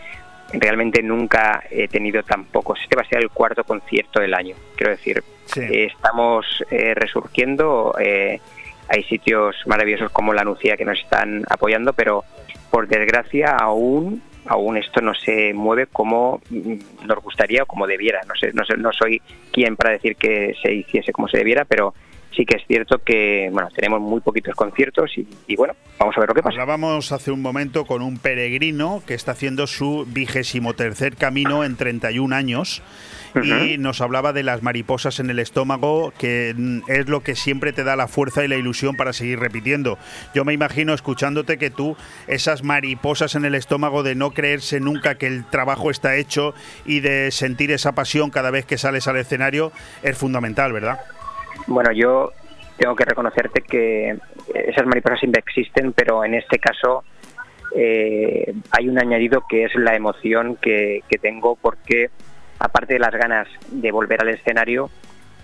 [0.52, 2.76] realmente nunca he tenido tampoco.
[2.76, 4.54] Este va a ser el cuarto concierto del año.
[4.76, 5.24] Quiero decir,
[5.56, 7.94] estamos eh, resurgiendo.
[7.98, 8.40] Eh,
[8.88, 12.24] hay sitios maravillosos como la Nucía que nos están apoyando, pero
[12.70, 18.20] por desgracia aún aún esto no se mueve como mm, nos gustaría o como debiera.
[18.24, 19.22] No soy
[19.52, 21.94] quien para decir que se hiciese como se debiera, pero
[22.34, 26.28] sí que es cierto que bueno tenemos muy poquitos conciertos y, bueno vamos a ver
[26.28, 26.62] lo que pasa.
[26.62, 31.76] Hablábamos hace un momento con un peregrino que está haciendo su vigésimo tercer camino en
[31.76, 32.82] 31 años
[33.34, 36.54] y nos hablaba de las mariposas en el estómago, que
[36.88, 39.98] es lo que siempre te da la fuerza y la ilusión para seguir repitiendo.
[40.34, 41.96] Yo me imagino escuchándote que tú,
[42.26, 46.54] esas mariposas en el estómago de no creerse nunca que el trabajo está hecho
[46.84, 51.00] y de sentir esa pasión cada vez que sales al escenario, es fundamental, ¿verdad?
[51.66, 52.32] Bueno, yo
[52.78, 54.16] tengo que reconocerte que
[54.54, 57.04] esas mariposas siempre existen, pero en este caso
[57.76, 62.10] eh, hay un añadido que es la emoción que, tengo porque
[62.60, 64.90] aparte de las ganas de volver al escenario,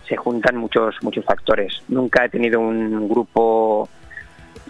[0.09, 1.83] se juntan muchos muchos factores.
[1.89, 3.89] Nunca he tenido un grupo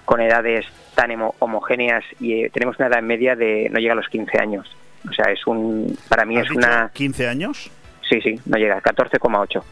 [0.06, 0.64] con edades
[0.94, 1.10] tan
[1.40, 4.74] homogéneas y eh, tenemos una edad media de no llega a los 15 años.
[5.08, 7.70] O sea, es un para mí es una 15 años?
[8.08, 9.62] Sí, sí, no llega, 14,8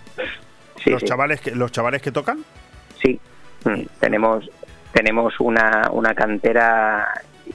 [0.91, 2.45] los chavales que los chavales que tocan.
[3.03, 3.19] Sí,
[3.65, 4.49] mm, tenemos
[4.93, 7.09] tenemos una, una cantera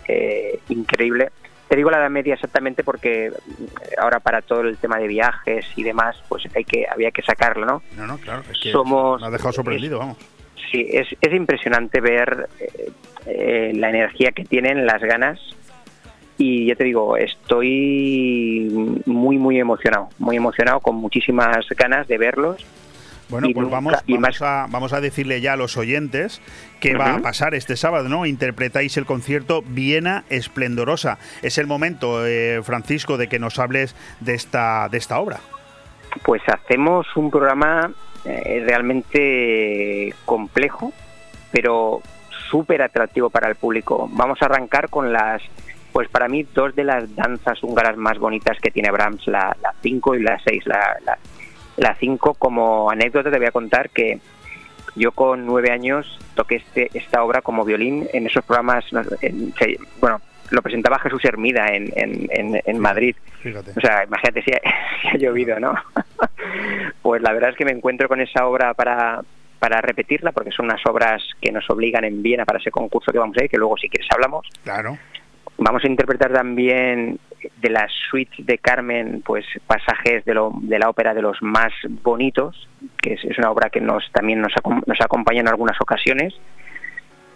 [0.08, 1.30] eh, increíble.
[1.70, 3.32] Te digo la edad media exactamente porque
[4.02, 7.66] ahora para todo el tema de viajes y demás, pues hay que había que sacarlo,
[7.66, 7.84] ¿no?
[7.96, 8.41] No, no, claro.
[8.52, 10.18] Es que Somos, me ha dejado sorprendido, vamos.
[10.72, 12.91] Sí, es, es impresionante ver eh,
[13.28, 15.40] eh, la energía que tienen, las ganas
[16.40, 22.66] y ya te digo, estoy muy, muy emocionado, muy emocionado, con muchísimas ganas de verlos
[23.30, 23.93] bueno, pues vamos,
[24.41, 26.41] a, vamos a decirle ya a los oyentes
[26.80, 28.26] qué va a pasar este sábado, ¿no?
[28.26, 31.19] Interpretáis el concierto Viena Esplendorosa.
[31.43, 35.39] Es el momento, eh, Francisco, de que nos hables de esta, de esta obra.
[36.23, 37.91] Pues hacemos un programa
[38.26, 40.91] eh, realmente complejo,
[41.51, 42.01] pero
[42.49, 44.10] súper atractivo para el público.
[44.11, 45.43] Vamos a arrancar con las,
[45.93, 50.15] pues para mí, dos de las danzas húngaras más bonitas que tiene Brahms, la 5
[50.15, 50.65] y la 6.
[50.65, 51.18] La, la,
[51.80, 54.19] la 5, como anécdota, te voy a contar que
[54.95, 58.85] yo con nueve años toqué este, esta obra como violín en esos programas,
[59.99, 63.15] bueno, lo presentaba Jesús Hermida en, en, Madrid.
[63.76, 65.73] O sea, imagínate si ha, llovido, ¿no?
[67.01, 69.22] pues la verdad es que me encuentro con esa obra para,
[69.60, 73.19] para repetirla, porque son unas obras que nos obligan en Viena para ese concurso que
[73.19, 74.47] vamos a ir, que luego si quieres hablamos.
[74.64, 74.97] Claro.
[75.60, 77.19] Vamos a interpretar también
[77.57, 81.73] de las suites de Carmen, pues pasajes de, lo, de la ópera de los más
[82.02, 82.68] bonitos,
[83.02, 84.53] que es, una obra que nos también nos,
[84.86, 86.34] nos acompaña en algunas ocasiones.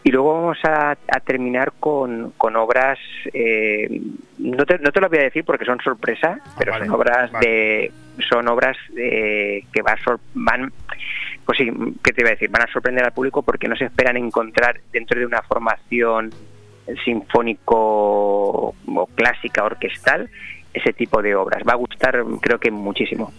[0.06, 0.95] Y luego vamos a,
[1.26, 3.00] terminar con, con obras,
[3.34, 4.02] eh,
[4.38, 7.32] no, te, no te lo voy a decir porque son sorpresa, ah, pero son obras
[7.40, 7.91] de
[8.30, 9.95] son obras de, que va
[10.34, 10.72] van,
[11.45, 11.72] pues sí,
[12.04, 12.50] ¿qué te iba a decir?
[12.50, 16.32] Van a sorprender al público porque no se esperan encontrar dentro de una formación
[17.04, 20.30] sinfónico o clásica orquestal
[20.74, 21.64] ese tipo de obras.
[21.68, 23.32] Va a gustar creo que muchísimo.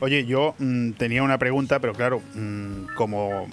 [0.00, 3.46] Oye, yo mm, tenía una pregunta, pero claro, mm, como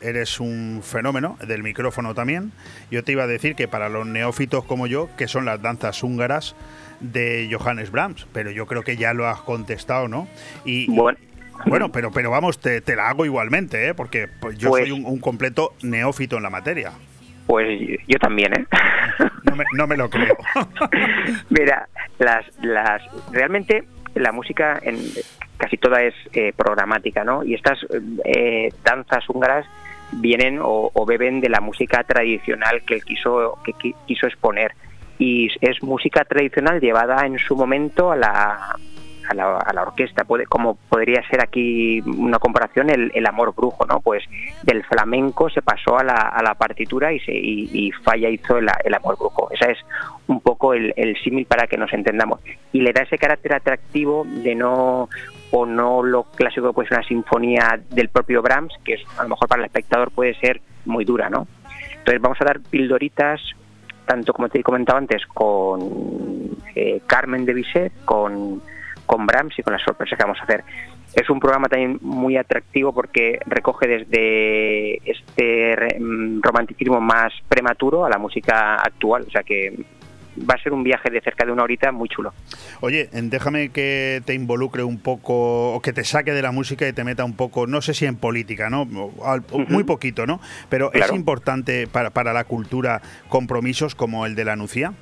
[0.00, 2.52] eres un fenómeno del micrófono también,
[2.90, 6.02] yo te iba a decir que para los neófitos como yo, que son las danzas
[6.02, 6.54] húngaras
[7.00, 10.28] de Johannes Brahms, pero yo creo que ya lo has contestado, ¿no?
[10.64, 11.18] Y, bueno.
[11.64, 13.94] Bueno, pero, pero vamos, te, te la hago igualmente, ¿eh?
[13.94, 16.92] porque pues, yo soy pues un, un completo neófito en la materia.
[17.46, 18.66] Pues yo también, ¿eh?
[19.72, 20.36] No me, lo creo.
[21.50, 23.02] Mira, las, las,
[23.32, 24.98] realmente la música en
[25.56, 27.44] casi toda es eh, programática, ¿no?
[27.44, 27.78] Y estas
[28.24, 29.66] eh, danzas húngaras
[30.12, 34.72] vienen o, beben de la música tradicional que él quiso, que quiso exponer.
[35.18, 38.76] Y es música tradicional llevada en su momento a la,
[39.28, 43.54] a la, a la orquesta, puede, como podría ser aquí una comparación el, el, amor
[43.54, 44.00] brujo, ¿no?
[44.00, 44.24] Pues
[44.62, 49.48] del flamenco se pasó a la, partitura y, se, y, Falla hizo el, amor brujo.
[49.50, 49.78] Ese es
[50.26, 52.40] un poco el, el símil para que nos entendamos.
[52.72, 55.08] Y le da ese carácter atractivo de no
[55.50, 59.48] o no lo clásico pues una sinfonía del propio Brahms, que es, a lo mejor
[59.48, 61.46] para el espectador puede ser muy dura, ¿no?
[61.98, 63.40] Entonces vamos a dar pildoritas
[64.06, 68.62] tanto como te he comentado antes con eh, Carmen de Bizet, con
[69.06, 70.64] con Brahms y con la sorpresa que vamos a hacer.
[71.14, 78.10] Es un programa también muy atractivo porque recoge desde este mm, romanticismo más prematuro a
[78.10, 79.72] la música actual, o sea que
[80.38, 82.32] va a ser un viaje de cerca de una horita muy chulo.
[82.80, 86.92] Oye, déjame que te involucre un poco, o que te saque de la música y
[86.92, 88.84] te meta un poco, no sé si en política, ¿no?
[88.84, 90.40] Muy poquito, ¿no?
[90.68, 94.92] Pero es importante para, para la cultura compromisos como el de la Nucía.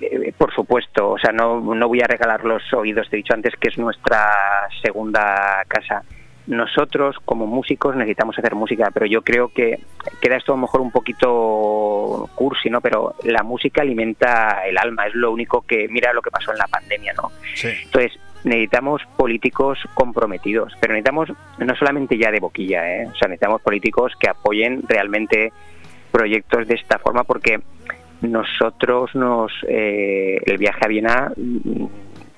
[0.00, 3.34] Eh, por supuesto, o sea, no, no voy a regalar los oídos, te he dicho
[3.34, 6.02] antes que es nuestra segunda casa.
[6.46, 9.80] nosotros como músicos necesitamos hacer música, pero yo creo que
[10.20, 12.80] queda esto a lo mejor un poquito cursi, ¿no?
[12.80, 16.58] Pero la música alimenta el alma, es lo único que, mira lo que pasó en
[16.58, 17.32] la pandemia, ¿no?
[17.62, 23.08] Entonces, necesitamos políticos comprometidos, pero necesitamos no solamente ya de boquilla, ¿eh?
[23.12, 25.52] o sea, necesitamos políticos que apoyen realmente
[26.12, 27.60] proyectos de esta forma porque
[28.26, 31.86] nosotros nos eh, el viaje a Viena mm,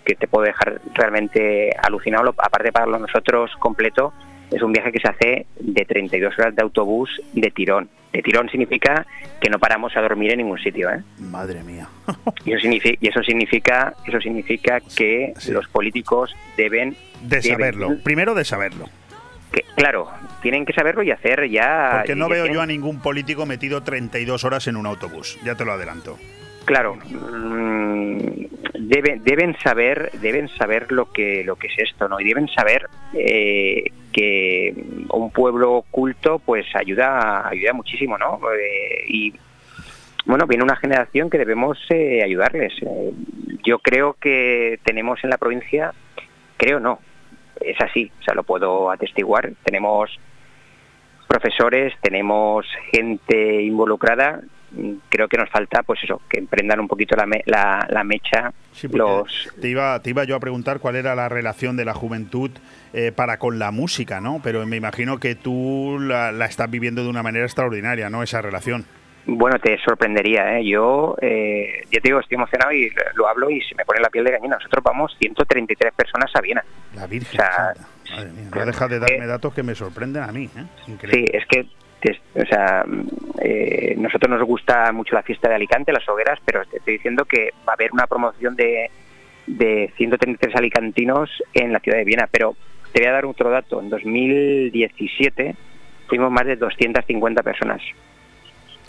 [0.05, 4.12] que te puede dejar realmente alucinado, aparte para nosotros completo,
[4.51, 7.90] es un viaje que se hace de 32 horas de autobús de tirón.
[8.12, 9.06] De tirón significa
[9.40, 10.90] que no paramos a dormir en ningún sitio.
[10.90, 11.02] ¿eh?
[11.19, 11.89] Madre mía.
[12.44, 16.97] y, eso significa, y eso significa, eso significa que los políticos deben...
[17.23, 17.98] De saberlo.
[18.02, 18.86] Primero de saberlo.
[19.53, 20.11] Que, claro,
[20.43, 21.91] tienen que saberlo y hacer ya...
[21.99, 25.65] Porque no veo yo a ningún político metido 32 horas en un autobús, ya te
[25.65, 26.19] lo adelanto.
[26.69, 28.19] Claro, mm,
[28.79, 32.20] deben, deben saber, deben saber lo que lo que es esto, ¿no?
[32.20, 34.75] Y deben saber eh, que
[35.11, 38.39] un pueblo culto, pues ayuda, ayuda muchísimo, ¿no?
[38.53, 39.35] Eh, y
[40.27, 42.75] bueno, viene una generación que debemos eh, ayudarles.
[43.65, 45.95] yo creo que tenemos en la provincia,
[46.59, 46.99] creo no,
[47.60, 49.52] es así, o sea, lo puedo atestiguar.
[49.64, 50.10] Tenemos
[51.26, 54.40] profesores, tenemos gente involucrada
[55.09, 58.52] creo que nos falta, pues eso, que emprendan un poquito la, la, mecha.
[58.93, 59.52] los...
[59.60, 62.51] te, iba, te iba yo a preguntar cuál era la relación de la juventud
[62.93, 64.40] eh, para con la música, ¿no?
[64.43, 68.22] Pero me imagino que tú la, estás viviendo de una manera extraordinaria, ¿no?
[68.22, 68.85] Esa relación.
[69.31, 70.65] Bueno, te sorprendería, ¿eh?
[70.65, 74.09] Yo, eh, ya te digo, estoy emocionado y lo hablo y se me pone la
[74.09, 74.57] piel de gallina.
[74.57, 76.65] Nosotros vamos 133 personas a Viena.
[76.95, 77.39] La Virgen.
[78.11, 80.49] Madre mía, no dejas de darme datos que me sorprenden a mí.
[80.57, 80.65] ¿eh?
[81.11, 81.67] Sí, es que
[82.35, 82.87] o sea,
[83.43, 87.27] eh, nosotros nos gusta mucho la fiesta de Alicante, las hogueras, pero te estoy diciendo
[87.27, 88.91] que va a haber una promoción de,
[89.47, 92.57] de 133 alicantinos en la ciudad de Viena, pero
[92.93, 93.79] te voy a dar otro dato.
[93.83, 95.55] En 2017
[96.07, 97.83] fuimos más de 250 personas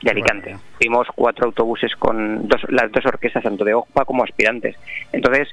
[0.01, 0.57] de Alicante.
[0.77, 4.75] Fuimos cuatro autobuses con dos, las dos orquestas, tanto de OJPA como aspirantes.
[5.11, 5.49] Entonces,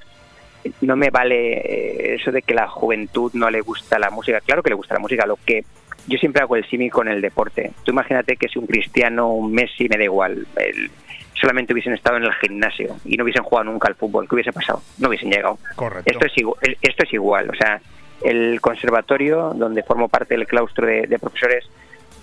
[0.81, 4.41] no me vale eh, eso de que la juventud no le gusta la música.
[4.41, 5.27] Claro que le gusta la música.
[5.27, 5.65] Lo que
[6.07, 7.73] yo siempre hago el símil con el deporte.
[7.85, 10.47] Tú imagínate que si un Cristiano, un Messi, me da igual,
[11.35, 14.53] solamente hubiesen estado en el gimnasio y no hubiesen jugado nunca al fútbol, ¿qué hubiese
[14.53, 14.83] pasado?
[14.99, 15.59] No hubiesen llegado.
[15.75, 16.11] Correcto.
[16.11, 17.51] Esto es igual, esto es igual.
[17.51, 17.81] o sea,
[18.23, 21.69] el conservatorio donde formo parte del claustro de, profesores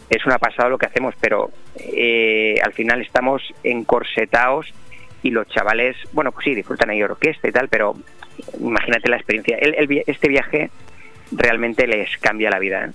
[0.10, 4.74] es una pasada lo que hacemos, pero eh, al final estamos encorsetados
[5.24, 7.96] y los chavales, bueno, pues sí, disfrutan ahí orquesta y tal, pero
[8.60, 9.58] imagínate la experiencia.
[9.58, 10.70] este viaje
[11.32, 12.86] realmente les cambia la vida.
[12.86, 12.92] ¿eh?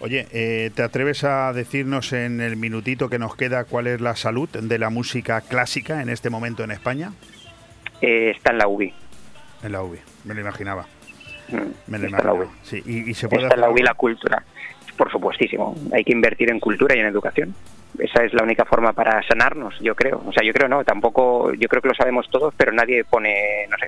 [0.00, 4.16] Oye, eh, ¿te atreves a decirnos en el minutito que nos queda cuál es la
[4.16, 7.12] salud de la música clásica en este momento en España?
[8.00, 8.94] Eh, está en la UBI.
[9.62, 10.86] En la UBI, me lo imaginaba.
[11.48, 12.46] Mm, me lo imaginaba.
[12.62, 14.42] Sí, y, se puede está en la UBI la cultura.
[15.00, 15.74] Por supuestísimo.
[15.94, 17.54] Hay que invertir en cultura y en educación.
[17.98, 20.22] Esa es la única forma para sanarnos, yo creo.
[20.26, 23.66] O sea, yo creo no, tampoco, yo creo que lo sabemos todos, pero nadie pone,
[23.70, 23.86] no sé,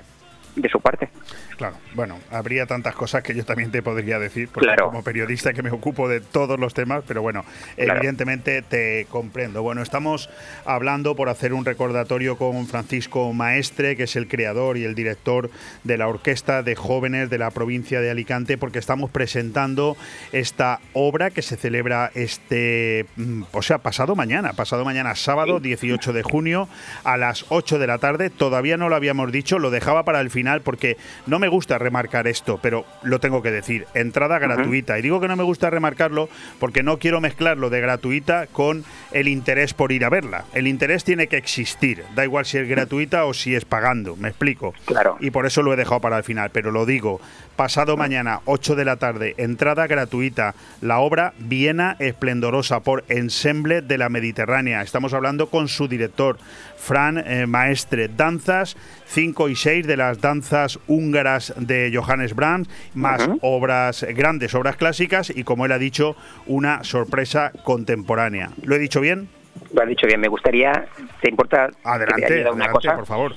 [0.55, 1.09] de su parte.
[1.57, 5.63] Claro, bueno, habría tantas cosas que yo también te podría decir, porque como periodista que
[5.63, 7.45] me ocupo de todos los temas, pero bueno,
[7.77, 9.61] evidentemente te comprendo.
[9.61, 10.29] Bueno, estamos
[10.65, 15.49] hablando por hacer un recordatorio con Francisco Maestre, que es el creador y el director
[15.83, 19.95] de la Orquesta de Jóvenes de la provincia de Alicante, porque estamos presentando
[20.31, 26.13] esta obra que se celebra este, mm, o sea, pasado mañana, pasado mañana sábado 18
[26.13, 26.67] de junio
[27.03, 28.29] a las 8 de la tarde.
[28.29, 32.27] Todavía no lo habíamos dicho, lo dejaba para el final porque no me gusta remarcar
[32.27, 33.87] esto, pero lo tengo que decir.
[33.93, 34.99] Entrada gratuita.
[34.99, 36.29] Y digo que no me gusta remarcarlo
[36.59, 40.45] porque no quiero mezclarlo de gratuita con el interés por ir a verla.
[40.53, 42.03] El interés tiene que existir.
[42.15, 44.15] Da igual si es gratuita o si es pagando.
[44.15, 44.73] Me explico.
[44.85, 45.17] Claro.
[45.19, 46.49] Y por eso lo he dejado para el final.
[46.51, 47.19] Pero lo digo.
[47.55, 50.55] Pasado mañana, 8 de la tarde, entrada gratuita.
[50.81, 54.81] La obra Viena Esplendorosa por Ensemble de la Mediterránea.
[54.81, 56.39] Estamos hablando con su director,
[56.77, 58.07] Fran eh, Maestre.
[58.07, 58.75] Danzas
[59.05, 65.29] 5 y 6 de las danzas húngaras de Johannes Brahms, más obras grandes, obras clásicas
[65.29, 66.15] y, como él ha dicho,
[66.47, 68.49] una sorpresa contemporánea.
[68.63, 69.29] ¿Lo he dicho bien?
[69.73, 70.19] Lo has dicho bien.
[70.19, 70.87] Me gustaría,
[71.21, 72.95] ¿te importa adelante, una cosa?
[72.95, 73.33] por favor.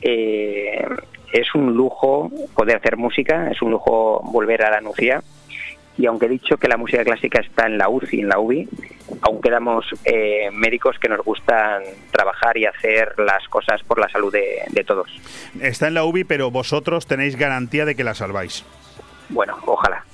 [0.00, 0.86] Eh,
[1.32, 5.22] es un lujo poder hacer música, es un lujo volver a la Nucía
[5.98, 8.68] y aunque he dicho que la música clásica está en la UCI, en la UBI,
[9.20, 11.82] aún quedamos eh, médicos que nos gustan
[12.12, 15.10] trabajar y hacer las cosas por la salud de, todos.
[15.60, 18.64] Está en la UBI, pero vosotros tenéis garantía de que la salváis.
[19.28, 20.04] Bueno, ojalá.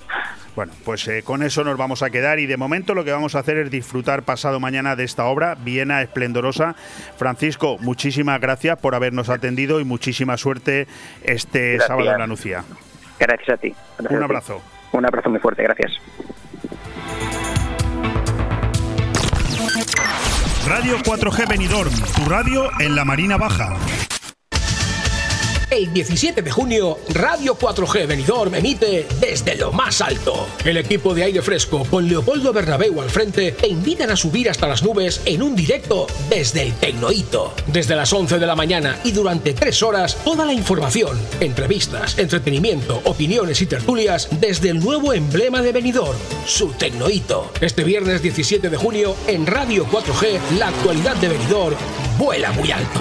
[0.57, 3.35] Bueno, pues eh, con eso nos vamos a quedar y de momento lo que vamos
[3.35, 6.77] a hacer es disfrutar pasado mañana de esta obra, Viena Esplendorosa.
[7.17, 10.87] Francisco, muchísimas gracias por habernos atendido y muchísima suerte
[11.23, 12.65] este sábado en la Nucía.
[13.19, 13.75] Gracias a ti.
[14.11, 14.63] Un abrazo.
[14.93, 15.93] Un abrazo muy fuerte, gracias.
[20.69, 23.77] Radio 4G Benidorm, tu radio en la Marina Baja.
[25.75, 30.47] El 17 de junio, Radio 4G Benidorm emite desde lo más alto.
[30.65, 34.69] El equipo de aire fresco, con Leopoldo Bernabeu al frente, te invitan a subir hasta
[34.69, 37.55] las nubes en un directo desde el Tecnohito.
[37.67, 43.01] Desde las 11 de la mañana y durante tres horas, toda la información, entrevistas, entretenimiento,
[43.07, 47.51] opiniones y tertulias desde el nuevo emblema de Benidorm, su Tecnohito.
[47.61, 51.77] Este viernes 17 de junio, en Radio 4G, la actualidad de Benidorm
[52.17, 53.01] vuela muy alto.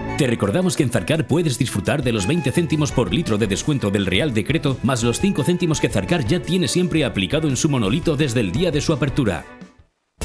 [0.21, 3.89] Te recordamos que en Zarcar puedes disfrutar de los 20 céntimos por litro de descuento
[3.89, 7.69] del Real Decreto, más los 5 céntimos que Zarcar ya tiene siempre aplicado en su
[7.69, 9.43] monolito desde el día de su apertura.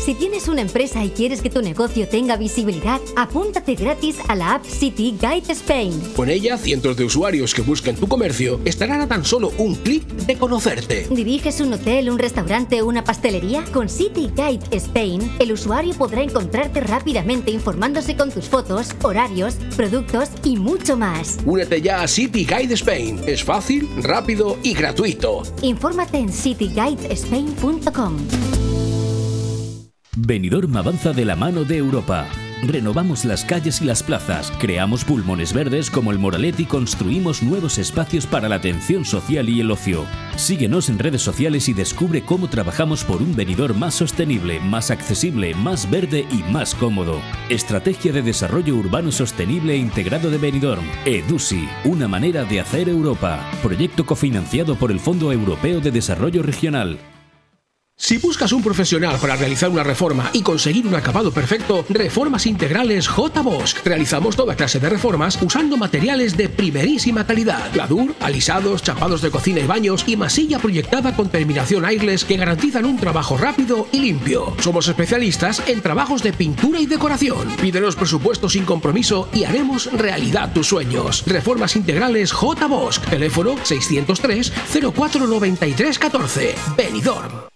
[0.01, 4.55] Si tienes una empresa y quieres que tu negocio tenga visibilidad, apúntate gratis a la
[4.55, 5.93] app City Guide Spain.
[6.14, 10.06] Con ella, cientos de usuarios que busquen tu comercio estarán a tan solo un clic
[10.06, 11.09] de conocerte.
[11.10, 13.64] ¿Diriges un hotel, un restaurante o una pastelería?
[13.73, 20.28] Con City Guide Spain, el usuario podrá encontrarte rápidamente informándose con tus fotos, horarios, productos
[20.44, 21.39] y mucho más.
[21.44, 23.20] Únete ya a City Guide Spain.
[23.27, 25.43] Es fácil, rápido y gratuito.
[25.62, 28.75] Infórmate en cityguidespain.com.
[30.18, 32.26] Benidorm avanza de la mano de Europa.
[32.62, 37.76] Renovamos las calles y las plazas, creamos pulmones verdes como el Moralet y construimos nuevos
[37.76, 40.06] espacios para la atención social y el ocio.
[40.36, 45.55] Síguenos en redes sociales y descubre cómo trabajamos por un venidor más sostenible, más accesible,
[45.55, 47.20] más verde y más cómodo.
[47.51, 50.86] Estrategia de Desarrollo Urbano Sostenible e Integrado de Benidorm.
[51.05, 53.51] EDUSI, una manera de hacer Europa.
[53.62, 56.98] Proyecto cofinanciado por el Fondo Europeo de Desarrollo Regional.
[58.06, 63.09] Si buscas un profesional para realizar una reforma y conseguir un acabado perfecto, Reformas Integrales
[63.09, 63.43] J.
[63.43, 63.74] Bosch.
[63.85, 67.73] Realizamos toda clase de reformas usando materiales de primerísima calidad.
[67.73, 72.85] Gladur, alisados, chapados de cocina y baños y masilla proyectada con terminación airless que garantizan
[72.85, 74.55] un trabajo rápido y limpio.
[74.60, 77.48] Somos especialistas en trabajos de pintura y decoración.
[77.60, 81.24] Pídenos presupuesto sin compromiso y haremos realidad tus sueños.
[81.27, 82.66] Reformas Integrales J.
[82.68, 83.01] Bosch.
[83.01, 84.52] Teléfono 603
[84.94, 86.55] 0493 14.
[86.77, 87.55] Benidorm.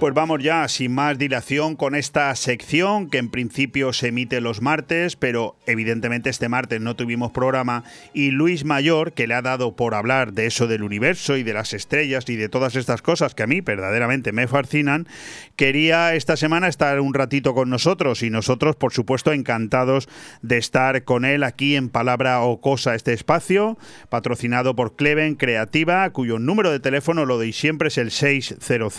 [0.00, 4.62] Pues vamos ya, sin más dilación, con esta sección que en principio se emite los
[4.62, 9.76] martes, pero evidentemente este martes no tuvimos programa y Luis Mayor, que le ha dado
[9.76, 13.34] por hablar de eso del universo y de las estrellas y de todas estas cosas
[13.34, 15.06] que a mí verdaderamente me fascinan,
[15.54, 20.08] quería esta semana estar un ratito con nosotros y nosotros, por supuesto, encantados
[20.40, 23.76] de estar con él aquí en Palabra o Cosa, este espacio,
[24.08, 28.94] patrocinado por Cleven Creativa, cuyo número de teléfono lo doy siempre es el 600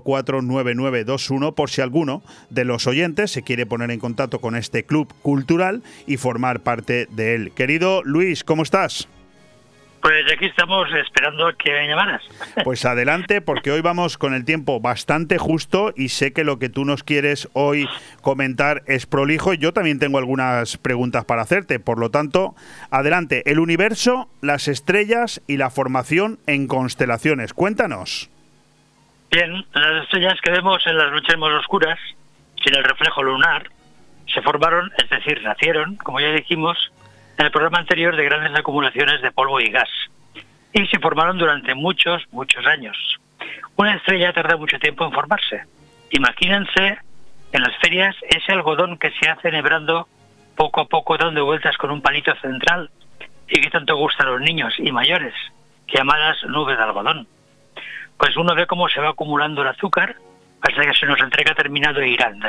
[0.00, 5.12] 049921 por si alguno de los oyentes se quiere poner en contacto con este club
[5.22, 7.52] cultural y formar parte de él.
[7.54, 9.08] Querido Luis, ¿cómo estás?
[10.00, 12.22] Pues aquí estamos esperando que me llamaras.
[12.64, 16.68] Pues adelante, porque hoy vamos con el tiempo bastante justo y sé que lo que
[16.68, 17.88] tú nos quieres hoy
[18.20, 19.54] comentar es prolijo.
[19.54, 22.54] Yo también tengo algunas preguntas para hacerte, por lo tanto,
[22.90, 23.42] adelante.
[23.50, 27.54] El universo, las estrellas y la formación en constelaciones.
[27.54, 28.30] Cuéntanos.
[29.30, 31.98] Bien, las estrellas que vemos en las noches más oscuras,
[32.64, 33.68] sin el reflejo lunar,
[34.32, 36.90] se formaron, es decir, nacieron, como ya dijimos,
[37.36, 39.90] en el programa anterior de grandes acumulaciones de polvo y gas.
[40.72, 42.96] Y se formaron durante muchos, muchos años.
[43.76, 45.62] Una estrella tarda mucho tiempo en formarse.
[46.10, 46.98] Imagínense
[47.52, 50.08] en las ferias ese algodón que se hace enhebrando
[50.56, 52.90] poco a poco dando vueltas con un palito central
[53.46, 55.34] y que tanto gusta a los niños y mayores,
[55.86, 57.28] llamadas nubes de algodón
[58.18, 60.16] pues uno ve cómo se va acumulando el azúcar
[60.60, 62.40] hasta que se nos entrega terminado e irán.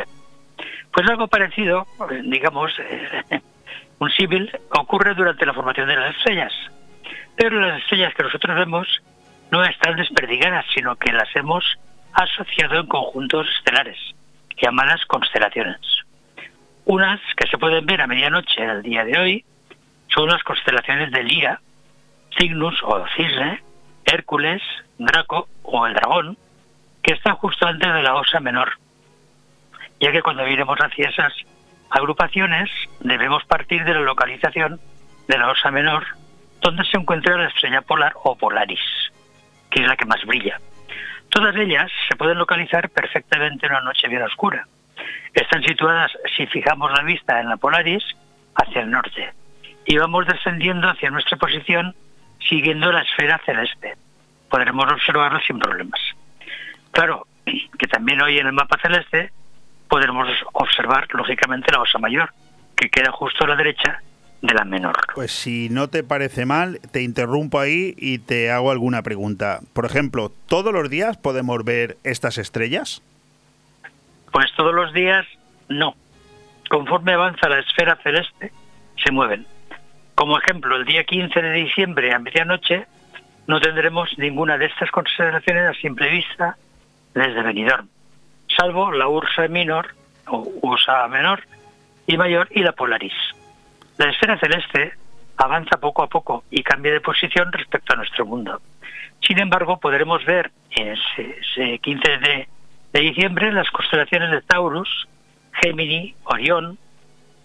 [0.91, 1.85] Pues algo parecido,
[2.23, 2.73] digamos,
[3.99, 6.53] un símil, ocurre durante la formación de las estrellas.
[7.35, 8.87] Pero las estrellas que nosotros vemos
[9.51, 11.63] no están desperdigadas, sino que las hemos
[12.13, 13.97] asociado en conjuntos estelares,
[14.61, 15.79] llamadas constelaciones.
[16.85, 19.45] Unas que se pueden ver a medianoche el día de hoy
[20.07, 21.61] son las constelaciones de Lira,
[22.35, 23.61] Cygnus o Cisne,
[24.11, 24.61] Hércules,
[24.97, 26.37] Draco o el Dragón,
[27.01, 28.73] que están justo antes de la Osa Menor.
[29.99, 31.33] Ya que cuando iremos hacia esas
[31.89, 32.69] agrupaciones
[32.99, 34.79] debemos partir de la localización
[35.27, 36.05] de la Osa Menor,
[36.61, 38.79] donde se encuentra la estrella polar o Polaris,
[39.69, 40.59] que es la que más brilla.
[41.29, 44.67] Todas ellas se pueden localizar perfectamente en una noche bien oscura.
[45.33, 48.03] Están situadas, si fijamos la vista en la Polaris,
[48.55, 49.31] hacia el norte.
[49.85, 51.95] Y vamos descendiendo hacia nuestra posición
[52.47, 53.95] siguiendo la esfera celeste.
[54.49, 55.99] Podremos observarlo sin problemas.
[56.91, 59.31] Claro, que también hoy en el mapa celeste
[59.87, 62.31] podremos observar, lógicamente, la osa mayor,
[62.75, 64.01] que queda justo a la derecha
[64.41, 64.95] de la menor.
[65.15, 69.59] Pues si no te parece mal, te interrumpo ahí y te hago alguna pregunta.
[69.73, 73.01] Por ejemplo, ¿todos los días podemos ver estas estrellas?
[74.31, 75.25] Pues todos los días
[75.67, 75.95] no.
[76.69, 78.53] Conforme avanza la esfera celeste,
[79.03, 79.45] se mueven.
[80.19, 82.85] Como ejemplo, el día 15 de diciembre a medianoche
[83.47, 86.57] no tendremos ninguna de estas consideraciones a simple vista
[87.13, 87.87] desde Benidorm,
[88.49, 89.95] salvo la Ursa Minor
[90.27, 91.43] o Ursa Menor
[92.05, 93.13] y Mayor y la Polaris.
[93.97, 94.91] La esfera celeste
[95.37, 98.59] avanza poco a poco y cambia de posición respecto a nuestro mundo.
[99.25, 102.49] Sin embargo, podremos ver en ese, 15 de,
[102.91, 105.07] de, diciembre las constelaciones de Taurus,
[105.53, 106.77] Gemini, Orión,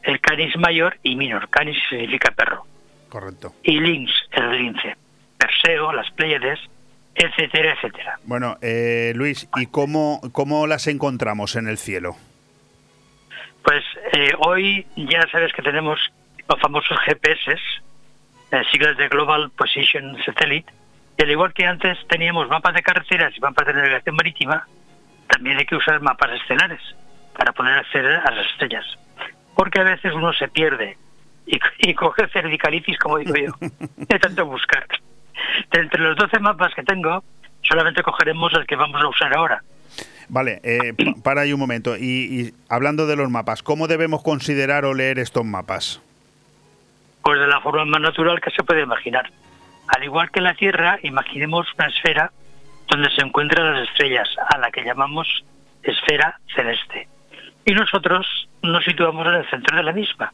[0.04, 1.48] el Canis mayor y minor.
[1.48, 2.64] Canis significa perro.
[3.08, 3.54] Correcto.
[3.62, 4.96] Y Lynx, el lince.
[5.38, 6.58] Perseo, las Pléyades,
[7.14, 8.18] etcétera, etcétera.
[8.24, 12.16] Bueno, eh, Luis, ¿y cómo, cómo las encontramos en el cielo?
[13.62, 15.98] Pues eh, hoy ya sabes que tenemos
[16.48, 20.70] los famosos GPS, eh, siglas de Global Position Satellite,
[21.16, 24.66] y al igual que antes teníamos mapas de carreteras y mapas de navegación marítima,
[25.28, 26.80] también hay que usar mapas estelares
[27.36, 28.84] para poder acceder a las estrellas.
[29.54, 30.96] Porque a veces uno se pierde
[31.46, 33.52] y, y coge cervicalitis, como digo yo,
[33.96, 34.86] de tanto buscar.
[35.72, 37.22] De entre los 12 mapas que tengo,
[37.62, 39.62] solamente cogeremos el que vamos a usar ahora.
[40.28, 41.96] Vale, eh, para ahí un momento.
[41.96, 46.00] Y, y, hablando de los mapas, ¿cómo debemos considerar o leer estos mapas?
[47.22, 49.30] Pues de la forma más natural que se puede imaginar.
[49.88, 52.32] Al igual que la Tierra, imaginemos una esfera
[52.88, 55.44] donde se encuentran las estrellas, a la que llamamos
[55.82, 57.08] esfera celeste.
[57.64, 60.32] Y nosotros nos situamos en el centro de la misma,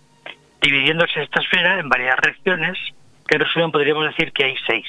[0.60, 2.78] dividiéndose esta esfera en varias regiones,
[3.26, 4.86] que en resumen podríamos decir que hay seis.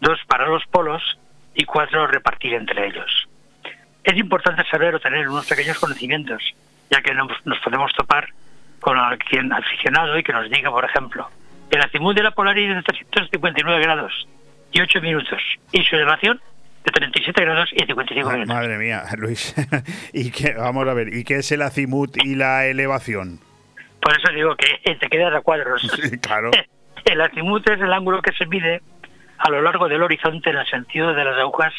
[0.00, 1.02] Dos para los polos
[1.54, 3.28] y cuatro repartir entre ellos.
[4.02, 6.42] Es importante saber o tener unos pequeños conocimientos,
[6.90, 7.30] ya que nos,
[7.62, 8.28] podemos topar
[8.80, 11.28] con alguien aficionado y que nos diga, por ejemplo,
[11.70, 14.28] el azimut de la polaridad es de 359 grados
[14.72, 15.40] y 8 minutos
[15.72, 16.40] y su elevación
[16.84, 18.54] de 37 grados y 55 minutos.
[18.54, 19.54] Madre mía, Luis.
[20.12, 23.40] ¿Y qué, vamos a ver, ¿y qué es el azimut y la elevación?
[24.00, 25.82] Por eso digo que te quedas a cuadros.
[26.02, 26.50] Sí, claro.
[27.04, 28.82] El azimut es el ángulo que se mide
[29.38, 31.72] a lo largo del horizonte en el sentido de las agujas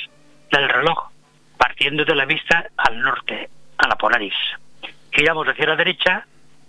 [0.51, 1.11] del reloj,
[1.57, 4.33] partiendo de la vista al norte, a la Polaris.
[5.11, 6.25] Giramos hacia la derecha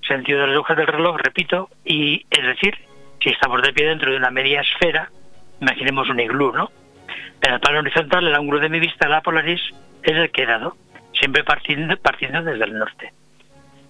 [0.06, 2.78] sentido de las agujas del reloj, repito, y es decir,
[3.22, 5.10] si estamos de pie dentro de una media esfera,
[5.60, 6.70] imaginemos un iglú, ¿no?
[7.40, 9.60] En el plano horizontal, el ángulo de mi vista, la polaris,
[10.02, 10.76] es el que he dado,
[11.12, 11.97] siempre partiendo,
[12.43, 13.12] desde el norte.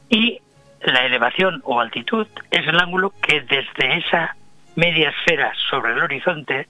[0.08, 0.40] Y
[0.82, 4.36] la elevación o altitud es el ángulo que desde esa
[4.76, 6.68] media esfera sobre el horizonte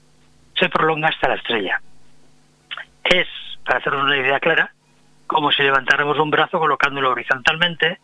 [0.55, 1.81] se prolonga hasta la estrella.
[3.03, 3.27] Es,
[3.65, 4.71] para hacernos una idea clara,
[5.27, 7.99] como si levantáramos un brazo colocándolo horizontalmente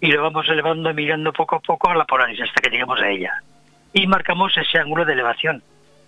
[0.00, 3.08] y lo vamos elevando mirando poco a poco a la polaris hasta que lleguemos a
[3.08, 3.42] ella.
[3.92, 5.62] Y marcamos ese ángulo de elevación,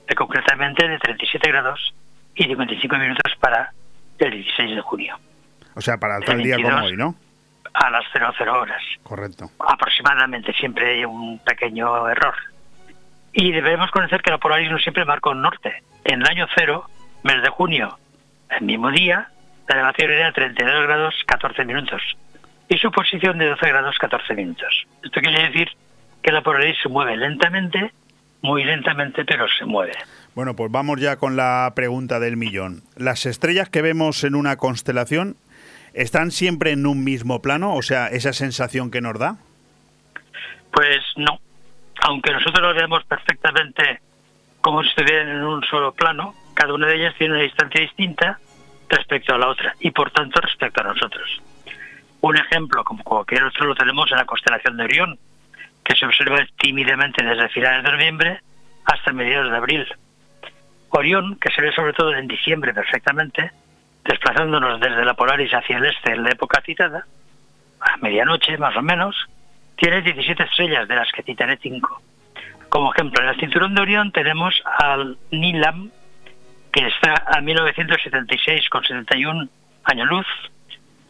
[0.07, 1.95] de concretamente de 37 grados
[2.35, 3.73] y 55 minutos para
[4.19, 5.19] el 16 de junio.
[5.75, 7.15] O sea, para tal día como hoy, ¿no?
[7.75, 8.83] A las 00 horas.
[9.03, 9.51] Correcto.
[9.59, 12.35] Aproximadamente, siempre hay un pequeño error.
[13.33, 15.83] Y debemos conocer que la polaris no siempre marca un norte.
[16.05, 16.89] En el año cero,
[17.23, 17.99] mes de junio,
[18.49, 19.29] el mismo día,
[19.69, 22.03] la elevación era de 32 grados 14 minutos
[22.69, 24.87] y su posición de 12 grados 14 minutos.
[25.03, 25.69] Esto quiere decir
[26.23, 27.93] que la polaris se mueve lentamente,
[28.43, 29.93] muy lentamente, pero se mueve.
[30.35, 32.83] Bueno, pues vamos ya con la pregunta del millón.
[32.97, 35.37] ¿Las estrellas que vemos en una constelación
[35.95, 37.75] están siempre en un mismo plano?
[37.75, 39.39] O sea, esa sensación que nos da.
[40.73, 41.41] Pues no.
[42.03, 44.01] Aunque nosotros lo vemos perfectamente
[44.61, 48.39] como si estuvieran en un solo plano, cada una de ellas tiene una distancia distinta
[48.89, 51.41] respecto a la otra y por tanto respecto a nosotros.
[52.21, 55.19] Un ejemplo, como cualquier otro, lo tenemos en la constelación de Orión,
[55.87, 58.41] que se observa tímidamente desde finales de noviembre
[58.85, 59.87] hasta mediados de abril.
[60.91, 63.53] Orión, que se ve sobre todo en diciembre perfectamente,
[64.05, 67.07] desplazándonos desde la Polaris hacia el este en la época citada,
[67.81, 69.15] a medianoche más o menos,
[69.77, 72.03] tiene 17 estrellas, de las que citaré 5.
[72.69, 75.91] Como ejemplo, en el cinturón de Orión tenemos al Nilam,
[76.73, 79.49] que está a 1976 con 71
[79.85, 80.27] años luz,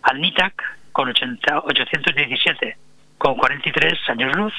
[0.03, 0.63] al Nitak
[0.93, 2.77] con 80, 817
[3.19, 4.55] con 43 años luz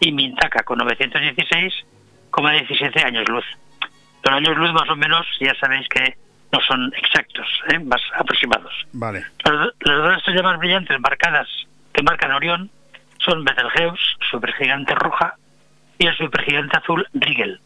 [0.00, 1.74] y Mintaka con 916
[2.36, 3.44] 17 años luz.
[4.24, 6.16] Los años luz más o menos ya sabéis que
[6.52, 7.78] no son exactos, ¿eh?
[7.78, 8.72] más aproximados.
[8.92, 9.26] Vale.
[9.44, 11.48] Las, las dos estrellas más brillantes marcadas
[11.92, 12.70] que marcan Orión
[13.18, 15.34] son Betelgeuse, supergigante roja,
[15.98, 17.60] y el supergigante azul Rigel.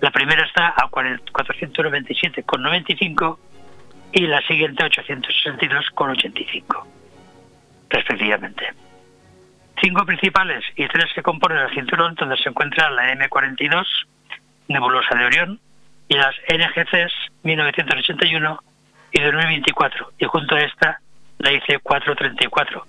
[0.00, 3.38] La primera está a 497,95
[4.12, 6.86] y la siguiente a 862,85,
[7.90, 8.72] respectivamente.
[9.80, 13.84] Cinco principales y tres que componen el cinturón, donde se encuentra la M42,
[14.68, 15.60] nebulosa de Orión,
[16.08, 18.62] y las NGCs 1981
[19.12, 21.00] y 2024, y junto a esta
[21.38, 22.86] la IC 434,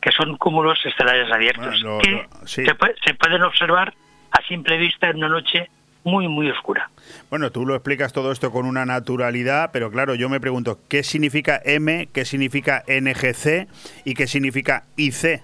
[0.00, 3.94] que son cúmulos estelares abiertos, que se, se pueden observar
[4.32, 5.70] a simple vista en una noche
[6.06, 6.88] muy, muy oscura.
[7.30, 11.02] Bueno, tú lo explicas todo esto con una naturalidad, pero claro, yo me pregunto, ¿qué
[11.02, 13.66] significa M, qué significa NGC
[14.04, 15.42] y qué significa IC?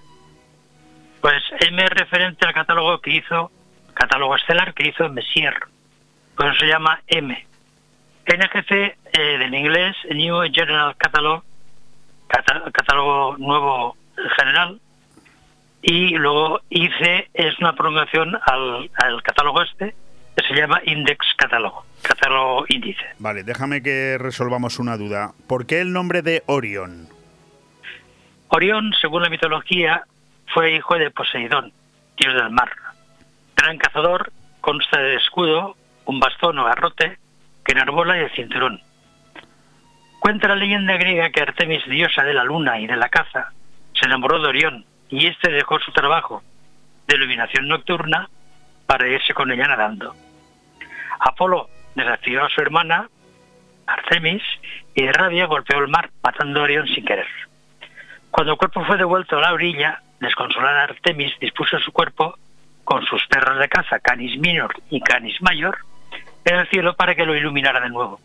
[1.23, 3.49] Pues M es referente al catálogo que hizo,
[3.93, 5.53] catálogo estelar que hizo Messier,
[6.35, 7.47] por eso se llama M.
[8.27, 11.41] NGC, eh, del inglés, New General Catalog,
[12.27, 13.95] catálogo nuevo
[14.35, 14.81] general,
[15.81, 19.95] y luego IC es una prolongación al, al catálogo este,
[20.35, 23.05] que se llama Index Catálogo, catálogo índice.
[23.19, 25.31] Vale, déjame que resolvamos una duda.
[25.47, 27.07] ¿Por qué el nombre de Orión?
[28.49, 30.03] Orión, según la mitología,
[30.53, 31.73] fue hijo de Poseidón,
[32.17, 32.71] dios del mar.
[33.55, 34.31] Gran cazador,
[34.61, 35.75] consta de escudo,
[36.05, 37.17] un bastón o garrote,
[37.65, 38.81] que enarbola y el cinturón.
[40.19, 43.51] Cuenta la leyenda griega que Artemis, diosa de la luna y de la caza,
[43.93, 46.43] se enamoró de Orión y éste dejó su trabajo
[47.07, 48.29] de iluminación nocturna
[48.85, 50.15] para irse con ella nadando.
[51.19, 53.09] Apolo desafió a su hermana,
[53.87, 54.43] Artemis,
[54.95, 57.27] y de rabia golpeó el mar, matando a Orión sin querer.
[58.31, 62.37] Cuando el cuerpo fue devuelto a la orilla, desconsolada Artemis dispuso su cuerpo
[62.83, 65.77] con sus perros de caza, Canis Minor y Canis Mayor,
[66.45, 68.19] en el cielo para que lo iluminara de nuevo.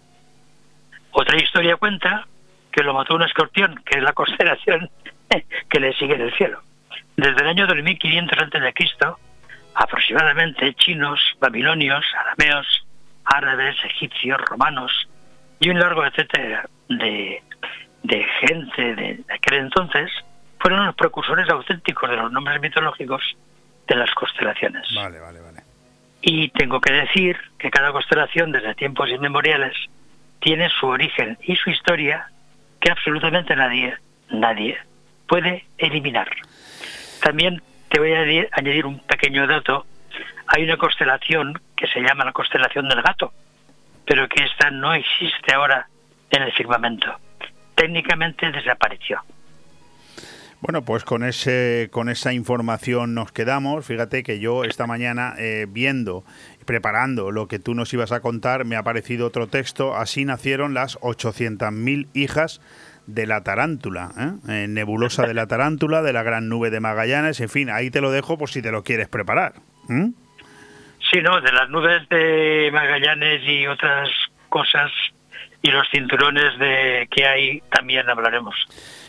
[1.13, 2.27] Otra historia cuenta
[2.71, 4.91] que lo mató un escorpión, que es la constelación
[5.69, 6.61] que le sigue en el cielo.
[7.17, 9.15] Desde el año 2500 a.C.,
[9.75, 12.67] aproximadamente chinos, babilonios, arameos,
[13.25, 15.09] árabes, egipcios, romanos
[15.61, 17.43] y un largo etcétera de,
[18.03, 20.11] de gente de aquel entonces
[20.59, 23.23] fueron los precursores auténticos de los nombres mitológicos
[23.87, 24.87] de las constelaciones.
[24.95, 25.63] Vale, vale, vale.
[26.21, 29.75] Y tengo que decir que cada constelación desde tiempos inmemoriales
[30.41, 32.29] tiene su origen y su historia
[32.81, 33.97] que absolutamente nadie,
[34.31, 34.79] nadie
[35.27, 36.29] puede eliminar.
[37.23, 39.87] También te voy a añadir un pequeño dato.
[40.47, 43.33] Hay una constelación que se llama la constelación del gato,
[44.07, 45.89] pero que esta no existe ahora
[46.31, 47.19] en el firmamento.
[47.75, 49.23] Técnicamente desapareció.
[50.61, 53.87] Bueno, pues con ese, con esa información nos quedamos.
[53.87, 56.25] Fíjate que yo esta mañana eh, viendo,
[56.67, 59.97] preparando lo que tú nos ibas a contar, me ha aparecido otro texto.
[59.97, 62.61] Así nacieron las 800.000 hijas
[63.07, 64.11] de la tarántula,
[64.49, 64.67] ¿eh?
[64.69, 68.11] nebulosa de la tarántula, de la gran nube de Magallanes, en fin, ahí te lo
[68.11, 69.55] dejo por si te lo quieres preparar.
[69.89, 74.11] Sí, no, de las nubes de Magallanes y otras
[74.51, 74.91] cosas
[75.63, 78.55] y los cinturones de que hay también hablaremos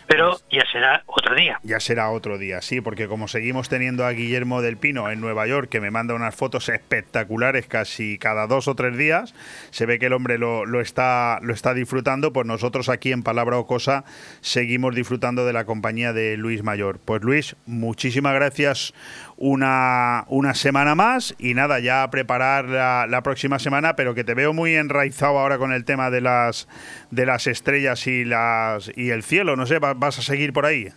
[0.09, 1.59] pero pues ya será otro día.
[1.61, 5.45] Ya será otro día, sí, porque como seguimos teniendo a Guillermo del Pino en Nueva
[5.45, 9.35] York, que me manda unas fotos espectaculares casi cada dos o tres días,
[9.69, 13.21] se ve que el hombre lo, lo está, lo está disfrutando, pues nosotros aquí en
[13.21, 14.03] Palabra o Cosa
[14.41, 16.99] seguimos disfrutando de la compañía de Luis Mayor.
[17.05, 18.95] Pues Luis, muchísimas gracias
[19.41, 24.33] una, una semana más y nada, ya a preparar la, próxima semana, pero que te
[24.33, 26.67] veo muy enraizado ahora con el tema de las,
[27.09, 30.89] de las estrellas y, las, y el cielo, no sé, ¿vas a seguir por ahí?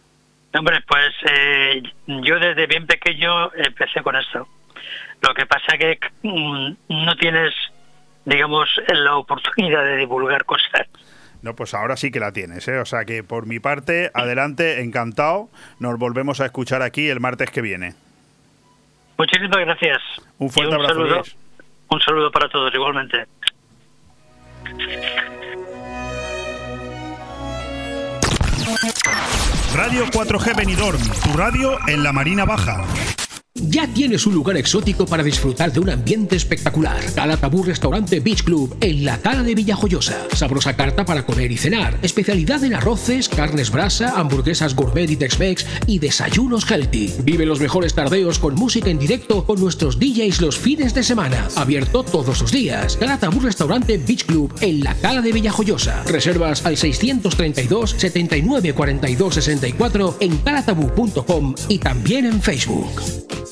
[0.54, 4.48] Hombre, pues eh, yo desde bien pequeño empecé con esto.
[5.20, 7.54] Lo que pasa que mm, no tienes,
[8.24, 10.88] digamos, la oportunidad de divulgar cosas.
[11.42, 12.78] No, pues ahora sí que la tienes, ¿eh?
[12.78, 15.48] O sea que por mi parte, adelante, encantado.
[15.78, 17.94] Nos volvemos a escuchar aquí el martes que viene.
[19.22, 20.02] Muchísimas gracias.
[20.38, 20.94] Un fuerte abrazo.
[20.94, 21.22] Saludo,
[21.90, 23.24] un saludo para todos igualmente.
[29.76, 32.82] Radio 4G Benidorm, tu radio en la Marina Baja.
[33.68, 37.00] Ya tienes un lugar exótico para disfrutar de un ambiente espectacular.
[37.14, 40.26] Calatabú Restaurante Beach Club en la Cala de Villajoyosa.
[40.32, 41.98] Sabrosa carta para comer y cenar.
[42.02, 47.12] Especialidad en arroces, carnes brasa, hamburguesas gourmet y Tex-Mex y desayunos healthy.
[47.24, 51.48] Vive los mejores tardeos con música en directo con nuestros DJs los fines de semana.
[51.56, 52.96] Abierto todos los días.
[52.96, 56.02] Calatabú Restaurante Beach Club en la Cala de Villajoyosa.
[56.04, 63.51] Reservas al 632 79 42 64 en calatabú.com y también en Facebook.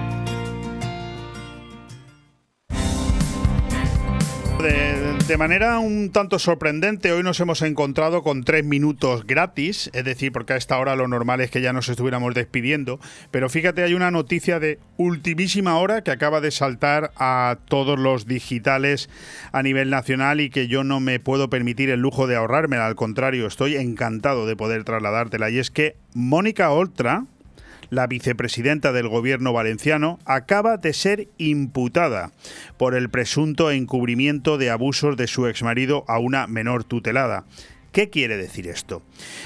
[5.31, 10.33] De, manera un tanto sorprendente, hoy nos hemos encontrado con tres minutos gratis, es decir,
[10.33, 12.99] porque a esta hora lo normal es que ya nos estuviéramos despidiendo,
[13.31, 18.25] pero fíjate, hay una noticia de ultimísima hora que acaba de saltar a todos los
[18.27, 19.09] digitales
[19.53, 22.95] a nivel nacional y que yo no me puedo permitir el lujo de ahorrármela, al
[22.95, 27.23] contrario, estoy encantado de poder trasladártela, y es que Mónica Oltra,
[27.91, 32.31] la vicepresidenta del gobierno valenciano, acaba de ser imputada
[32.77, 37.43] por el presunto encubrimiento de abusos de su exmarido a una menor tutelada.
[37.91, 39.03] ¿Qué quiere decir esto?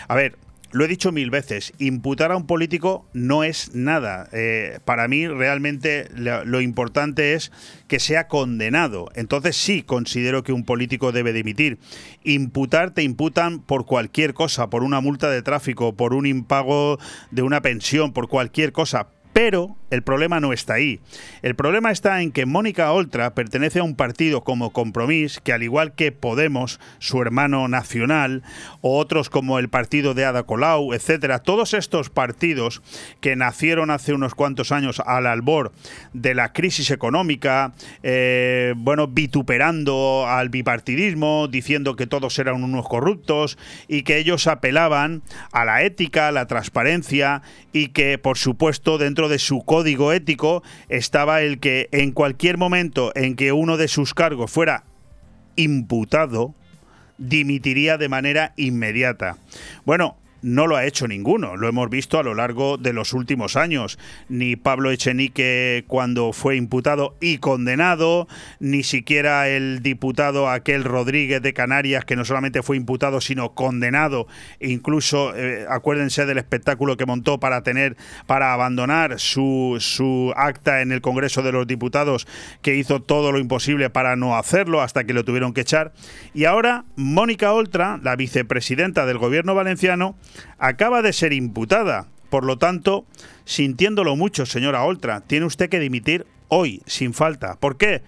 [0.07, 0.38] A ver,
[0.72, 4.28] lo he dicho mil veces, imputar a un político no es nada.
[4.32, 7.52] Eh, para mí realmente lo, lo, importante es
[7.88, 9.10] que sea condenado.
[9.16, 11.78] Entonces sí considero que un político debe dimitir.
[12.24, 16.98] Imputar te imputan por cualquier cosa, por una multa de tráfico, por un impago
[17.32, 19.08] de una pensión, por cualquier cosa.
[19.34, 20.99] Pero el problema no está ahí.
[21.41, 25.63] El problema está en que Mónica Oltra pertenece a un partido como Compromís, que al
[25.63, 28.43] igual que Podemos, su hermano nacional,
[28.81, 32.81] o otros como el partido de Ada Colau, etcétera, todos estos partidos
[33.22, 35.72] que nacieron hace unos cuantos años al albor
[36.13, 37.73] de la crisis económica,
[38.03, 43.57] eh, bueno, vituperando al bipartidismo, diciendo que todos eran unos corruptos
[43.88, 45.22] y que ellos apelaban
[45.53, 47.41] a la ética, a la transparencia
[47.72, 53.12] y que, por supuesto, dentro de su código ético estaba el que en cualquier momento
[53.16, 54.84] en que uno de sus cargos fuera
[55.56, 56.53] imputado,
[57.18, 59.38] dimitiría de manera inmediata.
[59.86, 61.57] Bueno, no lo ha hecho ninguno.
[61.57, 63.97] Lo hemos visto a lo largo de los últimos años.
[64.30, 68.27] Ni Pablo Echenique cuando fue imputado y condenado,
[68.59, 74.27] ni siquiera el diputado aquel Rodríguez de Canarias que no solamente fue imputado sino condenado.
[74.59, 77.97] Incluso eh, acuérdense del espectáculo que montó para tener
[78.27, 82.27] para abandonar su, su acta en el Congreso de los Diputados
[82.61, 85.93] que hizo todo lo imposible para no hacerlo hasta que lo tuvieron que echar.
[86.35, 90.15] Y ahora Mónica Oltra, la vicepresidenta del gobierno valenciano,
[90.57, 92.07] acaba de ser imputada.
[92.30, 93.06] Por lo tanto,
[93.45, 97.56] sintiéndolo mucho, señora Oltra, tiene usted que dimitir hoy, sin falta.
[97.56, 98.02] ¿Por qué?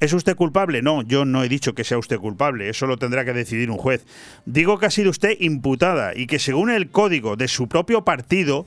[0.00, 0.82] ¿Es usted culpable?
[0.82, 3.76] No, yo no he dicho que sea usted culpable, eso lo tendrá que decidir un
[3.76, 4.04] juez.
[4.46, 8.66] Digo que ha sido usted imputada y que según el código de su propio partido,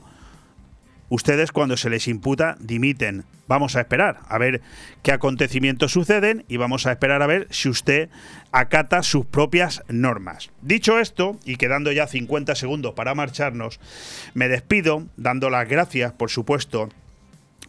[1.08, 3.24] ustedes cuando se les imputa dimiten.
[3.48, 4.60] Vamos a esperar a ver
[5.02, 8.08] qué acontecimientos suceden y vamos a esperar a ver si usted
[8.52, 10.50] acata sus propias normas.
[10.62, 13.78] Dicho esto, y quedando ya 50 segundos para marcharnos,
[14.34, 16.88] me despido dando las gracias, por supuesto,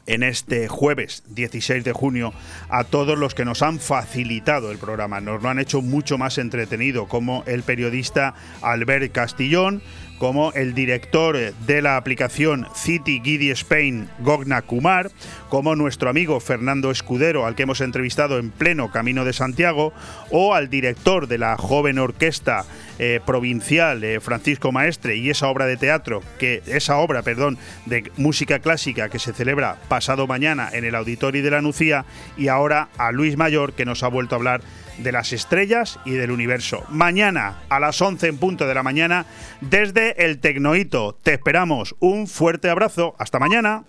[0.07, 2.33] en este jueves 16 de junio
[2.69, 5.21] a todos los que nos han facilitado el programa.
[5.21, 9.83] Nos lo han hecho mucho más entretenido, como el periodista Albert Castillón,
[10.17, 15.11] como el director de la aplicación City Giddy Spain, Gogna Kumar,
[15.49, 19.93] como nuestro amigo Fernando Escudero, al que hemos entrevistado en pleno Camino de Santiago,
[20.31, 22.65] o al director de la joven orquesta
[22.99, 28.11] eh, provincial eh, Francisco Maestre y esa obra de teatro, que esa obra, perdón, de
[28.17, 32.05] música clásica que se celebra pasado mañana en el Auditorio de la Nucía,
[32.37, 34.61] y ahora a Luis Mayor, que nos ha vuelto a hablar
[34.97, 36.83] de las estrellas y del universo.
[36.89, 39.25] Mañana a las 11 en punto de la mañana
[39.61, 41.17] desde el Tecnoito.
[41.21, 41.95] Te esperamos.
[41.99, 43.15] Un fuerte abrazo.
[43.19, 43.83] Hasta mañana.